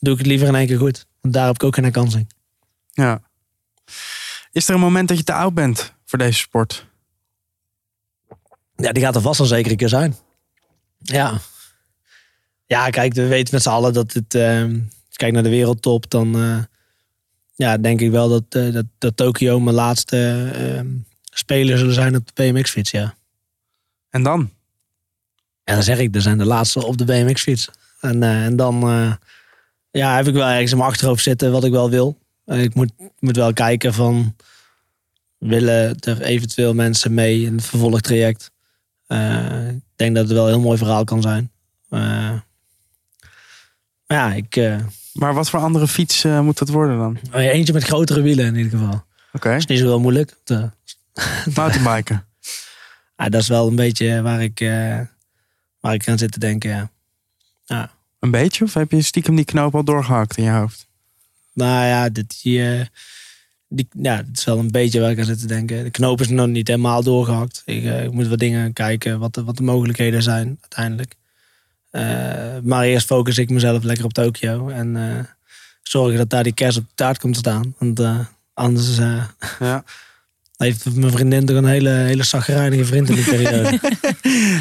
doe 0.00 0.12
ik 0.12 0.18
het 0.18 0.26
liever 0.26 0.48
in 0.48 0.54
één 0.54 0.66
keer 0.66 0.78
goed. 0.78 1.06
Want 1.20 1.34
daar 1.34 1.46
heb 1.46 1.54
ik 1.54 1.62
ook 1.62 1.74
geen 1.74 1.84
herkansing. 1.84 2.32
Ja. 2.92 3.22
Is 4.52 4.68
er 4.68 4.74
een 4.74 4.80
moment 4.80 5.08
dat 5.08 5.18
je 5.18 5.24
te 5.24 5.32
oud 5.32 5.54
bent 5.54 5.92
voor 6.04 6.18
deze 6.18 6.38
sport? 6.38 6.86
Ja, 8.76 8.92
die 8.92 9.02
gaat 9.02 9.14
er 9.14 9.20
vast 9.20 9.38
wel 9.38 9.46
zeker 9.46 9.70
een 9.70 9.76
keer 9.76 9.88
zijn. 9.88 10.16
Ja. 10.98 11.40
Ja, 12.66 12.90
kijk, 12.90 13.14
we 13.14 13.26
weten 13.26 13.54
met 13.54 13.62
z'n 13.62 13.68
allen 13.68 13.92
dat 13.92 14.12
het... 14.12 14.34
ehm, 14.34 14.74
als 14.74 15.08
je 15.08 15.16
kijkt 15.16 15.34
naar 15.34 15.42
de 15.42 15.48
wereldtop, 15.48 16.10
dan... 16.10 16.66
ja, 17.56 17.76
denk 17.78 18.00
ik 18.00 18.10
wel 18.10 18.28
dat, 18.28 18.44
eh, 18.48 18.72
dat, 18.72 18.84
dat 18.98 19.16
Tokio 19.16 19.60
mijn 19.60 19.76
laatste 19.76 20.50
ehm 20.54 20.86
speler 21.30 21.78
zullen 21.78 21.94
zijn 21.94 22.16
op 22.16 22.26
de 22.26 22.42
BMX-fiets, 22.42 22.90
ja. 22.90 23.14
En 24.10 24.22
dan? 24.22 24.50
En 25.64 25.74
dan 25.74 25.82
zeg 25.82 25.98
ik, 25.98 26.14
er 26.14 26.22
zijn 26.22 26.38
de 26.38 26.44
laatste 26.44 26.86
op 26.86 26.98
de 26.98 27.04
BMX-fiets. 27.04 27.68
En, 28.00 28.22
eh, 28.22 28.44
en 28.44 28.56
dan 28.56 28.82
eh, 28.82 29.12
ja, 29.90 30.16
heb 30.16 30.26
ik 30.26 30.34
wel 30.34 30.46
ergens 30.46 30.70
in 30.70 30.76
mijn 30.76 30.90
achterhoofd 30.90 31.22
zitten 31.22 31.52
wat 31.52 31.64
ik 31.64 31.72
wel 31.72 31.90
wil. 31.90 32.18
En 32.44 32.60
ik 32.60 32.74
moet, 32.74 32.92
moet 33.18 33.36
wel 33.36 33.52
kijken 33.52 33.94
van... 33.94 34.36
Willen 35.38 35.98
er 35.98 36.22
eventueel 36.22 36.74
mensen 36.74 37.14
mee 37.14 37.42
in 37.42 37.54
het 37.54 37.64
vervolgtraject? 37.64 38.50
Ik 39.08 39.96
denk 39.96 40.14
dat 40.14 40.24
het 40.24 40.32
wel 40.32 40.44
een 40.44 40.52
heel 40.52 40.60
mooi 40.60 40.78
verhaal 40.78 41.04
kan 41.04 41.22
zijn. 41.22 41.50
Maar 41.88 42.44
ja, 44.06 44.32
ik, 44.32 44.56
Maar 45.18 45.34
wat 45.34 45.50
voor 45.50 45.60
andere 45.60 45.88
fiets 45.88 46.24
eh, 46.24 46.40
moet 46.40 46.58
dat 46.58 46.68
worden 46.68 46.98
dan? 46.98 47.18
oh 47.32 47.42
ja, 47.42 47.50
eentje 47.50 47.72
met 47.72 47.84
grotere 47.84 48.20
wielen 48.20 48.46
in 48.46 48.54
ieder 48.54 48.78
geval. 48.78 49.04
Oké, 49.32 49.48
Dat 49.48 49.58
is 49.58 49.66
niet 49.66 49.78
zo 49.78 49.84
heel 49.84 50.00
moeilijk. 50.00 50.36
want, 50.44 50.72
eh, 51.14 51.54
mountainbiken. 51.54 52.26
ah, 53.16 53.30
dat 53.30 53.40
is 53.40 53.48
wel 53.48 53.68
een 53.68 53.76
beetje 53.76 54.22
waar 54.22 54.42
ik, 54.42 54.60
eh, 54.60 55.00
waar 55.80 55.94
ik 55.94 56.08
aan 56.08 56.18
zit 56.18 56.32
te 56.32 56.38
denken, 56.38 56.90
ja. 57.64 57.94
Een 58.18 58.30
beetje? 58.30 58.64
Of 58.64 58.74
heb 58.74 58.90
je 58.90 59.02
stiekem 59.02 59.36
die 59.36 59.44
knoop 59.44 59.74
al 59.74 59.84
doorgehakt 59.84 60.36
in 60.36 60.44
je 60.44 60.50
hoofd? 60.50 60.86
Nou 61.52 61.86
ja, 61.86 62.08
dit, 62.08 62.42
die, 62.42 62.88
die, 63.68 63.88
ja, 63.92 64.16
het 64.16 64.38
is 64.38 64.44
wel 64.44 64.58
een 64.58 64.70
beetje 64.70 65.00
waar 65.00 65.10
ik 65.10 65.18
aan 65.18 65.24
zit 65.24 65.40
te 65.40 65.46
denken. 65.46 65.84
De 65.84 65.90
knoop 65.90 66.20
is 66.20 66.28
nog 66.28 66.46
niet 66.46 66.68
helemaal 66.68 67.02
doorgehakt. 67.02 67.62
Ik, 67.64 67.84
ik 67.84 68.12
moet 68.12 68.26
wat 68.26 68.38
dingen 68.38 68.72
kijken, 68.72 69.18
wat 69.18 69.34
de, 69.34 69.44
wat 69.44 69.56
de 69.56 69.62
mogelijkheden 69.62 70.22
zijn 70.22 70.58
uiteindelijk. 70.60 71.14
Eh, 71.96 72.62
maar 72.62 72.84
eerst 72.84 73.06
focus 73.06 73.38
ik 73.38 73.50
mezelf 73.50 73.82
lekker 73.82 74.04
op 74.04 74.12
Tokio. 74.12 74.68
En 74.68 74.96
eh, 74.96 75.24
zorgen 75.82 76.16
dat 76.16 76.30
daar 76.30 76.42
die 76.42 76.54
kerst 76.54 76.78
op 76.78 76.84
de 76.84 76.94
taart 76.94 77.18
komt 77.18 77.32
te 77.32 77.38
staan. 77.38 77.74
Want 77.78 78.00
eh, 78.00 78.18
anders 78.54 78.96
Ja. 79.58 79.84
heeft 80.56 80.94
mijn 80.94 81.12
vriendin 81.12 81.46
toch 81.46 81.56
een 81.56 81.66
hele, 81.66 81.90
hele 81.90 82.22
zagrijnige 82.22 82.84
vriend 82.84 83.08
in 83.08 83.14
die 83.14 83.24
periode. 83.24 83.78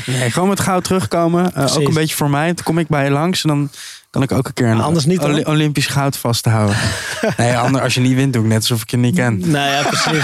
Nee, 0.06 0.32
gewoon 0.32 0.50
met 0.50 0.60
goud 0.60 0.84
terugkomen. 0.84 1.56
Ook 1.56 1.88
een 1.88 1.94
beetje 1.94 2.16
voor 2.16 2.30
mij. 2.30 2.46
Dan 2.54 2.64
kom 2.64 2.80
ik 2.80 2.88
bij 2.88 3.04
je 3.04 3.12
langs 3.12 3.44
en 3.44 3.50
dan 3.50 3.70
kan 4.10 4.24
ik 4.24 4.32
ook 4.32 4.48
een 4.48 4.54
keer 4.54 4.68
een 4.68 4.76
Maar 4.76 4.86
anders 4.86 5.06
niet, 5.06 5.20
Olympisch 5.46 5.88
goud 5.88 6.18
vasthouden. 6.18 6.78
nee, 7.38 7.58
anders, 7.58 7.84
als 7.84 7.94
je 7.94 8.02
niet 8.02 8.16
wint, 8.16 8.34
doe 8.34 8.44
ik 8.44 8.50
net 8.50 8.58
alsof 8.58 8.82
ik 8.82 8.92
je 8.92 8.98
niet 8.98 9.16
ken. 9.16 9.40
nou 9.40 9.70
ja, 9.70 9.84
precies. 9.84 10.24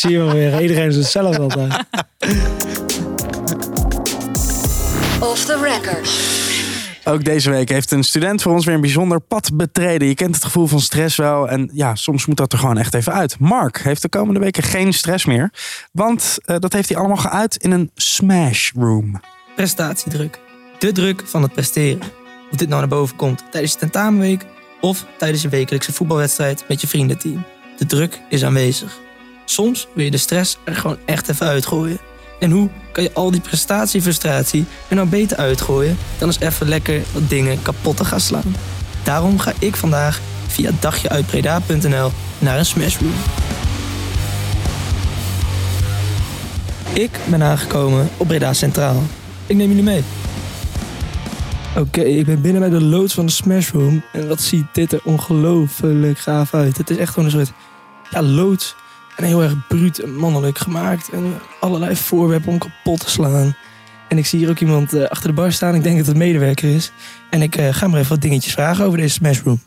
Zie 0.00 0.10
je 0.10 0.18
wel 0.18 0.32
weer. 0.32 0.60
Iedereen 0.60 0.88
is 0.88 0.96
hetzelfde 0.96 1.40
altijd. 1.40 1.84
Off 5.22 5.44
the 5.44 5.58
record. 5.62 6.10
Ook 7.04 7.24
deze 7.24 7.50
week 7.50 7.68
heeft 7.68 7.90
een 7.90 8.04
student 8.04 8.42
voor 8.42 8.52
ons 8.52 8.64
weer 8.64 8.74
een 8.74 8.80
bijzonder 8.80 9.20
pad 9.20 9.56
betreden. 9.56 10.08
Je 10.08 10.14
kent 10.14 10.34
het 10.34 10.44
gevoel 10.44 10.66
van 10.66 10.80
stress 10.80 11.16
wel. 11.16 11.48
En 11.48 11.70
ja, 11.72 11.94
soms 11.94 12.26
moet 12.26 12.36
dat 12.36 12.52
er 12.52 12.58
gewoon 12.58 12.78
echt 12.78 12.94
even 12.94 13.12
uit. 13.12 13.38
Mark 13.38 13.78
heeft 13.82 14.02
de 14.02 14.08
komende 14.08 14.40
weken 14.40 14.62
geen 14.62 14.92
stress 14.92 15.24
meer. 15.24 15.52
Want 15.92 16.38
eh, 16.44 16.56
dat 16.58 16.72
heeft 16.72 16.88
hij 16.88 16.98
allemaal 16.98 17.16
geuit 17.16 17.56
in 17.56 17.70
een 17.70 17.90
smash 17.94 18.70
room. 18.74 19.20
prestatiedruk. 19.56 20.40
De 20.78 20.92
druk 20.92 21.22
van 21.24 21.42
het 21.42 21.52
presteren. 21.52 22.02
Of 22.50 22.56
dit 22.56 22.68
nou 22.68 22.80
naar 22.80 22.88
boven 22.88 23.16
komt 23.16 23.44
tijdens 23.50 23.72
je 23.72 23.78
tentamenweek 23.78 24.44
of 24.80 25.06
tijdens 25.18 25.42
je 25.42 25.48
wekelijkse 25.48 25.92
voetbalwedstrijd 25.92 26.64
met 26.68 26.80
je 26.80 26.86
vriendenteam. 26.86 27.44
De 27.76 27.86
druk 27.86 28.20
is 28.28 28.44
aanwezig. 28.44 28.98
Soms 29.44 29.88
wil 29.94 30.04
je 30.04 30.10
de 30.10 30.16
stress 30.16 30.58
er 30.64 30.74
gewoon 30.74 30.98
echt 31.04 31.28
even 31.28 31.46
uitgooien. 31.46 31.98
En 32.42 32.50
hoe 32.50 32.68
kan 32.92 33.02
je 33.02 33.12
al 33.12 33.30
die 33.30 33.40
prestatiefrustratie 33.40 34.64
er 34.88 34.94
nou 34.96 35.08
beter 35.08 35.36
uitgooien 35.36 35.96
dan 36.18 36.28
eens 36.28 36.40
even 36.40 36.68
lekker 36.68 37.02
wat 37.12 37.28
dingen 37.28 37.62
kapot 37.62 37.96
te 37.96 38.04
gaan 38.04 38.20
slaan? 38.20 38.56
Daarom 39.02 39.38
ga 39.38 39.52
ik 39.58 39.76
vandaag 39.76 40.20
via 40.46 40.70
dagjeuitbreda.nl 40.80 42.10
naar 42.38 42.58
een 42.58 42.66
smashroom. 42.66 43.12
Ik 46.92 47.10
ben 47.28 47.42
aangekomen 47.42 48.08
op 48.16 48.26
Breda 48.26 48.52
Centraal. 48.52 49.02
Ik 49.46 49.56
neem 49.56 49.68
jullie 49.68 49.82
mee. 49.82 50.02
Oké, 51.76 52.00
ik 52.00 52.26
ben 52.26 52.40
binnen 52.40 52.60
bij 52.60 52.78
de 52.78 52.84
loods 52.84 53.14
van 53.14 53.26
de 53.26 53.32
Smashroom. 53.32 54.02
En 54.12 54.28
wat 54.28 54.40
ziet 54.40 54.66
dit 54.72 54.92
er 54.92 55.00
ongelooflijk 55.04 56.18
gaaf 56.18 56.54
uit. 56.54 56.76
Het 56.76 56.90
is 56.90 56.96
echt 56.96 57.12
gewoon 57.12 57.24
een 57.24 57.30
soort 57.34 57.52
ja, 58.10 58.22
loods. 58.22 58.74
En 59.16 59.24
heel 59.24 59.42
erg 59.42 59.66
bruut 59.66 59.98
en 59.98 60.16
mannelijk 60.16 60.58
gemaakt. 60.58 61.10
En 61.10 61.40
allerlei 61.60 61.96
voorwerpen 61.96 62.48
om 62.48 62.58
kapot 62.58 63.00
te 63.00 63.10
slaan. 63.10 63.56
En 64.12 64.18
ik 64.18 64.26
zie 64.26 64.38
hier 64.38 64.50
ook 64.50 64.58
iemand 64.58 64.92
eh, 64.92 65.04
achter 65.04 65.28
de 65.28 65.34
bar 65.34 65.52
staan. 65.52 65.74
Ik 65.74 65.82
denk 65.82 65.96
dat 65.96 66.06
het 66.06 66.14
een 66.14 66.22
medewerker 66.22 66.74
is. 66.74 66.92
En 67.30 67.42
ik 67.42 67.56
eh, 67.56 67.68
ga 67.74 67.86
maar 67.86 67.98
even 67.98 68.10
wat 68.10 68.20
dingetjes 68.20 68.52
vragen 68.52 68.84
over 68.84 68.98
deze 68.98 69.14
Smashroom. 69.14 69.62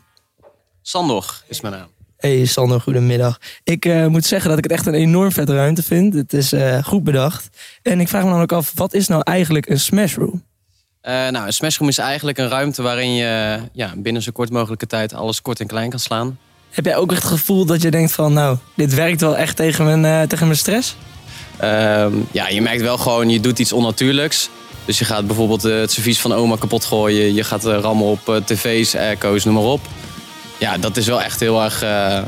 Sandor 0.82 1.42
is 1.48 1.60
mijn 1.60 1.74
naam. 1.74 1.88
Hey 2.16 2.44
Sander, 2.44 2.80
goedemiddag. 2.80 3.38
Ik 3.64 3.84
eh, 3.84 4.06
moet 4.06 4.24
zeggen 4.24 4.48
dat 4.48 4.58
ik 4.58 4.64
het 4.64 4.72
echt 4.72 4.86
een 4.86 4.94
enorm 4.94 5.32
vette 5.32 5.54
ruimte 5.54 5.82
vind. 5.82 6.14
Het 6.14 6.32
is 6.32 6.54
goed 6.84 7.04
bedacht. 7.04 7.48
En 7.82 8.00
ik 8.00 8.08
vraag 8.08 8.24
me 8.24 8.30
dan 8.30 8.40
ook 8.40 8.52
af, 8.52 8.72
wat 8.74 8.94
is 8.94 9.08
nou 9.08 9.22
eigenlijk 9.24 9.68
een 9.68 9.80
Smashroom? 9.80 10.44
Nou, 11.02 11.46
een 11.46 11.52
smashroom 11.52 11.88
is 11.88 11.98
eigenlijk 11.98 12.38
een 12.38 12.48
ruimte 12.48 12.82
waarin 12.82 13.14
je 13.14 13.60
ja, 13.72 13.92
binnen 13.96 14.22
zo 14.22 14.32
kort 14.32 14.50
mogelijke 14.50 14.86
tijd 14.86 15.14
alles 15.14 15.42
kort 15.42 15.60
en 15.60 15.66
klein 15.66 15.90
kan 15.90 15.98
slaan. 15.98 16.38
Heb 16.76 16.84
jij 16.84 16.96
ook 16.96 17.12
echt 17.12 17.22
het 17.22 17.32
gevoel 17.32 17.64
dat 17.64 17.82
je 17.82 17.90
denkt 17.90 18.12
van, 18.12 18.32
nou, 18.32 18.56
dit 18.74 18.94
werkt 18.94 19.20
wel 19.20 19.36
echt 19.36 19.56
tegen 19.56 19.84
mijn, 19.84 20.04
eh, 20.04 20.28
tegen 20.28 20.46
mijn 20.46 20.58
stress? 20.58 20.96
Ehm, 21.56 22.12
ja, 22.30 22.48
je 22.48 22.62
merkt 22.62 22.82
wel 22.82 22.98
gewoon, 22.98 23.30
je 23.30 23.40
doet 23.40 23.58
iets 23.58 23.72
onnatuurlijks. 23.72 24.48
Dus 24.84 24.98
je 24.98 25.04
gaat 25.04 25.26
bijvoorbeeld 25.26 25.64
eh, 25.64 25.78
het 25.78 25.92
servies 25.92 26.20
van 26.20 26.32
oma 26.32 26.56
kapot 26.56 26.84
gooien. 26.84 27.34
Je 27.34 27.44
gaat 27.44 27.64
eh, 27.64 27.78
rammen 27.78 28.06
op 28.06 28.42
tv's, 28.44 28.94
airco's, 28.94 29.44
noem 29.44 29.54
maar 29.54 29.62
op. 29.62 29.80
Ja, 30.58 30.78
dat 30.78 30.96
is 30.96 31.06
wel 31.06 31.22
echt 31.22 31.40
heel 31.40 31.62
erg, 31.62 31.82
ehm, 31.82 32.22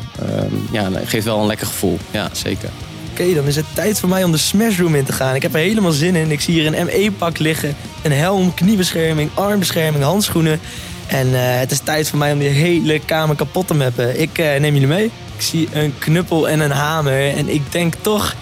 ja, 0.71 0.91
geeft 1.05 1.25
wel 1.25 1.41
een 1.41 1.47
lekker 1.47 1.67
gevoel. 1.67 1.99
Ja, 2.11 2.29
zeker. 2.33 2.69
Oké, 3.11 3.35
dan 3.35 3.47
is 3.47 3.57
het 3.57 3.67
tijd 3.75 4.01
voor 4.01 4.09
mij 4.09 4.25
om 4.25 4.33
de 4.33 4.39
Smashroom 4.39 4.95
in 4.95 5.05
te 5.05 5.13
gaan. 5.13 5.35
Ik 5.35 5.43
heb 5.43 5.55
er 5.55 5.61
helemaal 5.61 5.93
zin 5.93 6.17
in. 6.17 6.31
Ik 6.31 6.41
zie 6.41 6.55
hier 6.55 6.67
een 6.67 6.87
ME-pak 6.87 7.39
liggen. 7.39 7.77
Een 8.03 8.13
helm, 8.13 8.55
kniebescherming, 8.55 9.31
armbescherming, 9.35 10.05
handschoenen. 10.05 10.61
En 11.09 11.35
eh, 11.35 11.59
het 11.59 11.71
is 11.71 11.79
tijd 11.79 12.09
voor 12.09 12.19
mij 12.19 12.33
om 12.33 12.39
die 12.39 12.49
hele 12.49 12.99
kamer 12.99 13.37
kapot 13.37 13.67
te 13.67 13.75
mappen. 13.75 14.21
Ik 14.21 14.39
eh, 14.39 14.61
neem 14.61 14.73
jullie 14.73 14.89
mee. 14.89 15.05
Ik 15.37 15.43
zie 15.43 15.69
een 15.73 15.95
knuppel 15.99 16.49
en 16.49 16.61
een 16.61 16.71
hamer. 16.71 17.37
En 17.37 17.49
ik 17.49 17.73
denk 17.73 17.95
toch, 18.01 18.35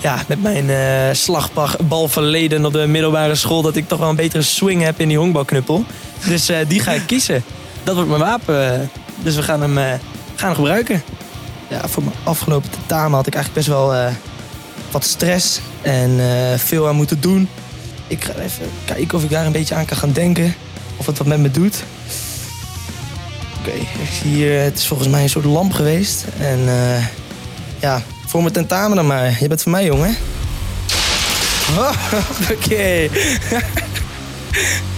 ja, 0.00 0.22
met 0.26 0.42
mijn 0.42 0.70
eh 0.70 1.14
slagbalverleden 1.14 2.64
op 2.64 2.72
de 2.72 2.86
middelbare 2.86 3.34
school... 3.34 3.62
dat 3.62 3.76
ik 3.76 3.88
toch 3.88 3.98
wel 3.98 4.08
een 4.08 4.16
betere 4.16 4.42
swing 4.42 4.82
heb 4.82 5.00
in 5.00 5.08
die 5.08 5.18
honkbalknuppel. 5.18 5.84
Dus 6.26 6.50
die 6.68 6.80
ga 6.80 6.92
ik 6.92 7.06
kiezen. 7.06 7.44
Dat 7.82 7.94
wordt 7.94 8.10
mijn 8.10 8.20
wapen. 8.20 8.90
Dus 9.22 9.36
we 9.36 9.42
gaan 9.42 9.60
hem, 9.60 10.00
gaan 10.34 10.54
gebruiken. 10.54 11.02
Ja, 11.68 11.88
voor 11.88 12.02
mijn 12.02 12.16
afgelopen 12.22 12.70
tentamen 12.70 13.16
had 13.16 13.26
ik 13.26 13.34
eigenlijk 13.34 13.66
best 13.66 13.76
wel 13.78 14.12
wat 14.90 15.04
stress 15.04 15.60
en 15.82 16.20
veel 16.58 16.88
aan 16.88 16.96
moeten 16.96 17.20
doen. 17.20 17.48
Ik 18.06 18.24
ga 18.24 18.32
even 18.32 18.70
kijken 18.84 19.18
of 19.18 19.24
ik 19.24 19.30
daar 19.30 19.46
een 19.46 19.52
beetje 19.52 19.74
aan 19.74 19.84
kan 19.84 19.96
gaan 19.96 20.12
denken. 20.12 20.54
Of 20.96 21.06
het 21.06 21.18
wat 21.18 21.26
met 21.26 21.38
me 21.38 21.50
doet. 21.50 21.82
Oké, 23.66 23.78
hier, 24.22 24.60
het 24.60 24.78
is 24.78 24.86
volgens 24.86 25.08
mij 25.08 25.22
een 25.22 25.28
soort 25.28 25.44
lamp 25.44 25.72
geweest. 25.72 26.24
En 26.38 26.68
eh, 26.68 27.04
ja, 27.80 28.02
voor 28.26 28.40
mijn 28.40 28.52
tentamen 28.52 28.96
dan 28.96 29.06
maar. 29.06 29.36
Je 29.40 29.48
bent 29.48 29.62
van 29.62 29.72
mij, 29.72 29.84
jongen. 29.84 30.16
Oh, 31.78 31.90
Oké. 32.50 33.08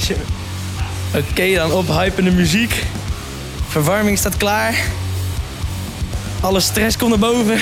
Shit. 0.03 0.17
Oké, 1.15 1.55
dan 1.55 1.73
ophypende 1.73 2.31
muziek. 2.31 2.83
Verwarming 3.69 4.19
staat 4.19 4.37
klaar. 4.37 4.75
Alle 6.41 6.61
stress 6.61 6.97
komt 6.97 7.11
naar 7.11 7.19
boven. 7.19 7.61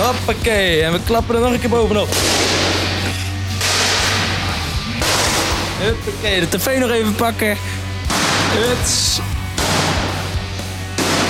Hoppakee. 0.00 0.82
En 0.82 0.92
we 0.92 1.00
klappen 1.04 1.34
er 1.34 1.40
nog 1.40 1.52
een 1.52 1.60
keer 1.60 1.68
bovenop. 1.68 2.08
Hoppakee. 5.82 6.40
De 6.40 6.48
tv 6.48 6.78
nog 6.78 6.90
even 6.90 7.14
pakken. 7.14 7.56
Huts. 8.50 9.20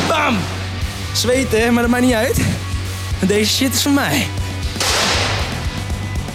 Bam. 0.09 0.37
Zweten, 1.13 1.61
hè, 1.61 1.71
maar 1.71 1.83
dat 1.83 1.91
maakt 1.91 2.05
niet 2.05 2.15
uit. 2.15 2.41
Deze 3.27 3.53
shit 3.53 3.75
is 3.75 3.83
van 3.83 3.95
mij. 3.95 4.27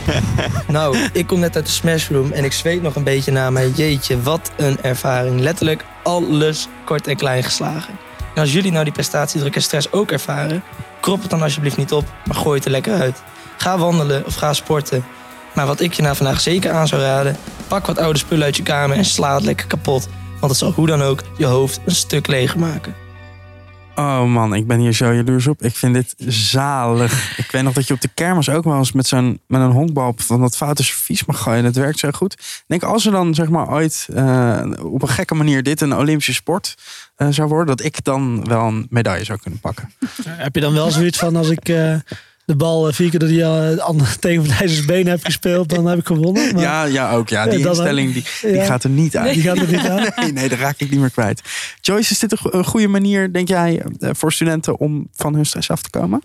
nou, 0.67 0.97
ik 1.13 1.27
kom 1.27 1.39
net 1.39 1.55
uit 1.55 1.65
de 1.65 1.71
smashroom 1.71 2.31
en 2.31 2.43
ik 2.43 2.51
zweet 2.51 2.81
nog 2.81 2.95
een 2.95 3.03
beetje 3.03 3.31
na 3.31 3.49
mij. 3.49 3.69
Jeetje, 3.69 4.21
wat 4.21 4.51
een 4.57 4.77
ervaring. 4.81 5.39
Letterlijk 5.39 5.85
alles 6.03 6.67
kort 6.85 7.07
en 7.07 7.15
klein 7.15 7.43
geslagen. 7.43 7.97
En 8.35 8.41
als 8.41 8.53
jullie 8.53 8.71
nou 8.71 8.83
die 8.83 8.93
prestatiedruk 8.93 9.55
en 9.55 9.61
stress 9.61 9.91
ook 9.91 10.11
ervaren, 10.11 10.63
krop 10.99 11.21
het 11.21 11.29
dan 11.29 11.41
alsjeblieft 11.41 11.77
niet 11.77 11.91
op, 11.91 12.05
maar 12.25 12.35
gooi 12.35 12.55
het 12.55 12.65
er 12.65 12.71
lekker 12.71 12.93
uit. 12.93 13.23
Ga 13.57 13.77
wandelen 13.77 14.25
of 14.25 14.35
ga 14.35 14.53
sporten. 14.53 15.05
Maar 15.53 15.65
wat 15.65 15.79
ik 15.79 15.93
je 15.93 16.01
nou 16.01 16.15
vandaag 16.15 16.41
zeker 16.41 16.71
aan 16.71 16.87
zou 16.87 17.01
raden, 17.01 17.37
pak 17.67 17.85
wat 17.85 17.97
oude 17.97 18.19
spullen 18.19 18.45
uit 18.45 18.57
je 18.57 18.63
kamer 18.63 18.97
en 18.97 19.05
sla 19.05 19.35
het 19.35 19.43
lekker 19.43 19.67
kapot. 19.67 20.07
Want 20.43 20.55
het 20.55 20.63
zal 20.63 20.73
hoe 20.73 20.87
dan 20.87 21.01
ook 21.01 21.23
je 21.37 21.45
hoofd 21.45 21.79
een 21.85 21.95
stuk 21.95 22.27
leger 22.27 22.59
maken. 22.59 22.95
Oh 23.95 24.23
man, 24.23 24.53
ik 24.53 24.67
ben 24.67 24.79
hier 24.79 24.93
zo 24.93 25.13
jaloers 25.13 25.47
op. 25.47 25.61
Ik 25.61 25.75
vind 25.75 25.93
dit 25.93 26.15
zalig. 26.27 27.37
Ik 27.37 27.51
weet 27.51 27.63
nog 27.63 27.73
dat 27.73 27.87
je 27.87 27.93
op 27.93 28.01
de 28.01 28.09
kermis 28.13 28.49
ook 28.49 28.63
wel 28.63 28.77
eens 28.77 28.91
met, 28.91 29.07
zo'n, 29.07 29.41
met 29.47 29.61
een 29.61 29.71
honkbal 29.71 30.13
van 30.15 30.39
dat 30.39 30.55
foute 30.55 30.83
servies 30.83 31.25
mag 31.25 31.41
gooien. 31.41 31.63
Dat 31.63 31.75
werkt 31.75 31.99
zo 31.99 32.09
goed. 32.11 32.33
Ik 32.33 32.63
denk 32.67 32.83
als 32.83 33.05
er 33.05 33.11
dan 33.11 33.33
zeg 33.33 33.49
maar 33.49 33.69
ooit 33.69 34.07
eh, 34.13 34.61
op 34.81 35.01
een 35.01 35.07
gekke 35.07 35.35
manier 35.35 35.63
dit 35.63 35.81
een 35.81 35.95
Olympische 35.95 36.33
sport 36.33 36.75
eh, 37.15 37.27
zou 37.29 37.47
worden, 37.47 37.75
dat 37.75 37.85
ik 37.85 38.03
dan 38.03 38.45
wel 38.45 38.67
een 38.67 38.87
medaille 38.89 39.23
zou 39.25 39.39
kunnen 39.39 39.59
pakken. 39.59 39.93
Heb 40.27 40.55
je 40.55 40.61
dan 40.61 40.73
wel 40.73 40.91
zoiets 40.91 41.17
van 41.17 41.35
als 41.35 41.49
ik 41.49 41.69
eh, 41.69 41.95
de 42.45 42.55
bal 42.55 42.87
eh, 42.87 42.93
vier 42.93 43.09
keer 43.09 43.19
door 43.19 43.29
die 43.29 43.39
uh, 43.39 43.77
andere 43.77 44.19
tegenpartij's 44.19 44.85
benen 44.85 45.11
heb 45.11 45.23
gespeeld, 45.25 45.69
dan 45.69 45.85
heb 45.85 45.99
ik 45.99 46.05
gewonnen? 46.05 46.53
Maar, 46.53 46.61
Ja, 46.61 46.83
ja, 46.83 47.11
ook 47.13 47.29
ja. 47.29 47.43
Die 47.43 47.57
Ja, 47.57 47.63
dan- 47.63 47.73
instelling 47.75 48.13
die, 48.13 48.23
die 48.41 48.51
ja. 48.59 48.65
gaat 48.65 48.83
er 48.83 48.89
niet 48.89 49.17
uit. 49.17 49.33
Die 49.33 49.43
gaat 49.43 49.57
er 49.57 49.67
niet 49.67 49.87
aan. 49.89 50.07
Nee, 50.15 50.31
nee, 50.31 50.49
daar 50.49 50.59
raak 50.59 50.79
ik 50.79 50.89
niet 50.91 50.99
meer 50.99 51.11
kwijt. 51.11 51.41
Joyce, 51.81 52.11
is 52.11 52.19
dit 52.19 52.31
een, 52.31 52.37
go- 52.37 52.49
een 52.51 52.65
goede 52.65 52.87
manier, 52.87 53.33
denk 53.33 53.47
jij, 53.47 53.83
eh, 53.99 54.09
voor 54.13 54.33
studenten 54.33 54.79
om 54.79 55.07
van 55.11 55.35
hun 55.35 55.45
stress 55.45 55.69
af 55.69 55.81
te 55.81 55.89
komen? 55.89 56.21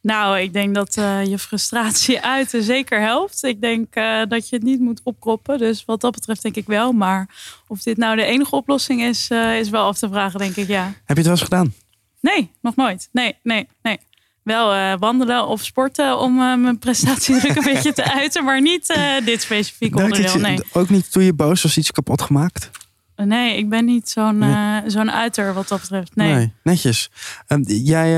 Nou, 0.00 0.38
ik 0.38 0.52
denk 0.52 0.74
dat 0.74 0.96
eh, 0.96 1.24
je 1.24 1.38
frustratie 1.38 2.20
uiten 2.22 2.62
zeker 2.62 3.00
helpt. 3.00 3.44
Ik 3.44 3.60
denk 3.60 3.94
eh, 3.94 4.22
dat 4.28 4.48
je 4.48 4.56
het 4.56 4.64
niet 4.64 4.80
moet 4.80 5.00
opkroppen. 5.04 5.58
Dus 5.58 5.84
wat 5.84 6.00
dat 6.00 6.12
betreft 6.12 6.42
denk 6.42 6.56
ik 6.56 6.66
wel. 6.66 6.92
Maar 6.92 7.28
of 7.68 7.82
dit 7.82 7.96
nou 7.96 8.16
de 8.16 8.24
enige 8.24 8.54
oplossing 8.56 9.02
is, 9.02 9.28
eh, 9.30 9.58
is 9.58 9.70
wel 9.70 9.84
af 9.86 9.98
te 9.98 10.08
vragen, 10.08 10.38
denk 10.38 10.56
ik, 10.56 10.68
ja. 10.68 10.84
Heb 10.84 10.94
je 11.06 11.14
het 11.14 11.22
wel 11.22 11.32
eens 11.32 11.42
gedaan? 11.42 11.74
Nee, 12.20 12.50
nog 12.62 12.76
nooit. 12.76 13.08
Nee, 13.12 13.36
nee, 13.42 13.68
nee. 13.82 13.98
Wel 14.46 14.74
eh, 14.74 14.92
wandelen 14.98 15.46
of 15.46 15.64
sporten 15.64 16.18
om 16.18 16.40
eh, 16.40 16.56
mijn 16.56 16.78
prestatiedruk 16.78 17.56
een 17.56 17.62
beetje 17.74 17.92
te 17.92 18.12
uiten. 18.12 18.44
Maar 18.44 18.60
niet 18.60 18.88
eh, 18.90 19.24
dit 19.24 19.42
specifieke 19.42 20.02
onderdeel, 20.02 20.38
nee. 20.38 20.60
Ook 20.72 20.88
niet 20.88 21.12
toen 21.12 21.22
je 21.22 21.32
boos 21.32 21.62
was, 21.62 21.76
iets 21.76 21.90
kapot 21.90 22.22
gemaakt? 22.22 22.70
Nee, 23.16 23.56
ik 23.56 23.68
ben 23.68 23.84
niet 23.84 24.08
zo'n 24.08 24.44
zo'n 24.86 25.10
uiter 25.10 25.54
wat 25.54 25.68
dat 25.68 25.80
betreft. 25.80 26.16
Nee. 26.16 26.52
netjes. 26.62 27.10
Ehm, 27.46 27.62
jij 27.66 28.10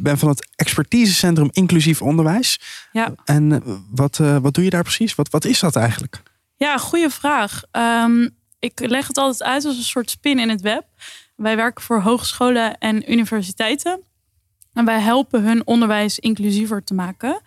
bent 0.00 0.18
van 0.18 0.28
het 0.28 0.48
expertisecentrum 0.56 1.48
inclusief 1.52 2.02
onderwijs. 2.02 2.60
Ja. 2.92 3.14
En 3.24 3.62
wat, 3.90 4.16
wat 4.16 4.54
doe 4.54 4.64
je 4.64 4.70
daar 4.70 4.82
precies? 4.82 5.14
Wat, 5.14 5.30
wat 5.30 5.44
is 5.44 5.60
dat 5.60 5.76
eigenlijk? 5.76 6.22
Ja, 6.56 6.78
goede 6.78 7.10
vraag. 7.10 7.62
Ehm, 7.70 8.28
ik 8.58 8.80
leg 8.80 9.06
het 9.06 9.18
altijd 9.18 9.42
uit 9.42 9.64
als 9.64 9.76
een 9.76 9.82
soort 9.82 10.10
spin 10.10 10.38
in 10.38 10.48
het 10.48 10.60
web. 10.60 10.84
Wij 11.36 11.56
werken 11.56 11.84
voor 11.84 12.00
hogescholen 12.00 12.78
en 12.78 13.12
universiteiten. 13.12 14.00
En 14.72 14.84
wij 14.84 15.00
helpen 15.00 15.42
hun 15.42 15.66
onderwijs 15.66 16.18
inclusiever 16.18 16.84
te 16.84 16.94
maken. 16.94 17.40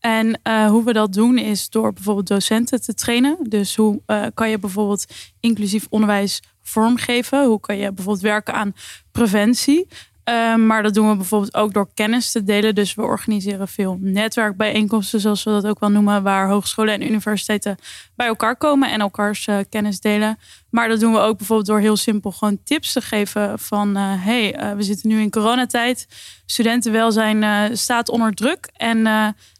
En 0.00 0.40
eh, 0.42 0.66
hoe 0.66 0.84
we 0.84 0.92
dat 0.92 1.12
doen 1.12 1.38
is 1.38 1.70
door 1.70 1.92
bijvoorbeeld 1.92 2.26
docenten 2.26 2.82
te 2.82 2.94
trainen. 2.94 3.36
Dus 3.48 3.76
hoe 3.76 4.00
eh, 4.06 4.26
kan 4.34 4.50
je 4.50 4.58
bijvoorbeeld 4.58 5.04
inclusief 5.40 5.86
onderwijs 5.90 6.42
vormgeven? 6.62 7.46
Hoe 7.46 7.60
kan 7.60 7.76
je 7.76 7.92
bijvoorbeeld 7.92 8.24
werken 8.24 8.54
aan 8.54 8.74
preventie? 9.12 9.88
Eh, 10.24 10.54
maar 10.54 10.82
dat 10.82 10.94
doen 10.94 11.08
we 11.08 11.16
bijvoorbeeld 11.16 11.54
ook 11.54 11.72
door 11.72 11.88
kennis 11.94 12.30
te 12.32 12.44
delen. 12.44 12.74
Dus 12.74 12.94
we 12.94 13.02
organiseren 13.02 13.68
veel 13.68 13.98
netwerkbijeenkomsten, 14.00 15.20
zoals 15.20 15.44
we 15.44 15.50
dat 15.50 15.66
ook 15.66 15.80
wel 15.80 15.90
noemen, 15.90 16.22
waar 16.22 16.48
hogescholen 16.48 16.94
en 16.94 17.02
universiteiten 17.06 17.76
bij 18.16 18.26
elkaar 18.26 18.56
komen 18.56 18.90
en 18.90 19.00
elkaars 19.00 19.46
eh, 19.46 19.58
kennis 19.68 20.00
delen. 20.00 20.38
Maar 20.70 20.88
dat 20.88 21.00
doen 21.00 21.12
we 21.12 21.18
ook 21.18 21.36
bijvoorbeeld 21.36 21.68
door 21.68 21.80
heel 21.80 21.96
simpel 21.96 22.32
gewoon 22.32 22.58
tips 22.64 22.92
te 22.92 23.00
geven 23.00 23.58
van 23.58 23.96
eh, 23.96 24.02
hey, 24.24 24.54
eh, 24.54 24.72
we 24.76 24.82
zitten 24.82 25.08
nu 25.08 25.20
in 25.20 25.30
coronatijd. 25.30 26.06
Studentenwelzijn 26.46 27.76
staat 27.76 28.08
onder 28.08 28.32
druk. 28.34 28.70
En 28.76 29.02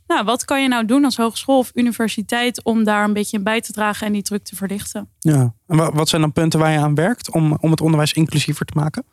nou, 0.07 0.25
wat 0.25 0.45
kan 0.45 0.63
je 0.63 0.69
nou 0.69 0.85
doen 0.85 1.05
als 1.05 1.17
hogeschool 1.17 1.59
of 1.59 1.71
universiteit 1.75 2.65
om 2.65 2.85
daar 2.85 3.05
een 3.05 3.13
beetje 3.13 3.37
in 3.37 3.43
bij 3.43 3.61
te 3.61 3.73
dragen 3.73 4.07
en 4.07 4.13
die 4.13 4.23
druk 4.23 4.45
te 4.45 4.57
verlichten? 4.57 5.09
Ja. 5.19 5.55
En 5.67 5.77
wa- 5.77 5.93
wat 5.93 6.09
zijn 6.09 6.21
dan 6.21 6.33
punten 6.33 6.59
waar 6.61 6.73
je 6.73 6.79
aan 6.79 6.95
werkt 6.95 7.31
om, 7.31 7.57
om 7.61 7.71
het 7.71 7.81
onderwijs 7.81 8.13
inclusiever 8.13 8.67
te 8.67 8.73
maken? 8.77 9.05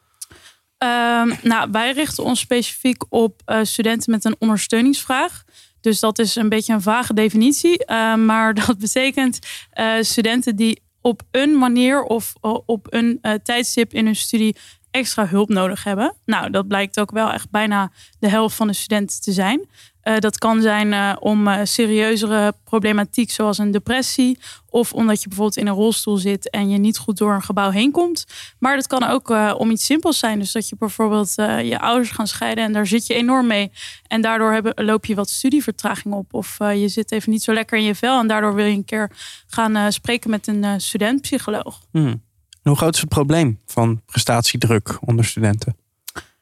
Ehm, 0.80 1.34
nou, 1.44 1.72
wij 1.72 1.92
richten 1.92 2.24
ons 2.24 2.39
specifiek 2.39 3.04
op 3.10 3.42
eh, 3.46 3.60
studenten 3.63 4.12
met 4.12 4.26
een 4.26 4.36
ondersteuningsvraag. 4.39 5.44
Dus 5.82 6.00
dat 6.00 6.20
is 6.20 6.36
een 6.36 6.50
beetje 6.50 6.74
een 6.74 6.82
vage 6.82 7.13
definitie. 7.13 7.86
eh, 7.86 8.15
maar 8.15 8.54
dat 8.65 8.78
betekent 8.78 9.39
eh, 9.72 9.94
studenten 10.02 10.56
die 10.56 10.82
op 11.02 11.22
een 11.32 11.58
manier 11.58 12.04
of 12.04 12.34
eh, 12.42 12.58
op 12.65 12.88
een 12.89 13.22
tijdstip 13.44 13.94
in 13.94 14.06
hun 14.06 14.15
studie 14.15 14.56
extra 14.92 15.28
hulp 15.28 15.50
nodig 15.50 15.84
hebben. 15.84 16.15
Nou, 16.26 16.50
dat 16.50 16.68
blijkt 16.68 17.00
ook 17.00 17.12
wel 17.12 17.32
echt 17.32 17.50
bijna 17.50 17.92
de 18.20 18.30
helft 18.30 18.56
van 18.56 18.68
de 18.68 18.74
studenten 18.74 19.22
te 19.22 19.32
zijn. 19.32 19.70
Eh, 20.10 20.19
dat 20.19 20.38
kan 20.38 20.62
zijn 20.62 20.93
eh, 20.93 21.15
om 21.19 21.48
eh, 21.48 21.60
serieuzere 21.63 22.54
problematiek 22.63 23.32
zoals 23.32 23.58
een 23.58 23.72
depressie. 23.72 24.39
Of 24.69 24.93
omdat 24.93 25.22
je 25.22 25.28
bijvoorbeeld 25.28 25.58
in 25.58 25.67
een 25.67 25.74
rolstoel 25.74 26.17
zit 26.17 26.50
en 26.50 26.69
je 26.69 26.78
niet 26.78 26.98
goed 26.98 27.17
door 27.17 27.34
een 27.34 27.41
gebouw 27.41 27.69
heen 27.69 27.91
komt. 27.91 28.26
Maar 28.60 28.76
dat 28.76 28.88
kan 28.88 29.04
ook 29.04 29.30
om 29.58 29.72
iets 29.72 29.86
simpels 29.86 30.19
zijn. 30.19 30.39
Dus 30.39 30.52
dat 30.52 30.69
je 30.69 30.76
bijvoorbeeld 30.80 31.34
je 31.36 31.80
ouders 31.80 32.10
gaan 32.10 32.28
scheiden 32.28 32.63
en 32.63 32.74
daar 32.74 32.88
zit 32.88 33.08
je 33.08 33.13
enorm 33.13 33.48
mee. 33.48 33.72
En 34.08 34.22
daardoor 34.22 34.52
hebben, 34.52 34.86
loop 34.86 35.06
je 35.06 35.15
wat 35.15 35.30
studievertraging 35.30 36.13
op. 36.13 36.34
Of 36.34 36.58
je 36.60 36.88
zit 36.88 37.12
even 37.12 37.32
niet 37.32 37.43
zo 37.43 37.54
lekker 37.54 37.78
in 37.78 37.84
je 37.84 37.95
vel. 37.95 38.19
En 38.19 38.28
daardoor 38.28 38.56
wil 38.56 38.65
je 38.65 38.76
een 38.76 38.86
keer 38.86 39.12
gaan 39.48 39.91
spreken 39.91 40.30
met 40.30 40.48
een 40.48 40.82
studentpsycholoog. 40.82 41.82
Hmm. 41.91 42.22
Hoe 42.63 42.76
groot 42.76 42.93
is 42.93 43.02
het 43.02 43.10
probleem 43.10 43.60
van 43.65 44.02
prestatiedruk 44.06 44.98
onder 45.02 45.26
studenten? 45.26 45.76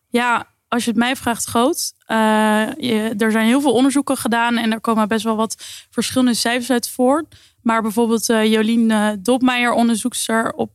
Ja, 0.10 0.47
als 0.67 0.84
je 0.84 0.89
het 0.89 0.99
mij 0.99 1.15
vraagt, 1.15 1.45
groot. 1.45 1.93
Eh, 2.06 3.21
er 3.21 3.32
zijn 3.32 3.47
heel 3.47 3.62
veel 3.62 3.73
onderzoeken 3.73 4.17
gedaan 4.17 4.58
en 4.58 4.71
er 4.71 4.82
komen 4.82 5.08
best 5.08 5.23
wel 5.23 5.36
wat 5.36 5.63
verschillende 5.89 6.34
cijfers 6.34 6.71
uit 6.71 6.89
voort. 6.89 7.36
Maar 7.62 7.82
bijvoorbeeld 7.82 8.30
eh, 8.30 8.51
Jolien 8.51 8.91
eh, 8.91 9.10
Dopmeijer, 9.19 9.71
onderzoekster 9.71 10.53
op 10.53 10.71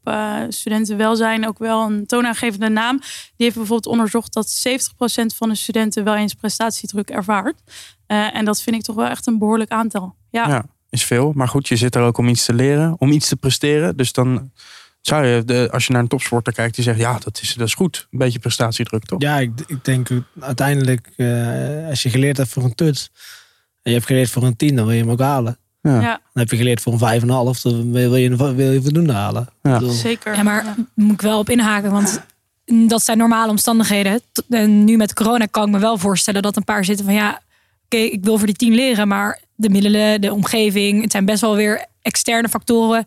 studentenwelzijn, 0.48 1.46
ook 1.48 1.58
wel 1.58 1.82
een 1.82 2.06
toonaangevende 2.06 2.68
naam. 2.68 2.98
Die 2.98 3.06
heeft 3.36 3.56
bijvoorbeeld 3.56 3.92
onderzocht 3.92 4.32
dat 4.32 4.64
70% 4.68 5.36
van 5.36 5.48
de 5.48 5.54
studenten 5.54 6.04
wel 6.04 6.14
eens 6.14 6.34
prestatiedruk 6.34 7.10
ervaart. 7.10 7.60
En 8.06 8.44
dat 8.44 8.62
vind 8.62 8.76
ik 8.76 8.82
toch 8.82 8.96
wel 8.96 9.06
echt 9.06 9.26
een 9.26 9.38
behoorlijk 9.38 9.70
aantal. 9.70 10.16
Ja, 10.30 10.48
Ja, 10.48 10.64
is 10.90 11.04
veel. 11.04 11.32
Maar 11.34 11.48
goed, 11.48 11.68
je 11.68 11.76
zit 11.76 11.94
er 11.94 12.02
ook 12.02 12.18
om 12.18 12.28
iets 12.28 12.44
te 12.44 12.54
leren, 12.54 12.94
om 12.98 13.10
iets 13.10 13.28
te 13.28 13.36
presteren. 13.36 13.96
Dus 13.96 14.12
dan 14.12 14.50
zou 15.02 15.26
je, 15.26 15.44
de, 15.44 15.68
als 15.72 15.86
je 15.86 15.92
naar 15.92 16.02
een 16.02 16.08
topsporter 16.08 16.52
kijkt, 16.52 16.74
die 16.74 16.84
zegt, 16.84 16.98
ja, 16.98 17.18
dat 17.18 17.40
is, 17.42 17.54
dat 17.54 17.66
is 17.66 17.74
goed. 17.74 18.08
Een 18.10 18.18
beetje 18.18 18.38
prestatiedruk, 18.38 19.04
toch? 19.04 19.20
Ja, 19.20 19.38
ik, 19.38 19.50
ik 19.66 19.84
denk 19.84 20.08
uiteindelijk, 20.40 21.10
eh, 21.16 21.88
als 21.88 22.02
je 22.02 22.10
geleerd 22.10 22.36
hebt 22.36 22.48
voor 22.48 22.64
een 22.64 22.74
toets 22.74 23.10
en 23.82 23.90
je 23.90 23.92
hebt 23.92 24.06
geleerd 24.06 24.30
voor 24.30 24.42
een 24.42 24.56
10, 24.56 24.76
dan 24.76 24.84
wil 24.84 24.94
je 24.94 25.00
hem 25.00 25.10
ook 25.10 25.20
halen. 25.20 25.58
Ja. 25.80 26.00
ja. 26.00 26.20
Dan 26.32 26.42
heb 26.42 26.50
je 26.50 26.56
geleerd 26.56 26.80
voor 26.80 26.92
een 26.92 27.20
5,5, 27.20 27.26
dan 27.62 27.92
wil 27.92 28.16
je, 28.16 28.54
wil 28.54 28.72
je 28.72 28.82
voldoende 28.82 29.12
halen. 29.12 29.48
Ja. 29.62 29.88
Zeker. 29.88 30.34
Ja, 30.36 30.42
maar 30.42 30.74
moet 30.94 31.12
ik 31.12 31.22
wel 31.22 31.38
op 31.38 31.50
inhaken, 31.50 31.90
want 31.90 32.22
dat 32.88 33.02
zijn 33.02 33.18
normale 33.18 33.50
omstandigheden. 33.50 34.20
En 34.48 34.84
nu 34.84 34.96
met 34.96 35.14
corona 35.14 35.46
kan 35.46 35.66
ik 35.66 35.70
me 35.70 35.78
wel 35.78 35.98
voorstellen 35.98 36.42
dat 36.42 36.56
een 36.56 36.64
paar 36.64 36.84
zitten 36.84 37.04
van 37.04 37.14
ja, 37.14 37.40
oké, 37.84 37.96
ik 37.96 38.24
wil 38.24 38.38
voor 38.38 38.46
die 38.46 38.56
tien 38.56 38.74
leren, 38.74 39.08
maar 39.08 39.40
de 39.54 39.68
middelen, 39.68 40.20
de 40.20 40.32
omgeving, 40.32 41.02
het 41.02 41.10
zijn 41.12 41.24
best 41.24 41.40
wel 41.40 41.56
weer 41.56 41.86
externe 42.02 42.48
factoren. 42.48 43.04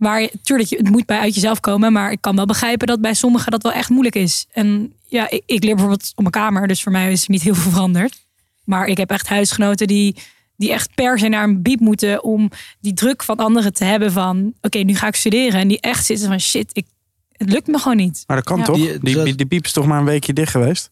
Waar 0.00 0.20
je, 0.20 0.30
tuurlijk, 0.42 0.68
je- 0.68 0.76
het 0.76 0.90
moet 0.90 1.06
bij 1.06 1.18
uit 1.18 1.34
jezelf 1.34 1.60
komen, 1.60 1.92
maar 1.92 2.12
ik 2.12 2.20
kan 2.20 2.36
wel 2.36 2.46
begrijpen 2.46 2.86
dat 2.86 3.00
bij 3.00 3.14
sommigen 3.14 3.50
dat 3.50 3.62
wel 3.62 3.72
echt 3.72 3.88
moeilijk 3.88 4.14
is. 4.14 4.46
En 4.52 4.92
ja, 5.08 5.30
ik, 5.30 5.42
ik 5.46 5.62
leer 5.64 5.74
bijvoorbeeld 5.74 6.10
op 6.14 6.18
mijn 6.20 6.30
kamer, 6.30 6.68
dus 6.68 6.82
voor 6.82 6.92
mij 6.92 7.12
is 7.12 7.22
er 7.24 7.30
niet 7.30 7.42
heel 7.42 7.54
veel 7.60 7.70
veranderd. 7.70 8.24
Maar 8.64 8.86
ik 8.86 8.96
heb 8.96 9.10
echt 9.10 9.28
huisgenoten 9.28 9.86
die, 9.86 10.16
die 10.56 10.72
echt 10.72 10.94
per 10.94 11.18
se 11.18 11.28
naar 11.28 11.44
een 11.44 11.62
biep 11.62 11.80
moeten 11.80 12.24
om 12.24 12.50
die 12.80 12.92
druk 12.92 13.22
van 13.22 13.36
anderen 13.36 13.72
te 13.72 13.84
hebben 13.84 14.12
van 14.12 14.52
oké, 14.60 14.78
nu 14.78 14.94
ga 14.94 15.06
ik 15.06 15.14
studeren. 15.14 15.60
En 15.60 15.68
die 15.68 15.80
echt 15.80 16.04
zitten 16.04 16.28
van 16.28 16.40
shit, 16.40 16.70
ik, 16.72 16.86
het 17.32 17.50
lukt 17.52 17.66
me 17.66 17.78
gewoon 17.78 17.96
niet. 17.96 18.24
Maar 18.26 18.36
dat 18.36 18.46
kan 18.46 18.58
Ja. 18.58 18.64
toch? 18.64 18.76
Die- 18.76 18.98
Die, 19.00 19.22
die, 19.24 19.34
die 19.34 19.46
piep 19.46 19.64
is 19.64 19.72
toch 19.72 19.86
maar 19.86 19.98
een 19.98 20.04
weekje 20.04 20.32
dicht 20.32 20.50
geweest? 20.50 20.90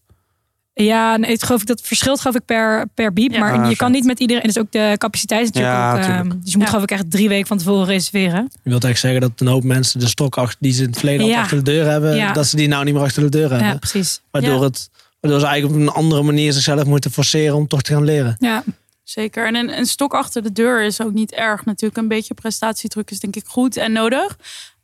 Ja, 0.85 1.17
nee, 1.17 1.31
het, 1.33 1.43
geloof 1.43 1.61
ik, 1.61 1.67
dat 1.67 1.81
verschilt 1.83 2.21
geloof 2.21 2.37
ik 2.37 2.45
per, 2.45 2.87
per 2.95 3.13
biep. 3.13 3.33
Ja. 3.33 3.39
Maar 3.39 3.59
Ah, 3.59 3.71
je 3.71 3.77
kan 3.77 3.93
niet 3.93 4.05
met 4.05 4.21
iedereen. 4.21 4.43
En 4.43 4.49
dus 4.49 4.59
ook 4.59 4.73
de 4.73 4.95
capaciteit 4.99 5.41
is 5.43 5.47
natuurlijk 5.47 5.75
Ja, 5.75 5.91
ook. 5.93 5.99
ehm, 5.99 6.07
tuurlijk. 6.07 6.43
dus 6.43 6.51
je 6.53 6.57
moet 6.57 6.67
Ja. 6.67 6.73
geloof 6.73 6.83
ik 6.85 6.91
echt 6.91 7.11
drie 7.11 7.29
weken 7.29 7.47
van 7.47 7.59
tevoren 7.59 7.87
reserveren. 7.87 8.49
Je 8.53 8.71
wilt 8.71 8.85
eigenlijk 8.85 8.99
zeggen 8.99 9.21
dat 9.21 9.31
een 9.41 9.47
hoop 9.47 9.65
mensen 9.65 10.01
de 10.01 10.09
stok 10.09 10.37
achter, 10.37 10.57
die 10.61 10.73
ze 10.73 10.83
in 10.83 10.89
het 10.89 10.99
verleden 10.99 11.37
achter 11.37 11.57
de 11.57 11.63
deur 11.63 11.87
hebben, 11.91 12.17
Ja. 12.17 12.33
dat 12.33 12.47
ze 12.47 12.57
die 12.57 12.69
nou 12.69 12.85
niet 12.85 12.95
meer 12.95 13.03
achter 13.03 13.23
de 13.23 13.29
deur 13.29 13.51
hebben. 13.51 13.69
Ja, 13.69 13.77
precies. 13.77 14.21
Waardoor 14.31 14.55
Ja. 14.55 14.63
het 14.63 14.91
Waardoor 15.21 15.41
ze 15.41 15.47
eigenlijk 15.47 15.81
op 15.81 15.87
een 15.89 15.95
andere 16.03 16.23
manier 16.23 16.53
zichzelf 16.53 16.85
moeten 16.85 17.11
forceren 17.11 17.55
om 17.57 17.67
toch 17.67 17.83
te 17.83 17.93
gaan 17.93 18.05
leren. 18.05 18.37
Ja, 18.39 18.63
Zeker. 19.05 19.47
En 19.47 19.55
een, 19.55 19.79
een 19.79 19.87
stok 19.87 20.15
achter 20.15 20.43
de 20.43 20.53
deur 20.53 20.83
is 20.83 21.03
ook 21.03 21.13
niet 21.13 21.33
erg. 21.33 21.65
Natuurlijk, 21.65 22.01
een 22.01 22.09
beetje 22.09 22.35
prestatiedruk 22.35 23.11
is 23.11 23.21
denk 23.21 23.37
ik 23.37 23.45
goed 23.47 23.77
en 23.77 23.93
nodig. 23.93 24.37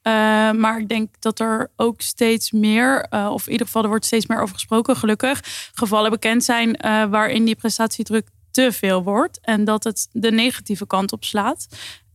Eh, 0.04 0.12
maar 0.50 0.78
ik 0.78 0.88
denk 0.88 1.08
dat 1.18 1.40
er 1.40 1.70
ook 1.76 2.00
steeds 2.00 2.50
meer, 2.50 3.06
eh, 3.10 3.30
of 3.32 3.46
in 3.46 3.52
ieder 3.52 3.66
geval 3.66 3.82
er 3.82 3.88
wordt 3.88 4.04
steeds 4.04 4.26
meer 4.26 4.40
over 4.40 4.54
gesproken, 4.54 4.96
gelukkig, 4.96 5.40
gevallen 5.74 6.10
bekend 6.10 6.44
zijn 6.44 6.76
eh, 6.76 7.04
waarin 7.04 7.44
die 7.44 7.54
prestatiedruk 7.54 8.28
te 8.50 8.72
veel 8.72 9.02
wordt. 9.02 9.38
En 9.40 9.64
dat 9.64 9.84
het 9.84 10.08
de 10.12 10.30
negatieve 10.30 10.86
kant 10.86 11.12
op 11.12 11.24
slaat. 11.24 11.66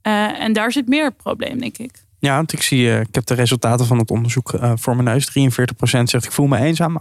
En 0.02 0.54
daar 0.54 0.72
zit 0.72 0.88
meer 0.88 1.06
het 1.06 1.18
probleem, 1.18 1.60
denk 1.60 1.78
ik. 1.78 2.06
Ja, 2.20 2.36
want 2.36 2.54
ik 2.54 2.62
zie, 2.62 3.00
ik 3.00 3.16
heb 3.16 3.26
de 3.26 3.34
resultaten 3.34 3.86
van 3.86 3.98
het 3.98 4.12
onderzoek 4.12 4.54
voor 4.76 4.96
mijn 4.96 5.08
neus. 5.08 5.26
43% 5.26 6.10
zegt 6.10 6.26
ik 6.26 6.32
voel 6.32 6.48
me 6.48 6.58
eenzaam. 6.58 6.98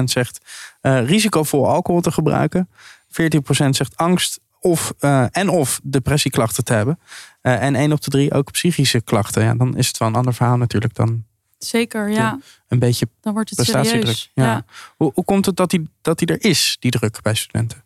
88% 0.00 0.10
zegt 0.10 0.40
risicovol 0.80 1.68
alcohol 1.68 2.00
te 2.00 2.12
gebruiken. 2.12 2.68
14% 3.08 3.68
zegt 3.68 3.96
angst 3.96 4.40
of, 4.66 4.92
eh, 4.98 5.24
en 5.30 5.48
of 5.48 5.80
depressieklachten 5.82 6.64
te 6.64 6.72
hebben. 6.72 6.98
Eh, 7.40 7.62
en 7.62 7.74
1 7.74 7.92
op 7.92 8.00
de 8.00 8.10
3 8.10 8.32
ook 8.32 8.52
psychische 8.52 9.00
klachten. 9.00 9.42
Ja, 9.42 9.54
dan 9.54 9.76
is 9.76 9.86
het 9.86 9.98
wel 9.98 10.08
een 10.08 10.14
ander 10.14 10.34
verhaal 10.34 10.56
natuurlijk 10.56 10.94
dan 10.94 11.24
Zeker, 11.58 12.10
ja. 12.10 12.38
een 12.68 12.78
beetje 12.78 13.08
Dan 13.20 13.32
wordt 13.32 13.50
het 13.50 13.58
prestatiedruk. 13.58 14.00
serieus. 14.00 14.30
Ja. 14.34 14.44
ja. 14.44 14.64
Hoe, 14.96 15.12
hoe 15.14 15.24
komt 15.24 15.46
het 15.46 15.56
dat 15.56 15.70
die, 15.70 15.90
dat 16.02 16.18
die 16.18 16.28
er 16.28 16.44
is, 16.44 16.76
die 16.80 16.90
druk 16.90 17.22
bij 17.22 17.34
studenten? 17.34 17.84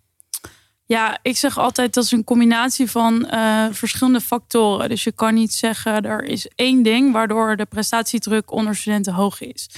Ja, 0.84 1.18
ik 1.22 1.36
zeg 1.36 1.58
altijd 1.58 1.94
dat 1.94 2.04
is 2.04 2.12
een 2.12 2.24
combinatie 2.24 2.90
van 2.90 3.26
eh, 3.26 3.66
verschillende 3.70 4.20
factoren. 4.20 4.88
Dus 4.88 5.04
je 5.04 5.12
kan 5.12 5.34
niet 5.34 5.52
zeggen 5.52 6.04
er 6.04 6.24
is 6.24 6.48
één 6.54 6.82
ding 6.82 7.12
waardoor 7.12 7.56
de 7.56 7.66
prestatiedruk 7.66 8.52
onder 8.52 8.76
studenten 8.76 9.14
hoog 9.14 9.40
is. 9.40 9.68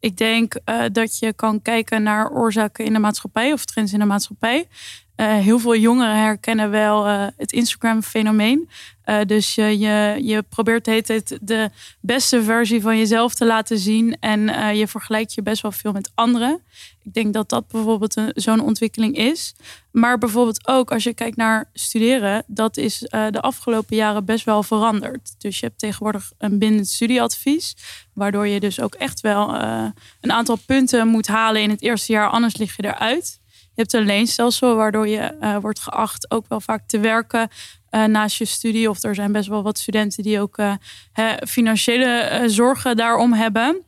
Ik 0.00 0.16
denk 0.16 0.54
eh, 0.64 0.84
dat 0.92 1.18
je 1.18 1.32
kan 1.32 1.62
kijken 1.62 2.02
naar 2.02 2.30
oorzaken 2.30 2.84
in 2.84 2.92
de 2.92 2.98
maatschappij 2.98 3.52
of 3.52 3.64
trends 3.64 3.92
in 3.92 3.98
de 3.98 4.04
maatschappij. 4.04 4.68
Eh, 5.14 5.36
heel 5.36 5.58
veel 5.58 5.76
jongeren 5.76 6.16
herkennen 6.16 6.70
wel 6.70 7.06
eh, 7.06 7.26
het 7.36 7.52
Instagram-fenomeen. 7.52 8.68
Dus 9.26 9.54
je, 9.54 9.78
je, 9.78 10.18
je 10.22 10.42
probeert 10.42 10.84
tijd 10.84 11.38
de 11.40 11.70
beste 12.00 12.42
versie 12.42 12.80
van 12.80 12.98
jezelf 12.98 13.34
te 13.34 13.46
laten 13.46 13.78
zien. 13.78 14.16
En 14.20 14.76
je 14.76 14.86
vergelijkt 14.86 15.34
je 15.34 15.42
best 15.42 15.62
wel 15.62 15.72
veel 15.72 15.92
met 15.92 16.10
anderen. 16.14 16.60
Ik 17.08 17.14
denk 17.14 17.34
dat 17.34 17.48
dat 17.48 17.68
bijvoorbeeld 17.68 18.20
zo'n 18.34 18.60
ontwikkeling 18.60 19.16
is. 19.16 19.54
Maar 19.90 20.18
bijvoorbeeld 20.18 20.68
ook 20.68 20.92
als 20.92 21.04
je 21.04 21.14
kijkt 21.14 21.36
naar 21.36 21.70
studeren, 21.72 22.44
dat 22.46 22.76
is 22.76 23.02
eh, 23.06 23.26
de 23.30 23.40
afgelopen 23.40 23.96
jaren 23.96 24.24
best 24.24 24.44
wel 24.44 24.62
veranderd. 24.62 25.34
Dus 25.38 25.60
je 25.60 25.66
hebt 25.66 25.78
tegenwoordig 25.78 26.32
een 26.38 26.58
bindend 26.58 26.88
studieadvies, 26.88 27.76
waardoor 28.14 28.46
je 28.46 28.60
dus 28.60 28.80
ook 28.80 28.94
echt 28.94 29.20
wel 29.20 29.54
eh, 29.54 29.84
een 30.20 30.32
aantal 30.32 30.56
punten 30.66 31.08
moet 31.08 31.26
halen 31.26 31.62
in 31.62 31.70
het 31.70 31.82
eerste 31.82 32.12
jaar, 32.12 32.28
anders 32.28 32.56
lig 32.56 32.76
je 32.76 32.84
eruit. 32.84 33.40
Je 33.46 33.84
hebt 33.84 33.92
een 33.92 34.06
leenstelsel 34.06 34.74
waardoor 34.74 35.08
je 35.08 35.20
eh, 35.20 35.56
wordt 35.56 35.80
geacht 35.80 36.30
ook 36.30 36.44
wel 36.48 36.60
vaak 36.60 36.82
te 36.86 37.00
werken 37.00 37.48
naast 37.90 38.36
je 38.36 38.44
studie. 38.44 38.90
Of 38.90 39.02
er 39.02 39.14
zijn 39.14 39.32
best 39.32 39.48
wel 39.48 39.62
wat 39.62 39.78
studenten 39.78 40.22
die 40.22 40.40
ook 40.40 40.58
financiële 41.46 42.42
zorgen 42.46 42.96
daarom 42.96 43.32
hebben. 43.32 43.82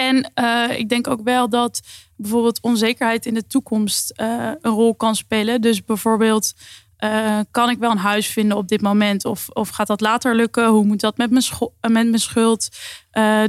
En 0.00 0.30
eh, 0.34 0.78
ik 0.78 0.88
denk 0.88 1.08
ook 1.08 1.20
wel 1.24 1.48
dat 1.48 1.80
bijvoorbeeld 2.16 2.60
onzekerheid 2.60 3.26
in 3.26 3.34
de 3.34 3.46
toekomst 3.46 4.10
eh, 4.10 4.50
een 4.60 4.72
rol 4.72 4.94
kan 4.94 5.14
spelen. 5.14 5.60
Dus 5.60 5.84
bijvoorbeeld, 5.84 6.54
eh, 6.96 7.38
kan 7.50 7.70
ik 7.70 7.78
wel 7.78 7.90
een 7.90 7.96
huis 7.96 8.26
vinden 8.26 8.56
op 8.56 8.68
dit 8.68 8.80
moment? 8.80 9.24
Of, 9.24 9.48
of 9.48 9.68
gaat 9.68 9.86
dat 9.86 10.00
later 10.00 10.34
lukken? 10.34 10.68
Hoe 10.68 10.84
moet 10.84 11.00
dat 11.00 11.16
met 11.16 11.30
mijn, 11.30 11.44
met 11.80 11.92
mijn 11.92 12.18
schuld? 12.18 12.68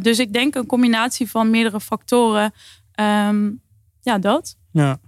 Dus 0.02 0.20
ik 0.20 0.34
denk 0.34 0.56
een 0.56 0.66
combinatie 0.66 1.30
van 1.30 1.49
meerdere 1.49 1.80
factoren. 1.80 2.54
Ehm, 2.91 3.49
ja, 4.02 4.18
dat. 4.18 4.56
Ja. 4.72 4.99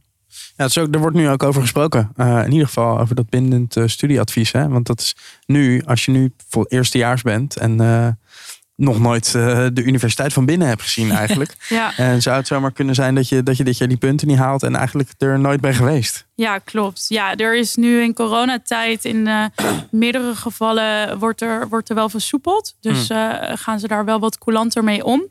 Ja, 0.56 0.82
ook, 0.82 0.94
er 0.94 1.00
wordt 1.00 1.16
nu 1.16 1.30
ook 1.30 1.44
over 1.44 1.62
gesproken. 1.62 2.12
In 2.18 2.52
ieder 2.52 2.68
geval 2.68 3.00
over 3.00 3.16
dat 3.16 3.30
bindend 3.30 3.76
studieadvies. 3.86 4.52
Hè? 4.52 4.68
Want 4.68 4.88
dat 4.88 5.00
is 5.00 5.16
nu, 5.46 5.84
als 5.86 6.06
je 6.06 6.12
nu 6.12 6.34
voor 6.50 6.66
eerstejaars 6.66 7.22
bent 7.22 7.58
en 7.58 7.78
nog 8.76 9.00
nooit 9.00 9.36
eh, 9.36 9.68
de 9.74 9.84
universiteit 9.84 10.34
van 10.34 10.46
binnen 10.46 10.68
hebt 10.68 10.82
gezien 10.82 11.12
eigenlijk. 11.22 11.56
Ja. 11.70 11.98
En 11.98 12.22
zou 12.22 12.38
het 12.38 12.48
zomaar 12.48 12.72
kunnen 12.72 12.96
zijn 12.96 13.16
dat 13.16 13.30
je, 13.30 13.44
dat 13.44 13.58
je 13.58 13.64
dit 13.64 13.78
jaar 13.78 13.88
die 13.88 13.98
punten 13.98 14.28
niet 14.28 14.38
haalt 14.38 14.64
en 14.64 14.76
eigenlijk 14.76 15.10
er 15.18 15.40
nooit 15.40 15.62
bent 15.62 15.76
geweest. 15.76 16.26
Ja, 16.36 16.58
klopt. 16.58 17.06
Ja, 17.08 17.36
er 17.36 17.56
is 17.56 17.76
nu 17.76 18.02
in 18.02 18.14
coronatijd 18.14 19.06
in 19.06 19.28
eh, 19.28 19.46
meerdere 19.92 20.36
gevallen 20.36 21.20
wordt 21.20 21.42
er, 21.42 21.68
wordt 21.70 21.90
er 21.90 21.96
wel 21.96 22.10
versoepeld. 22.10 22.76
Dus 22.80 23.10
eh, 23.10 23.30
gaan 23.44 23.80
ze 23.80 23.88
daar 23.88 24.06
wel 24.06 24.20
wat 24.20 24.38
coulanter 24.38 24.84
mee 24.84 25.04
om. 25.04 25.24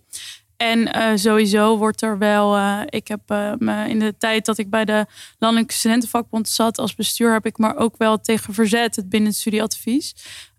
En 0.56 1.18
sowieso 1.18 1.78
wordt 1.78 2.02
er 2.02 2.18
wel. 2.18 2.58
ik 2.86 3.08
heb 3.08 3.20
me 3.58 3.88
in 3.88 3.98
de 3.98 4.14
tijd 4.18 4.44
dat 4.44 4.58
ik 4.58 4.70
bij 4.70 4.84
de 4.84 5.06
Landelijke 5.38 5.74
Studentenvakbond 5.74 6.48
zat 6.48 6.78
als 6.78 6.94
bestuur, 6.94 7.32
heb 7.32 7.46
ik 7.46 7.58
me 7.58 7.76
ook 7.76 7.94
wel 7.98 8.20
tegen 8.20 8.54
verzet, 8.54 8.96
het 8.96 9.08
binnenstudieadvies. 9.08 10.14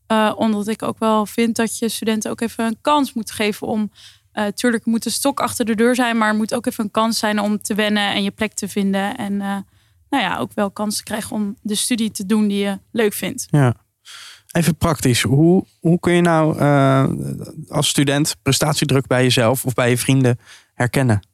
Eh, 0.07 0.33
omdat 0.35 0.67
ik 0.67 0.81
ook 0.81 0.99
wel 0.99 1.25
vind 1.25 1.55
dat 1.55 1.77
je 1.77 1.89
studenten 1.89 2.31
ook 2.31 2.41
even 2.41 2.65
een 2.65 2.77
kans 2.81 3.13
moet 3.13 3.31
geven 3.31 3.67
om. 3.67 3.91
eh 4.31 4.45
tuurlijk 4.45 4.85
moet 4.85 5.03
de 5.03 5.09
stok 5.09 5.39
achter 5.39 5.65
de 5.65 5.75
deur 5.75 5.95
zijn, 5.95 6.17
maar 6.17 6.27
er 6.27 6.35
moet 6.35 6.53
ook 6.53 6.65
even 6.65 6.83
een 6.83 6.91
kans 6.91 7.19
zijn 7.19 7.39
om 7.39 7.61
te 7.61 7.75
wennen 7.75 8.13
en 8.13 8.23
je 8.23 8.31
plek 8.31 8.53
te 8.53 8.67
vinden. 8.67 9.17
En 9.17 9.41
eh, 9.41 9.57
nou 10.09 10.23
ja, 10.23 10.37
ook 10.37 10.51
wel 10.53 10.71
kans 10.71 10.97
te 10.97 11.03
krijgen 11.03 11.35
om 11.35 11.55
de 11.61 11.75
studie 11.75 12.11
te 12.11 12.25
doen 12.25 12.47
die 12.47 12.63
je 12.63 12.79
leuk 12.91 13.13
vindt. 13.13 13.47
Ja. 13.49 13.73
Even 14.51 14.75
praktisch. 14.75 15.21
Hoe, 15.21 15.65
hoe 15.79 15.99
kun 15.99 16.13
je 16.13 16.21
nou 16.21 16.59
als 17.67 17.87
student 17.87 18.35
prestatiedruk 18.41 19.07
bij 19.07 19.23
jezelf 19.23 19.65
of 19.65 19.73
bij 19.73 19.89
je 19.89 19.97
vrienden 19.97 20.39
herkennen? 20.73 21.27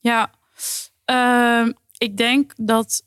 Ja, 0.00 0.30
ehm, 1.04 1.72
ik 1.98 2.16
denk 2.16 2.52
dat 2.56 3.02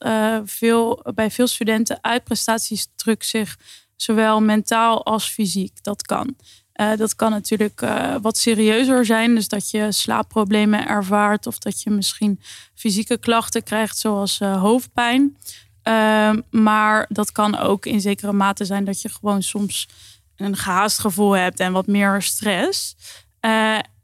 veel, 0.46 1.06
bij 1.16 1.32
veel 1.32 1.48
studenten 1.48 1.98
uit 2.02 2.24
prestatiedruk 2.24 3.24
zich 3.24 3.58
zowel 3.96 4.42
mentaal 4.42 5.06
als 5.06 5.30
fysiek 5.30 5.84
dat 5.84 6.02
kan. 6.02 6.36
Eh, 6.76 6.96
dat 6.98 7.16
kan 7.16 7.32
natuurlijk 7.32 7.82
eh, 7.82 8.16
wat 8.22 8.38
serieuzer 8.38 9.06
zijn, 9.06 9.36
dus 9.36 9.48
dat 9.48 9.70
je 9.70 9.92
slaapproblemen 9.92 10.88
ervaart 10.88 11.48
of 11.48 11.58
dat 11.58 11.82
je 11.82 11.90
misschien 11.90 12.40
fysieke 12.74 13.18
klachten 13.18 13.64
krijgt, 13.64 13.98
zoals 13.98 14.40
eh, 14.40 14.62
hoofdpijn. 14.62 15.38
Ehm, 15.82 16.42
maar 16.50 17.06
dat 17.10 17.32
kan 17.32 17.58
ook 17.58 17.86
in 17.86 18.02
zekere 18.02 18.34
mate 18.34 18.66
zijn 18.66 18.86
dat 18.86 19.02
je 19.02 19.10
gewoon 19.10 19.44
soms 19.44 19.88
een 20.36 20.56
gehaast 20.56 21.00
gevoel 21.00 21.32
hebt 21.32 21.60
en 21.60 21.72
wat 21.72 21.88
meer 21.88 22.22
stress. 22.22 22.96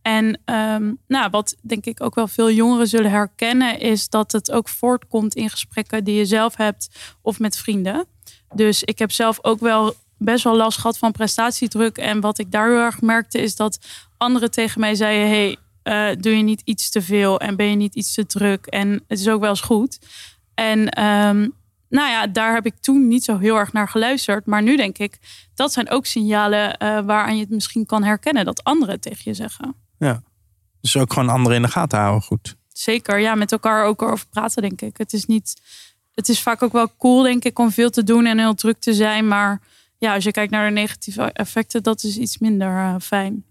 En 0.02 0.42
ehm, 0.46 0.94
nou, 1.08 1.30
wat 1.30 1.56
denk 1.62 1.86
ik 1.86 2.04
ook 2.04 2.16
wel 2.16 2.28
veel 2.28 2.52
jongeren 2.52 2.88
zullen 2.88 3.12
herkennen, 3.12 3.80
is 3.80 4.10
dat 4.10 4.32
het 4.32 4.52
ook 4.52 4.70
voortkomt 4.70 5.36
in 5.36 5.50
gesprekken 5.50 6.04
die 6.04 6.16
je 6.16 6.26
zelf 6.26 6.56
hebt 6.56 6.90
of 7.22 7.40
met 7.40 7.58
vrienden. 7.58 8.06
Dus 8.54 8.84
ik 8.84 9.00
heb 9.00 9.12
zelf 9.12 9.40
ook 9.42 9.60
wel 9.60 9.94
best 10.18 10.44
wel 10.44 10.56
last 10.56 10.80
gehad 10.80 10.98
van 10.98 11.12
prestatiedruk. 11.12 11.98
En 11.98 12.20
wat 12.20 12.40
ik 12.40 12.52
daar 12.52 12.68
heel 12.68 12.78
erg 12.78 13.02
merkte, 13.02 13.42
is 13.42 13.56
dat 13.56 13.80
anderen 14.18 14.52
tegen 14.52 14.80
mij 14.80 14.96
zeiden: 14.96 15.28
Hey, 15.28 15.58
eh, 15.84 16.22
doe 16.22 16.38
je 16.38 16.44
niet 16.44 16.62
iets 16.64 16.90
te 16.90 17.02
veel 17.02 17.40
en 17.40 17.56
ben 17.56 17.70
je 17.70 17.76
niet 17.76 17.96
iets 17.96 18.14
te 18.14 18.26
druk? 18.26 18.66
En 18.66 19.04
het 19.08 19.20
is 19.20 19.28
ook 19.28 19.42
wel 19.42 19.50
eens 19.50 19.62
goed. 19.62 20.00
En 20.54 20.90
ehm, 20.90 21.48
nou 21.90 22.10
ja, 22.10 22.28
daar 22.28 22.54
heb 22.54 22.66
ik 22.66 22.76
toen 22.80 23.08
niet 23.08 23.24
zo 23.24 23.38
heel 23.38 23.56
erg 23.56 23.74
naar 23.74 23.88
geluisterd. 23.88 24.46
Maar 24.46 24.64
nu 24.64 24.78
denk 24.78 24.98
ik, 24.98 25.20
dat 25.56 25.74
zijn 25.74 25.90
ook 25.90 26.06
signalen 26.06 26.78
eh, 26.78 27.00
waaraan 27.06 27.36
je 27.36 27.42
het 27.42 27.50
misschien 27.50 27.86
kan 27.86 28.04
herkennen 28.04 28.46
dat 28.46 28.64
anderen 28.64 29.00
tegen 29.00 29.22
je 29.24 29.34
zeggen. 29.34 29.76
Dus 30.82 30.98
ook 30.98 31.14
gewoon 31.14 31.30
anderen 31.30 31.58
in 31.58 31.64
de 31.64 31.72
gaten 31.72 32.00
houden. 32.00 32.22
Goed. 32.22 32.56
Zeker, 32.68 33.20
ja, 33.20 33.36
met 33.36 33.52
elkaar 33.52 33.86
ook 33.86 34.02
over 34.02 34.28
praten, 34.28 34.62
denk 34.62 34.82
ik. 34.82 34.98
Het 34.98 35.14
is 35.14 35.26
niet. 35.26 35.62
Het 36.14 36.30
is 36.30 36.42
vaak 36.42 36.62
ook 36.62 36.72
wel 36.72 36.92
cool, 36.98 37.24
denk 37.24 37.44
ik, 37.44 37.60
om 37.60 37.72
veel 37.72 37.90
te 37.90 38.04
doen 38.04 38.26
en 38.26 38.40
heel 38.40 38.54
druk 38.54 38.80
te 38.80 38.94
zijn. 38.94 39.28
Maar 39.28 39.62
ja, 39.98 40.14
als 40.14 40.24
je 40.24 40.32
kijkt 40.32 40.52
naar 40.52 40.68
de 40.68 40.74
negatieve 40.74 41.22
effecten, 41.22 41.84
dat 41.84 42.04
is 42.04 42.18
iets 42.18 42.38
minder 42.38 42.78
eh, 42.78 42.96
fijn. 43.02 43.44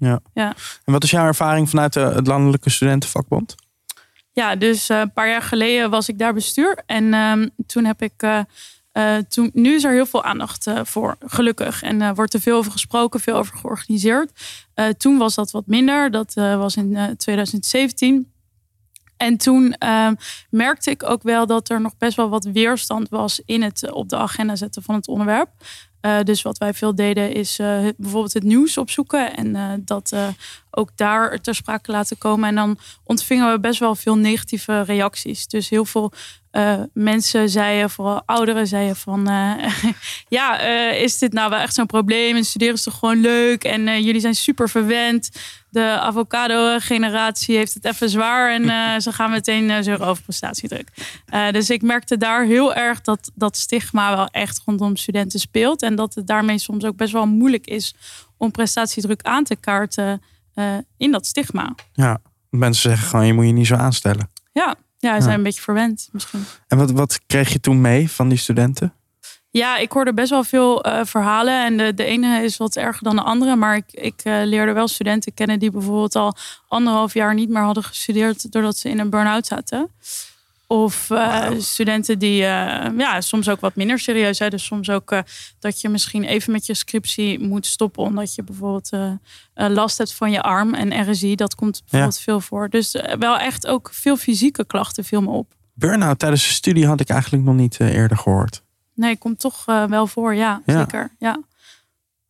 En 0.84 0.92
wat 0.92 1.04
is 1.04 1.10
jouw 1.10 1.26
ervaring 1.26 1.68
vanuit 1.70 1.92
de, 1.92 2.00
het 2.00 2.26
Landelijke 2.26 2.70
Studentenvakbond? 2.70 3.54
Ja, 4.32 4.56
dus 4.56 4.88
eh, 4.88 4.98
een 4.98 5.12
paar 5.12 5.28
jaar 5.28 5.42
geleden 5.42 5.90
was 5.90 6.08
ik 6.08 6.18
daar 6.18 6.34
bestuur. 6.34 6.82
En 6.86 7.14
ehm, 7.14 7.48
toen 7.66 7.84
heb 7.84 8.02
ik. 8.02 8.12
eh, 8.16 8.40
eh, 8.92 9.16
toen, 9.28 9.50
nu 9.52 9.74
is 9.74 9.84
er 9.84 9.92
heel 9.92 10.06
veel 10.06 10.24
aandacht 10.24 10.66
eh, 10.66 10.80
voor, 10.84 11.16
gelukkig. 11.26 11.82
En 11.82 12.00
er 12.02 12.14
wordt 12.14 12.34
er 12.34 12.40
veel 12.40 12.56
over 12.56 12.72
gesproken, 12.72 13.20
veel 13.20 13.36
over 13.36 13.56
georganiseerd. 13.56 14.30
Eh, 14.74 14.88
toen 14.88 15.18
was 15.18 15.34
dat 15.34 15.50
wat 15.50 15.66
minder. 15.66 16.10
Dat 16.10 16.32
eh, 16.34 16.56
was 16.56 16.76
in 16.76 16.96
eh, 16.96 17.04
2017. 17.08 18.32
En 19.20 19.36
toen 19.36 19.72
ehm, 19.72 20.14
merkte 20.50 20.90
ik 20.90 21.02
ook 21.02 21.22
wel 21.22 21.46
dat 21.46 21.68
er 21.68 21.80
nog 21.80 21.96
best 21.98 22.16
wel 22.16 22.28
wat 22.28 22.44
weerstand 22.44 23.08
was 23.08 23.42
in 23.44 23.62
het 23.62 23.82
eh, 23.82 23.94
op 23.94 24.08
de 24.08 24.16
agenda 24.16 24.56
zetten 24.56 24.82
van 24.82 24.94
het 24.94 25.08
onderwerp. 25.08 25.48
Eh, 26.00 26.22
dus 26.22 26.42
wat 26.42 26.58
wij 26.58 26.74
veel 26.74 26.94
deden 26.94 27.32
is 27.32 27.58
eh, 27.58 27.86
bijvoorbeeld 27.96 28.32
het 28.32 28.42
nieuws 28.42 28.78
opzoeken 28.78 29.36
en 29.36 29.82
dat 29.84 30.14
ook 30.70 30.90
daar 30.94 31.40
ter 31.40 31.54
sprake 31.54 31.90
laten 31.90 32.18
komen. 32.18 32.48
En 32.48 32.54
dan 32.54 32.78
ontvingen 33.04 33.52
we 33.52 33.60
best 33.60 33.80
wel 33.80 33.94
veel 33.94 34.16
negatieve 34.16 34.82
reacties. 34.82 35.46
Dus 35.46 35.68
heel 35.68 35.84
veel 35.84 36.12
eh, 36.50 36.80
mensen 36.92 37.48
zeiden, 37.48 37.90
vooral 37.90 38.22
ouderen 38.26 38.66
zeiden 38.66 38.96
van... 38.96 39.28
eh, 39.28 39.92
ja, 40.38 40.58
eh, 40.58 41.02
is 41.02 41.18
dit 41.18 41.32
nou 41.32 41.50
wel 41.50 41.58
echt 41.58 41.74
zo'n 41.74 41.86
probleem? 41.86 42.36
En 42.36 42.44
studeren 42.44 42.74
is 42.74 42.82
toch 42.82 42.98
gewoon 42.98 43.20
leuk? 43.20 43.64
En 43.64 44.02
jullie 44.02 44.20
zijn 44.20 44.34
super 44.34 44.68
verwend. 44.68 45.30
De 45.70 45.82
avocado-generatie 45.82 47.56
heeft 47.56 47.74
het 47.74 47.84
even 47.84 48.08
zwaar. 48.08 48.52
En 48.52 48.64
ze 49.02 49.12
gaan 49.12 49.30
meteen 49.30 49.84
zeuren 49.84 50.06
over 50.06 50.22
prestatiedruk. 50.22 50.88
Dus 51.50 51.70
ik 51.70 51.82
merkte 51.82 52.16
daar 52.16 52.44
heel 52.44 52.74
erg 52.74 53.00
dat 53.00 53.30
dat 53.34 53.56
stigma 53.56 54.16
wel 54.16 54.26
echt 54.26 54.62
rondom 54.66 54.96
studenten 54.96 55.40
speelt. 55.40 55.82
En 55.82 55.94
dat 55.94 56.14
het 56.14 56.26
daarmee 56.26 56.58
soms 56.58 56.84
ook 56.84 56.96
best 56.96 57.12
wel 57.12 57.26
moeilijk 57.26 57.66
is 57.66 57.94
om 58.36 58.50
prestatiedruk 58.50 59.22
aan 59.22 59.44
te 59.44 59.56
kaarten 59.56 60.22
eh, 60.54 60.76
in 60.96 61.10
dat 61.10 61.26
stigma. 61.26 61.74
Ja, 61.92 62.18
mensen 62.50 62.90
zeggen 62.90 63.08
gewoon, 63.08 63.26
je 63.26 63.32
moet 63.32 63.46
je 63.46 63.52
niet 63.52 63.66
zo 63.66 63.74
aanstellen. 63.74 64.30
Ja, 64.52 64.74
ja, 64.98 65.16
ze 65.16 65.22
zijn 65.22 65.36
een 65.36 65.42
beetje 65.42 65.62
verwend 65.62 66.08
misschien. 66.12 66.44
En 66.68 66.78
wat, 66.78 66.90
wat 66.90 67.20
kreeg 67.26 67.52
je 67.52 67.60
toen 67.60 67.80
mee 67.80 68.10
van 68.10 68.28
die 68.28 68.38
studenten? 68.38 68.92
Ja, 69.52 69.76
ik 69.76 69.92
hoorde 69.92 70.14
best 70.14 70.30
wel 70.30 70.44
veel 70.44 70.82
eh, 70.82 71.04
verhalen. 71.04 71.64
En 71.64 71.76
de, 71.76 71.94
de 71.94 72.04
ene 72.04 72.42
is 72.42 72.56
wat 72.56 72.76
erger 72.76 73.02
dan 73.02 73.16
de 73.16 73.22
andere. 73.22 73.56
Maar 73.56 73.76
ik, 73.76 73.92
ik 73.92 74.20
eh, 74.24 74.40
leerde 74.44 74.72
wel 74.72 74.88
studenten 74.88 75.34
kennen 75.34 75.58
die 75.58 75.70
bijvoorbeeld 75.70 76.16
al 76.16 76.34
anderhalf 76.68 77.14
jaar 77.14 77.34
niet 77.34 77.48
meer 77.48 77.62
hadden 77.62 77.84
gestudeerd 77.84 78.52
doordat 78.52 78.76
ze 78.76 78.88
in 78.88 78.98
een 78.98 79.10
burn-out 79.10 79.46
zaten. 79.46 79.90
Of 80.72 81.10
eh, 81.10 81.50
studenten 81.58 82.18
die 82.18 82.44
eh, 82.44 82.98
ja, 82.98 83.20
soms 83.20 83.48
ook 83.48 83.60
wat 83.60 83.74
minder 83.74 83.98
serieus 83.98 84.36
zijn. 84.36 84.50
Dus 84.50 84.64
soms 84.64 84.90
ook 84.90 85.12
eh, 85.12 85.20
dat 85.58 85.80
je 85.80 85.88
misschien 85.88 86.24
even 86.24 86.52
met 86.52 86.66
je 86.66 86.74
scriptie 86.74 87.40
moet 87.40 87.66
stoppen. 87.66 88.02
Omdat 88.02 88.34
je 88.34 88.42
bijvoorbeeld 88.42 88.90
last 89.54 89.98
hebt 89.98 90.14
van 90.14 90.30
je 90.30 90.42
arm 90.42 90.74
en 90.74 91.10
RSI. 91.10 91.34
Dat 91.34 91.54
komt 91.54 91.80
bijvoorbeeld 91.80 92.20
veel 92.20 92.40
voor. 92.40 92.68
Dus 92.68 92.96
wel 93.18 93.38
echt 93.38 93.66
ook 93.66 93.90
veel 93.92 94.16
fysieke 94.16 94.64
klachten 94.64 95.04
viel 95.04 95.22
me 95.22 95.30
op. 95.30 95.54
Burnout 95.74 96.18
tijdens 96.18 96.42
de 96.42 96.52
studie 96.52 96.86
had 96.86 97.00
ik 97.00 97.08
eigenlijk 97.08 97.44
nog 97.44 97.54
niet 97.54 97.80
eerder 97.80 98.16
gehoord. 98.16 98.62
Nee, 98.94 99.16
komt 99.16 99.38
toch 99.38 99.64
wel 99.64 100.06
voor. 100.06 100.34
Ja, 100.34 100.62
Ja. 100.66 100.78
zeker. 100.78 101.10
Ja. 101.18 101.40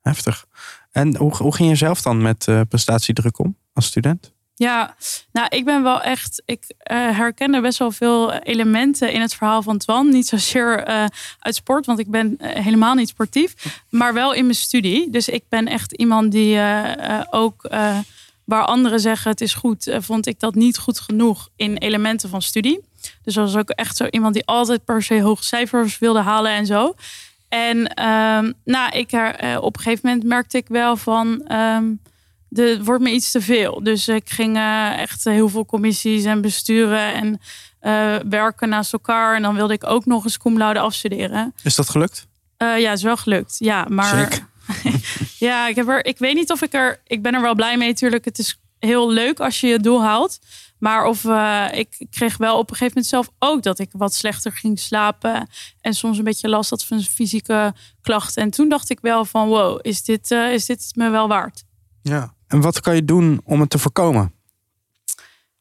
Heftig. 0.00 0.46
En 0.90 1.16
hoe, 1.16 1.36
hoe 1.36 1.54
ging 1.54 1.68
je 1.68 1.76
zelf 1.76 2.02
dan 2.02 2.22
met 2.22 2.48
prestatiedruk 2.68 3.38
om 3.38 3.56
als 3.72 3.86
student? 3.86 4.32
Ja, 4.60 4.94
nou, 5.32 5.46
ik 5.48 5.64
ben 5.64 5.82
wel 5.82 6.00
echt. 6.02 6.42
Ik 6.44 6.74
eh, 6.78 7.16
herkende 7.16 7.60
best 7.60 7.78
wel 7.78 7.90
veel 7.90 8.32
elementen 8.32 9.12
in 9.12 9.20
het 9.20 9.34
verhaal 9.34 9.62
van 9.62 9.78
Twan. 9.78 10.08
Niet 10.08 10.26
zozeer 10.26 10.84
eh, 10.84 11.04
uit 11.38 11.54
sport, 11.54 11.86
want 11.86 11.98
ik 11.98 12.10
ben 12.10 12.36
eh, 12.38 12.64
helemaal 12.64 12.94
niet 12.94 13.08
sportief, 13.08 13.54
maar 13.88 14.14
wel 14.14 14.32
in 14.34 14.42
mijn 14.42 14.56
studie. 14.56 15.10
Dus 15.10 15.28
ik 15.28 15.44
ben 15.48 15.66
echt 15.66 15.92
iemand 15.92 16.32
die 16.32 16.60
ook. 17.30 17.68
waar 18.44 18.64
anderen 18.64 19.00
zeggen 19.00 19.30
het 19.30 19.40
is 19.40 19.54
goed, 19.54 19.96
vond 19.98 20.26
ik 20.26 20.40
dat 20.40 20.54
niet 20.54 20.78
goed 20.78 21.00
genoeg 21.00 21.48
in 21.56 21.76
elementen 21.76 22.28
van 22.28 22.42
studie. 22.42 22.80
Dus 23.22 23.34
dat 23.34 23.52
was 23.52 23.56
ook 23.56 23.70
echt 23.70 23.96
zo 23.96 24.06
iemand 24.10 24.34
die 24.34 24.46
altijd 24.46 24.84
per 24.84 25.02
se 25.02 25.22
hoge 25.22 25.44
cijfers 25.44 25.98
wilde 25.98 26.20
halen 26.20 26.52
en 26.52 26.66
zo. 26.66 26.94
En 27.48 27.94
ehm, 27.94 28.52
nou, 28.64 28.90
ik 28.96 29.12
op 29.60 29.76
een 29.76 29.82
gegeven 29.82 30.08
moment 30.08 30.24
merkte 30.24 30.56
ik 30.56 30.68
wel 30.68 30.96
van. 30.96 31.42
ehm, 31.46 31.84
de, 32.50 32.62
het 32.62 32.84
wordt 32.84 33.02
me 33.02 33.10
iets 33.10 33.30
te 33.30 33.40
veel. 33.40 33.82
Dus 33.82 34.08
ik 34.08 34.30
ging 34.30 34.56
eh, 34.56 34.98
echt 34.98 35.24
heel 35.24 35.48
veel 35.48 35.66
commissies 35.66 36.24
en 36.24 36.40
besturen 36.40 37.14
en 37.14 37.40
eh, 37.80 38.16
werken 38.28 38.68
naast 38.68 38.92
elkaar. 38.92 39.34
En 39.34 39.42
dan 39.42 39.54
wilde 39.54 39.72
ik 39.72 39.86
ook 39.86 40.06
nog 40.06 40.24
eens 40.24 40.38
cum 40.38 40.58
laude 40.58 40.80
afstuderen. 40.80 41.54
Is 41.62 41.74
dat 41.74 41.88
gelukt? 41.88 42.26
Eh, 42.56 42.78
ja, 42.78 42.92
is 42.92 43.02
wel 43.02 43.16
gelukt. 43.16 43.56
Ja, 43.58 43.86
maar 43.88 44.48
ja, 45.38 45.68
ik 45.68 45.76
heb 45.76 45.88
er. 45.88 46.04
Ik 46.04 46.18
weet 46.18 46.34
niet 46.34 46.52
of 46.52 46.62
ik 46.62 46.74
er. 46.74 47.00
Ik 47.06 47.22
ben 47.22 47.34
er 47.34 47.40
wel 47.40 47.54
blij 47.54 47.76
mee. 47.76 47.88
Natuurlijk, 47.88 48.24
het 48.24 48.38
is 48.38 48.60
heel 48.78 49.10
leuk 49.10 49.40
als 49.40 49.60
je 49.60 49.66
je 49.66 49.80
doel 49.80 50.02
haalt. 50.02 50.38
Maar 50.78 51.04
of 51.04 51.24
ik 51.72 52.06
kreeg 52.10 52.36
wel 52.36 52.58
op 52.58 52.70
een 52.70 52.76
gegeven 52.76 52.94
moment 52.94 53.06
zelf 53.06 53.30
ook 53.38 53.62
dat 53.62 53.78
ik 53.78 53.88
wat 53.92 54.14
slechter 54.14 54.52
ging 54.52 54.78
slapen. 54.78 55.48
En 55.80 55.94
soms 55.94 56.18
een 56.18 56.24
beetje 56.24 56.48
last 56.48 56.70
had 56.70 56.84
van 56.84 57.02
fysieke 57.02 57.74
klachten. 58.00 58.42
En 58.42 58.50
toen 58.50 58.68
dacht 58.68 58.90
ik 58.90 58.98
wel 59.00 59.24
van 59.24 59.48
wow, 59.48 59.78
is 59.82 60.02
dit, 60.02 60.30
is 60.30 60.66
dit 60.66 60.92
me 60.94 61.10
wel 61.10 61.28
waard? 61.28 61.64
Ja. 62.02 62.34
En 62.50 62.60
wat 62.60 62.80
kan 62.80 62.94
je 62.94 63.04
doen 63.04 63.40
om 63.44 63.60
het 63.60 63.70
te 63.70 63.78
voorkomen? 63.78 64.32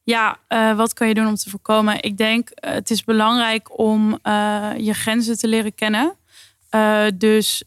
Ja, 0.03 0.37
eh, 0.47 0.75
wat 0.75 0.93
kan 0.93 1.07
je 1.07 1.13
doen 1.13 1.27
om 1.27 1.35
te 1.35 1.49
voorkomen? 1.49 2.03
Ik 2.03 2.17
denk 2.17 2.49
eh, 2.49 2.73
het 2.73 2.89
is 2.89 3.03
belangrijk 3.03 3.79
om 3.79 4.19
eh, 4.21 4.69
je 4.77 4.93
grenzen 4.93 5.37
te 5.37 5.47
leren 5.47 5.75
kennen. 5.75 6.13
Dus 7.17 7.63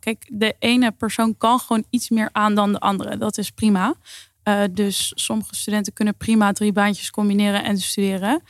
kijk, 0.00 0.26
de 0.28 0.54
ene 0.58 0.90
persoon 0.90 1.36
kan 1.36 1.58
gewoon 1.58 1.84
iets 1.90 2.10
meer 2.10 2.28
aan 2.32 2.54
dan 2.54 2.72
de 2.72 2.78
andere. 2.78 3.16
Dat 3.16 3.38
is 3.38 3.50
prima. 3.50 3.94
Dus 4.70 5.12
sommige 5.14 5.54
studenten 5.54 5.92
kunnen 5.92 6.16
prima 6.16 6.52
drie 6.52 6.72
baantjes 6.72 7.10
combineren 7.10 7.64
en 7.64 7.78
studeren. 7.78 8.42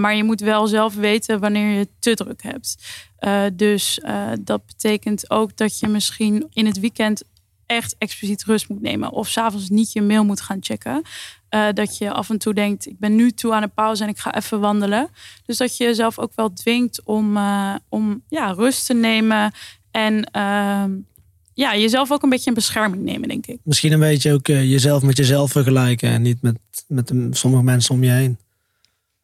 Maar 0.00 0.14
je 0.14 0.24
moet 0.24 0.40
wel 0.40 0.66
zelf 0.66 0.94
weten 0.94 1.40
wanneer 1.40 1.78
je 1.78 1.88
te 1.98 2.14
druk 2.14 2.42
hebt. 2.42 2.76
Dus 3.52 4.00
dat 4.40 4.66
betekent 4.66 5.30
ook 5.30 5.56
dat 5.56 5.78
je 5.78 5.88
misschien 5.88 6.46
in 6.52 6.66
het 6.66 6.80
weekend 6.80 7.22
echt 7.76 7.94
expliciet 7.98 8.44
rust 8.44 8.68
moet 8.68 8.82
nemen. 8.82 9.10
Of 9.12 9.28
s'avonds 9.28 9.68
niet 9.68 9.92
je 9.92 10.02
mail 10.02 10.24
moet 10.24 10.40
gaan 10.40 10.56
checken. 10.60 11.02
Eh, 11.48 11.66
dat 11.74 11.98
je 11.98 12.12
af 12.12 12.30
en 12.30 12.38
toe 12.38 12.54
denkt, 12.54 12.86
ik 12.86 12.98
ben 12.98 13.14
nu 13.14 13.30
toe 13.30 13.52
aan 13.54 13.62
een 13.62 13.72
pauze 13.74 14.02
en 14.02 14.08
ik 14.08 14.18
ga 14.18 14.34
even 14.34 14.60
wandelen. 14.60 15.08
Dus 15.46 15.56
dat 15.56 15.76
je 15.76 15.84
jezelf 15.84 16.18
ook 16.18 16.32
wel 16.34 16.52
dwingt 16.52 17.02
om, 17.04 17.36
eh, 17.36 17.74
om 17.88 18.22
ja, 18.28 18.52
rust 18.52 18.86
te 18.86 18.94
nemen. 18.94 19.52
En 19.90 20.24
ehm, 20.24 20.90
ja, 21.54 21.76
jezelf 21.76 22.12
ook 22.12 22.22
een 22.22 22.28
beetje 22.28 22.48
in 22.48 22.54
bescherming 22.54 23.02
nemen, 23.02 23.28
denk 23.28 23.46
ik. 23.46 23.58
Misschien 23.62 23.92
een 23.92 23.98
beetje 23.98 24.32
ook 24.32 24.48
eh, 24.48 24.70
jezelf 24.70 25.02
met 25.02 25.16
jezelf 25.16 25.50
vergelijken 25.50 26.10
en 26.10 26.22
niet 26.22 26.42
met, 26.42 26.58
met 26.86 27.08
de- 27.08 27.28
sommige 27.30 27.62
mensen 27.62 27.94
om 27.94 28.04
je 28.04 28.10
heen. 28.10 28.38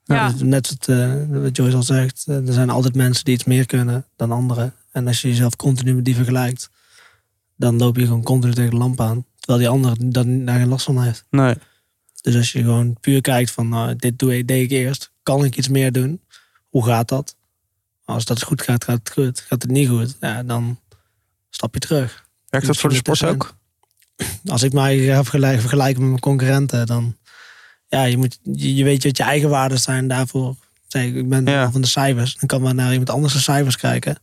Ja. 0.05 0.31
dus 0.31 0.41
net 0.43 0.69
wat, 0.69 0.97
wat 1.43 1.57
Joyce 1.57 1.77
al 1.77 1.83
zegt, 1.83 2.25
er 2.27 2.53
zijn 2.53 2.71
altijd 2.71 2.95
mensen 2.95 3.25
die 3.25 3.35
iets 3.35 3.45
meer 3.45 3.67
kunnen 3.67 4.07
dan 4.17 4.33
anderen. 4.33 4.75
En 4.93 5.07
als 5.07 5.21
je 5.23 5.29
jezelf 5.29 5.57
continu 5.57 5.95
met 5.95 6.05
die 6.05 6.15
vergelijkt, 6.15 6.71
dan 7.59 7.77
loop 7.77 7.97
je 7.97 8.05
gewoon 8.07 8.23
continu 8.23 8.55
tegen 8.55 8.71
de 8.71 8.77
lamp 8.77 9.01
aan. 9.01 9.25
Terwijl 9.39 9.59
die 9.59 9.69
ander 9.69 10.13
daar, 10.13 10.45
daar 10.45 10.59
geen 10.59 10.69
last 10.69 10.85
van 10.85 11.03
heeft. 11.03 11.25
Nee. 11.31 11.55
Dus 12.23 12.37
als 12.37 12.53
je 12.53 12.63
gewoon 12.63 12.97
puur 13.01 13.21
kijkt 13.21 13.51
van, 13.51 13.69
nou, 13.69 13.97
dit 13.97 14.19
doe 14.19 14.37
ik, 14.39 14.49
deed 14.49 14.65
ik 14.65 14.71
eerst. 14.71 15.13
Kan 15.23 15.45
ik 15.45 15.57
iets 15.57 15.69
meer 15.69 15.93
doen? 15.93 16.21
Hoe 16.69 16.85
gaat 16.85 17.09
dat? 17.09 17.37
Als 18.05 18.25
dat 18.25 18.43
goed 18.43 18.63
gaat, 18.63 18.85
gaat 18.85 18.99
het 18.99 19.11
goed. 19.11 19.41
Gaat 19.41 19.63
het 19.63 19.71
niet 19.71 19.89
goed, 19.89 20.17
ja, 20.21 20.43
dan 20.43 20.81
stap 21.51 21.75
je 21.75 21.81
terug. 21.81 22.27
Werkt 22.49 22.67
dat 22.67 22.77
voor 22.77 22.91
de 22.91 22.97
sport 22.97 23.25
ook? 23.25 23.57
Als 24.47 24.63
ik 24.63 24.73
mij 24.73 24.99
ga 24.99 25.23
vergelijken, 25.23 25.61
vergelijken 25.61 26.01
met 26.01 26.09
mijn 26.09 26.21
concurrenten, 26.21 26.87
dan 26.87 27.17
ja, 27.89 28.03
je, 28.05 28.17
moet, 28.17 28.39
je, 28.43 28.75
je 28.75 28.85
weet 28.85 29.05
wat 29.05 29.17
je 29.17 29.23
eigen 29.23 29.49
waarden 29.49 29.79
zijn 29.79 30.09
daarvoor. 30.09 30.57
Zeg, 30.87 31.05
ik, 31.05 31.15
ik 31.15 31.29
ben 31.29 31.47
Ja. 31.47 31.71
van 31.71 31.81
de 31.81 31.87
cijfers. 31.87 32.35
Dan 32.37 32.47
kan 32.47 32.61
maar 32.63 32.75
naar 32.75 32.91
iemand 32.91 33.11
anders 33.11 33.33
de 33.33 33.39
cijfers 33.39 33.77
kijken. 33.77 34.19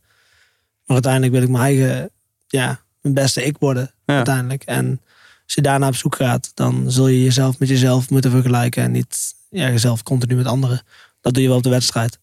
Maar 0.84 0.94
uiteindelijk 1.02 1.32
wil 1.32 1.42
ik 1.42 1.48
mijn 1.48 1.62
eigen, 1.64 2.10
ja, 2.46 2.80
mijn 3.12 3.24
beste 3.24 3.44
ik 3.44 3.56
worden. 3.58 3.90
Ja. 4.06 4.14
Uiteindelijk. 4.14 4.62
En 4.62 5.00
als 5.44 5.54
je 5.54 5.62
daarna 5.62 5.88
op 5.88 5.96
zoek 5.96 6.16
gaat, 6.16 6.50
dan 6.54 6.90
zul 6.90 7.08
je 7.08 7.22
jezelf 7.22 7.58
met 7.58 7.68
jezelf 7.68 8.10
moeten 8.10 8.30
vergelijken. 8.30 8.82
En 8.82 8.92
niet 8.92 9.34
ja, 9.50 9.68
jezelf 9.68 10.02
continu 10.02 10.36
met 10.36 10.46
anderen. 10.46 10.82
Dat 11.20 11.34
doe 11.34 11.42
je 11.42 11.48
wel 11.48 11.56
op 11.56 11.62
de 11.62 11.70
wedstrijd. 11.70 12.18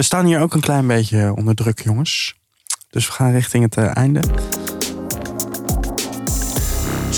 We 0.00 0.06
staan 0.06 0.26
hier 0.26 0.40
ook 0.40 0.54
een 0.54 0.60
klein 0.60 0.86
beetje 0.86 1.34
onder 1.36 1.54
druk, 1.54 1.80
jongens. 1.82 2.34
Dus 2.90 3.06
we 3.06 3.12
gaan 3.12 3.32
richting 3.32 3.64
het 3.64 3.76
eh, 3.76 3.96
einde. 3.96 4.20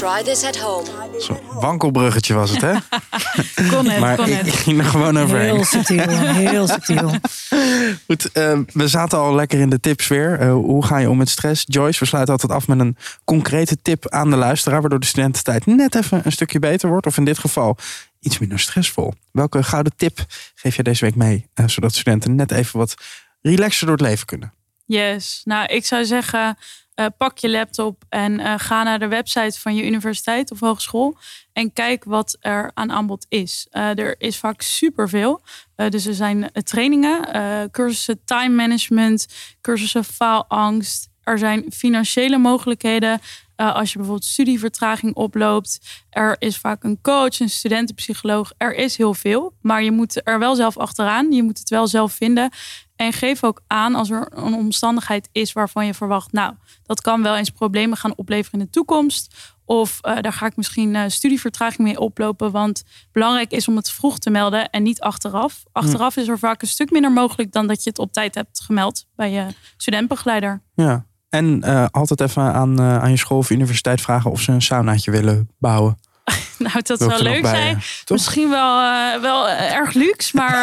Try 0.03 0.23
this 0.23 0.45
at 0.45 0.59
home. 0.59 0.87
Zo'n 1.19 1.39
wankelbruggetje 1.61 2.35
was 2.35 2.51
het, 2.51 2.61
hè? 2.61 2.73
Kon 3.71 3.89
het, 3.89 4.01
maar 4.01 4.17
kon 4.17 4.27
ik, 4.27 4.37
het. 4.37 4.47
ik 4.47 4.53
ging 4.53 4.79
er 4.79 4.85
gewoon 4.85 5.19
overheen. 5.19 5.55
Heel 5.55 5.65
subtiel, 5.65 6.09
heel 6.09 6.69
subtiel. 6.69 7.11
Goed, 8.07 8.33
eh, 8.33 8.59
we 8.73 8.89
zaten 8.89 9.19
al 9.19 9.35
lekker 9.35 9.61
in 9.61 9.71
de 9.71 9.81
tips 9.81 10.09
weer. 10.09 10.39
Eh, 10.39 10.53
hoe 10.53 10.85
ga 10.85 10.99
je 10.99 11.11
om 11.11 11.17
met 11.17 11.29
stress? 11.29 11.65
Joyce, 11.67 11.99
we 11.99 12.07
sluiten 12.07 12.33
altijd 12.33 12.53
af 12.53 12.69
met 12.69 12.79
een 12.79 12.97
concrete 13.25 13.77
tip 13.83 14.09
aan 14.09 14.31
de 14.31 14.37
luisteraar... 14.37 14.81
waardoor 14.81 15.01
de 15.01 15.07
studententijd 15.07 15.67
net 15.67 15.95
even 15.95 16.21
een 16.25 16.33
stukje 16.33 16.59
beter 16.59 16.89
wordt. 16.89 17.07
Of 17.07 17.17
in 17.17 17.25
dit 17.25 17.39
geval 17.39 17.77
iets 18.21 18.39
minder 18.39 18.59
stressvol. 18.59 19.15
Welke 19.33 19.63
gouden 19.63 19.93
tip 19.97 20.19
geef 20.55 20.77
je 20.77 20.83
deze 20.83 21.05
week 21.05 21.15
mee? 21.15 21.47
eh, 21.55 21.69
zodat 21.69 21.95
studenten 21.95 22.35
net 22.35 22.51
even 22.51 22.79
wat 22.79 22.95
relaxer 23.43 23.87
door 23.87 23.97
het 23.97 24.07
leven 24.07 24.27
kunnen. 24.27 24.53
Yes. 24.85 25.41
Nou, 25.45 25.66
ik 25.66 25.87
zou 25.87 26.05
zeggen, 26.05 26.57
eh, 26.95 27.07
pak 27.16 27.39
je 27.39 27.51
laptop 27.51 28.05
en 28.09 28.41
eh, 28.41 28.55
ga 28.57 28.83
naar 28.83 28.99
de 28.99 29.09
website 29.09 29.61
van 29.61 29.74
je 29.74 29.87
universiteit 29.87 30.51
of 30.51 30.61
hogeschool. 30.61 31.16
En 31.53 31.72
kijk 31.72 32.05
wat 32.05 32.37
er 32.41 32.70
aan 32.74 32.93
aanbod 32.93 33.26
is. 33.28 33.66
Eh, 33.70 33.99
er 33.99 34.14
is 34.18 34.39
vaak 34.39 34.62
superveel. 34.62 35.43
Dus 35.89 36.07
er 36.07 36.14
zijn 36.14 36.51
trainingen, 36.53 37.70
cursussen 37.70 38.24
time 38.24 38.55
management, 38.55 39.26
cursussen 39.61 40.05
faalangst. 40.05 41.09
Er 41.22 41.39
zijn 41.39 41.64
financiële 41.72 42.39
mogelijkheden. 42.39 43.20
Eh, 43.63 43.75
als 43.75 43.93
je 43.93 43.97
bijvoorbeeld 43.97 44.29
studievertraging 44.29 45.15
oploopt. 45.15 46.05
Er 46.11 46.37
is 46.39 46.59
vaak 46.59 46.85
een 46.85 46.99
coach, 47.03 47.41
een 47.41 47.51
studentenpsycholoog. 47.51 48.53
Er 48.57 48.75
is 48.75 48.97
heel 48.97 49.15
veel. 49.15 49.55
Maar 49.61 49.83
je 49.83 49.93
moet 49.93 50.21
er 50.25 50.39
wel 50.39 50.55
zelf 50.55 50.77
achteraan. 50.77 51.33
Je 51.33 51.43
moet 51.43 51.59
het 51.59 51.69
wel 51.69 51.87
zelf 51.87 52.13
vinden. 52.13 52.51
En 52.97 53.13
geef 53.13 53.45
ook 53.45 53.63
aan 53.67 53.95
als 53.95 54.11
er 54.11 54.27
een 54.31 54.55
omstandigheid 54.55 55.29
is 55.33 55.53
waarvan 55.53 55.87
je 55.87 55.95
verwacht, 55.95 56.33
nou, 56.33 56.55
dat 56.83 57.01
kan 57.01 57.23
wel 57.23 57.37
eens 57.37 57.51
problemen 57.51 57.97
gaan 57.97 58.17
opleveren 58.17 58.61
in 58.61 58.65
de 58.65 58.73
toekomst. 58.73 59.55
Of 59.65 59.99
eh, 60.01 60.17
daar 60.21 60.33
ga 60.33 60.47
ik 60.47 60.57
misschien 60.57 60.95
eh, 60.95 61.05
studievertraging 61.09 61.89
mee 61.89 62.01
oplopen. 62.01 62.51
Want 62.51 62.83
belangrijk 63.13 63.51
is 63.51 63.69
om 63.69 63.77
het 63.77 63.91
vroeg 63.91 64.19
te 64.19 64.31
melden 64.31 64.71
en 64.71 64.83
niet 64.83 65.01
achteraf. 65.01 65.63
Achteraf 65.73 66.17
is 66.17 66.29
er 66.29 66.39
vaak 66.39 66.63
een 66.63 66.69
stuk 66.69 66.91
minder 66.91 67.13
mogelijk 67.13 67.53
dan 67.53 67.67
dat 67.67 67.83
je 67.83 67.91
het 67.91 67.99
op 67.99 68.13
tijd 68.13 68.35
hebt 68.35 68.61
gemeld 68.61 69.07
bij 69.17 69.31
je 69.31 69.47
studentbegeleider. 69.77 70.63
Ja. 70.75 71.07
En 71.33 71.62
eh, 71.62 71.85
altijd 71.91 72.20
even 72.20 72.43
aan, 72.43 72.78
eh, 72.80 72.99
aan 72.99 73.11
je 73.11 73.16
school 73.16 73.39
of 73.39 73.51
universiteit 73.51 74.01
vragen 74.01 74.30
of 74.30 74.41
ze 74.41 74.53
een 74.53 74.62
saunaatje 74.62 75.11
willen 75.11 75.49
bouwen. 75.59 75.99
Nou, 76.59 76.80
dat 76.83 76.99
Wil 76.99 77.11
zou 77.11 77.22
leuk 77.22 77.43
bij, 77.43 77.55
zijn. 77.55 77.76
eh, 77.76 77.83
toch? 78.05 78.16
Misschien 78.16 78.51
wel, 78.51 78.76
wel 79.20 79.49
erg 79.49 79.93
luxe, 79.95 80.37
maar 80.37 80.62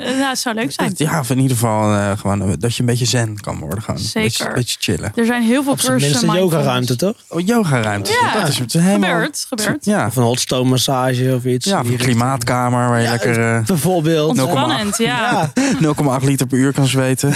eh, 0.00 0.18
ja, 0.20 0.28
het 0.28 0.38
zou 0.38 0.54
leuk 0.54 0.72
zijn. 0.72 0.92
Ja, 0.96 1.18
of 1.20 1.30
in 1.30 1.38
ieder 1.38 1.56
geval 1.56 1.94
eh, 1.94 2.18
gewoon 2.18 2.56
dat 2.58 2.74
je 2.74 2.80
een 2.80 2.86
beetje 2.86 3.04
zen 3.04 3.40
kan 3.40 3.58
worden. 3.58 3.82
Gewoon. 3.82 4.00
Zeker. 4.00 4.22
Beetje, 4.22 4.50
beetje 4.54 4.76
chillen. 4.80 5.12
Er 5.14 5.26
zijn 5.26 5.42
heel 5.42 5.62
veel 5.62 5.76
cursussen. 5.76 6.28
een 6.28 6.34
yogaruimte, 6.34 6.96
toch? 6.96 7.14
Oh, 7.28 7.46
yoga-ruimte. 7.46 8.12
Ja. 8.22 8.40
Dat 8.40 8.48
is 8.48 8.58
het 8.58 8.72
helemaal... 8.72 9.10
Gebeurt, 9.10 9.46
gebeurt. 9.48 9.84
Ja, 9.84 10.06
Of 10.06 10.16
een 10.16 10.22
hot 10.22 10.40
stone 10.40 10.68
massage 10.68 11.34
of 11.34 11.44
iets. 11.44 11.66
ja 11.66 11.78
of 11.80 11.82
Die 11.86 11.92
een 11.92 11.98
klimaatkamer 11.98 12.88
waar 12.88 12.98
je 12.98 13.04
Ja, 13.04 13.10
lekker 13.10 13.54
eh, 13.56 13.64
Bijvoorbeeld. 13.64 14.38
Ontspannend, 14.38 14.98
ja. 14.98 15.50
Ja. 15.80 16.18
0,8 16.20 16.24
liter 16.24 16.46
per 16.46 16.58
uur 16.58 16.72
kan 16.72 16.86
zweten. 16.86 17.32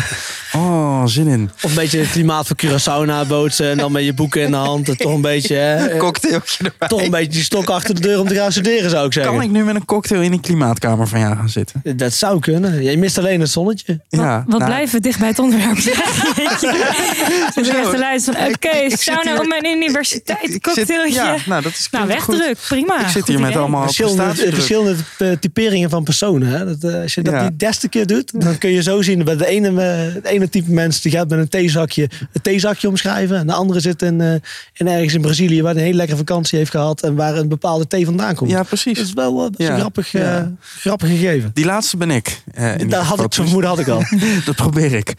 Oh, 0.53 0.91
zin 1.09 1.27
in. 1.27 1.51
Of 1.63 1.71
een 1.71 1.77
beetje 1.77 1.99
het 1.99 2.11
klimaat 2.11 2.47
van 2.47 2.57
Curaçao 2.65 3.07
nabootsen. 3.07 3.71
En 3.71 3.77
dan 3.77 3.93
met 3.93 4.05
je 4.05 4.13
boeken 4.15 4.43
in 4.43 4.51
de 4.51 4.57
hand. 4.57 4.89
En 4.89 4.97
toch 4.97 5.15
een 5.15 5.21
beetje, 5.21 5.55
hè, 5.55 5.97
Cocktailtje 5.97 6.65
erbij. 6.65 6.89
toch 6.89 7.03
een 7.03 7.11
beetje 7.11 7.31
die 7.31 7.43
stok 7.43 7.71
achter 7.71 7.95
de 7.95 8.01
deur 8.01 8.21
om 8.21 8.29
te 8.29 8.35
gaan 8.35 8.53
studeren, 8.53 8.91
zou 8.91 9.07
ik 9.07 9.13
zeggen. 9.13 9.33
Kan 9.33 9.43
ik 9.43 9.51
nu 9.51 9.65
met 9.65 9.75
een 9.75 9.85
cocktail 9.85 10.23
in 10.23 10.31
die 10.31 10.41
klimaatkamer 10.41 11.09
van 11.09 11.21
jou 11.21 11.37
gaan 11.37 11.49
zitten? 11.49 11.83
Dat 11.97 12.13
zou 12.13 12.41
kunnen. 12.41 12.83
Je 12.83 12.99
mist 12.99 13.19
alleen 13.19 13.41
het 13.41 13.51
zonnetje. 13.51 14.01
Ja, 14.09 14.45
Wat 14.49 14.59
nou, 14.59 14.71
blijven 14.71 14.95
we 14.95 15.01
dicht 15.01 15.19
bij 15.19 15.29
het 15.29 15.39
onderwerp. 15.39 15.77
Er 15.77 15.83
echt 17.77 17.91
te 17.91 17.99
luisteren 17.99 18.41
van, 18.41 18.49
oké, 18.55 18.91
zit 18.91 19.01
sauna 19.01 19.39
op 19.39 19.47
mijn 19.47 19.67
universiteit, 19.67 20.61
cocktailtje. 20.61 21.13
Ja, 21.15 21.37
nou, 21.47 21.63
dat 21.63 21.73
is 21.73 21.89
nou, 21.91 22.07
wegdruk, 22.07 22.57
prima. 22.69 23.01
Ik 23.01 23.07
zit 23.07 23.13
Goed 23.13 23.29
hier 23.29 23.39
met 23.41 23.49
idee. 23.49 23.61
allemaal 23.61 23.83
Verschillende, 23.93 24.95
eh, 25.19 25.31
typeringen 25.41 25.91
van 25.91 26.05
personen. 26.05 26.49
Hè? 26.49 26.65
Dat, 26.65 26.93
eh, 26.93 27.01
als 27.03 27.15
je 27.15 27.23
dat 27.23 27.35
Ja. 27.35 27.49
die 27.49 27.57
derde 27.57 27.89
keer 27.89 28.07
doet, 28.07 28.41
dan 28.41 28.59
kun 28.59 28.71
je 28.71 28.83
zo 28.83 29.03
zien. 29.03 29.25
Bij 29.25 29.37
de 29.37 29.47
ene, 29.47 29.83
eh, 29.83 30.15
het 30.15 30.25
ene 30.25 30.49
type 30.49 30.71
die 31.01 31.12
gaat 31.12 31.28
met 31.28 31.38
een 31.38 31.49
theezakje 31.49 32.09
het 32.32 32.43
theezakje 32.43 32.88
omschrijven. 32.88 33.36
En 33.36 33.47
de 33.47 33.53
andere 33.53 33.80
zit 33.80 34.03
in, 34.03 34.20
eh, 34.20 34.34
in 34.72 34.86
ergens 34.88 35.14
in 35.14 35.20
Brazilië 35.20 35.62
waar 35.62 35.70
hij 35.72 35.80
een 35.80 35.86
hele 35.86 35.97
lekkere 35.97 36.18
vakantie 36.18 36.59
heeft 36.59 36.70
gehad. 36.70 37.03
En 37.03 37.14
waar 37.14 37.36
een 37.36 37.49
bepaalde 37.49 37.86
thee 37.86 38.05
vandaan 38.05 38.34
komt. 38.34 38.51
Ja, 38.51 38.62
precies. 38.62 38.97
Dat 38.97 39.07
is 39.07 39.12
wel 39.12 39.36
eh, 39.36 39.43
dat 39.43 39.61
is 39.61 39.66
Ja. 39.66 39.72
een 39.72 39.78
grappig, 39.78 40.14
grappig 40.61 41.09
gegeven. 41.09 41.51
Die 41.55 41.64
laatste 41.64 41.97
ben 41.97 42.11
ik. 42.11 42.43
Daar 42.88 43.03
had 43.03 43.20
ik, 43.24 43.34
zo'n 43.34 43.45
vermoeden 43.45 43.70
had 43.70 43.78
ik 43.78 43.88
al. 43.88 44.03
Dat 44.45 44.55
probeer 44.57 44.93
ik. 44.93 45.14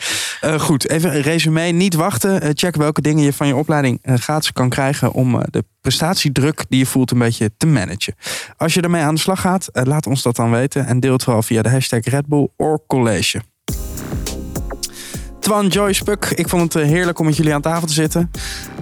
Goed, 0.58 0.90
even 0.90 1.16
een 1.16 1.22
resume. 1.22 1.62
Niet 1.62 1.94
wachten. 1.94 2.52
Check 2.56 2.76
welke 2.76 3.02
dingen 3.02 3.24
je 3.24 3.34
van 3.34 3.48
je 3.48 3.56
opleiding 3.56 4.00
gratis 4.04 4.52
kan 4.54 4.70
krijgen 4.70 5.12
om 5.14 5.44
de 5.50 5.64
prestatiedruk 5.82 6.66
die 6.70 6.80
je 6.80 6.86
voelt 6.86 7.12
een 7.12 7.18
beetje 7.20 7.52
te 7.58 7.66
managen. 7.66 8.16
Als 8.58 8.74
je 8.74 8.82
ermee 8.82 9.02
aan 9.02 9.16
de 9.16 9.22
slag 9.22 9.42
gaat, 9.42 9.70
laat 9.74 10.08
ons 10.08 10.22
dat 10.22 10.36
dan 10.36 10.52
weten 10.52 10.86
en 10.86 11.00
deel 11.00 11.14
het 11.14 11.24
vooral 11.24 11.42
via 11.42 11.62
de 11.62 11.70
hashtag 11.70 12.06
Red 12.06 12.26
Bull 12.26 12.48
or 12.58 12.80
College. 12.88 13.42
Twan, 15.44 15.68
Joyce, 15.68 16.04
Puk, 16.04 16.26
ik 16.36 16.50
vond 16.50 16.74
het 16.74 16.84
eh, 16.84 16.90
heerlijk 16.90 17.20
om 17.20 17.26
met 17.26 17.38
jullie 17.38 17.54
aan 17.54 17.62
tafel 17.62 17.88
te 17.88 17.94
zitten. 17.94 18.32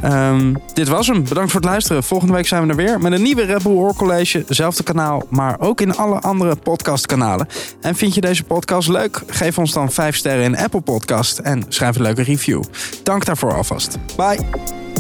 Ehm, 0.02 0.54
dit 0.74 0.88
was 0.88 1.08
hem. 1.08 1.24
Bedankt 1.24 1.52
voor 1.52 1.60
het 1.62 1.70
luisteren. 1.70 2.04
Volgende 2.04 2.34
week 2.34 2.48
zijn 2.48 2.64
we 2.64 2.70
er 2.70 2.76
weer 2.76 3.00
met 3.00 3.12
een 3.12 3.22
nieuwe 3.22 3.44
Red 3.44 3.64
Bull 3.64 3.74
Oor 3.74 3.96
College. 3.96 4.44
Zelfde 4.48 4.84
kanaal, 4.84 5.24
maar 5.30 5.60
ook 5.60 5.82
in 5.82 5.96
alle 5.96 6.20
andere 6.20 6.56
podcastkanalen. 6.56 7.48
En 7.82 7.96
vind 7.96 8.16
je 8.16 8.22
deze 8.22 8.44
podcast 8.44 8.88
leuk? 8.88 9.22
Geef 9.28 9.58
ons 9.58 9.74
dan 9.74 9.92
5 9.92 10.16
sterren 10.16 10.44
in 10.44 10.58
Apple 10.58 10.82
Podcast 10.82 11.38
en 11.38 11.66
schrijf 11.68 11.96
een 11.96 12.02
leuke 12.02 12.24
review. 12.24 12.64
Dank 13.04 13.26
daarvoor 13.26 13.54
alvast. 13.54 13.98
Bye. 14.16 14.91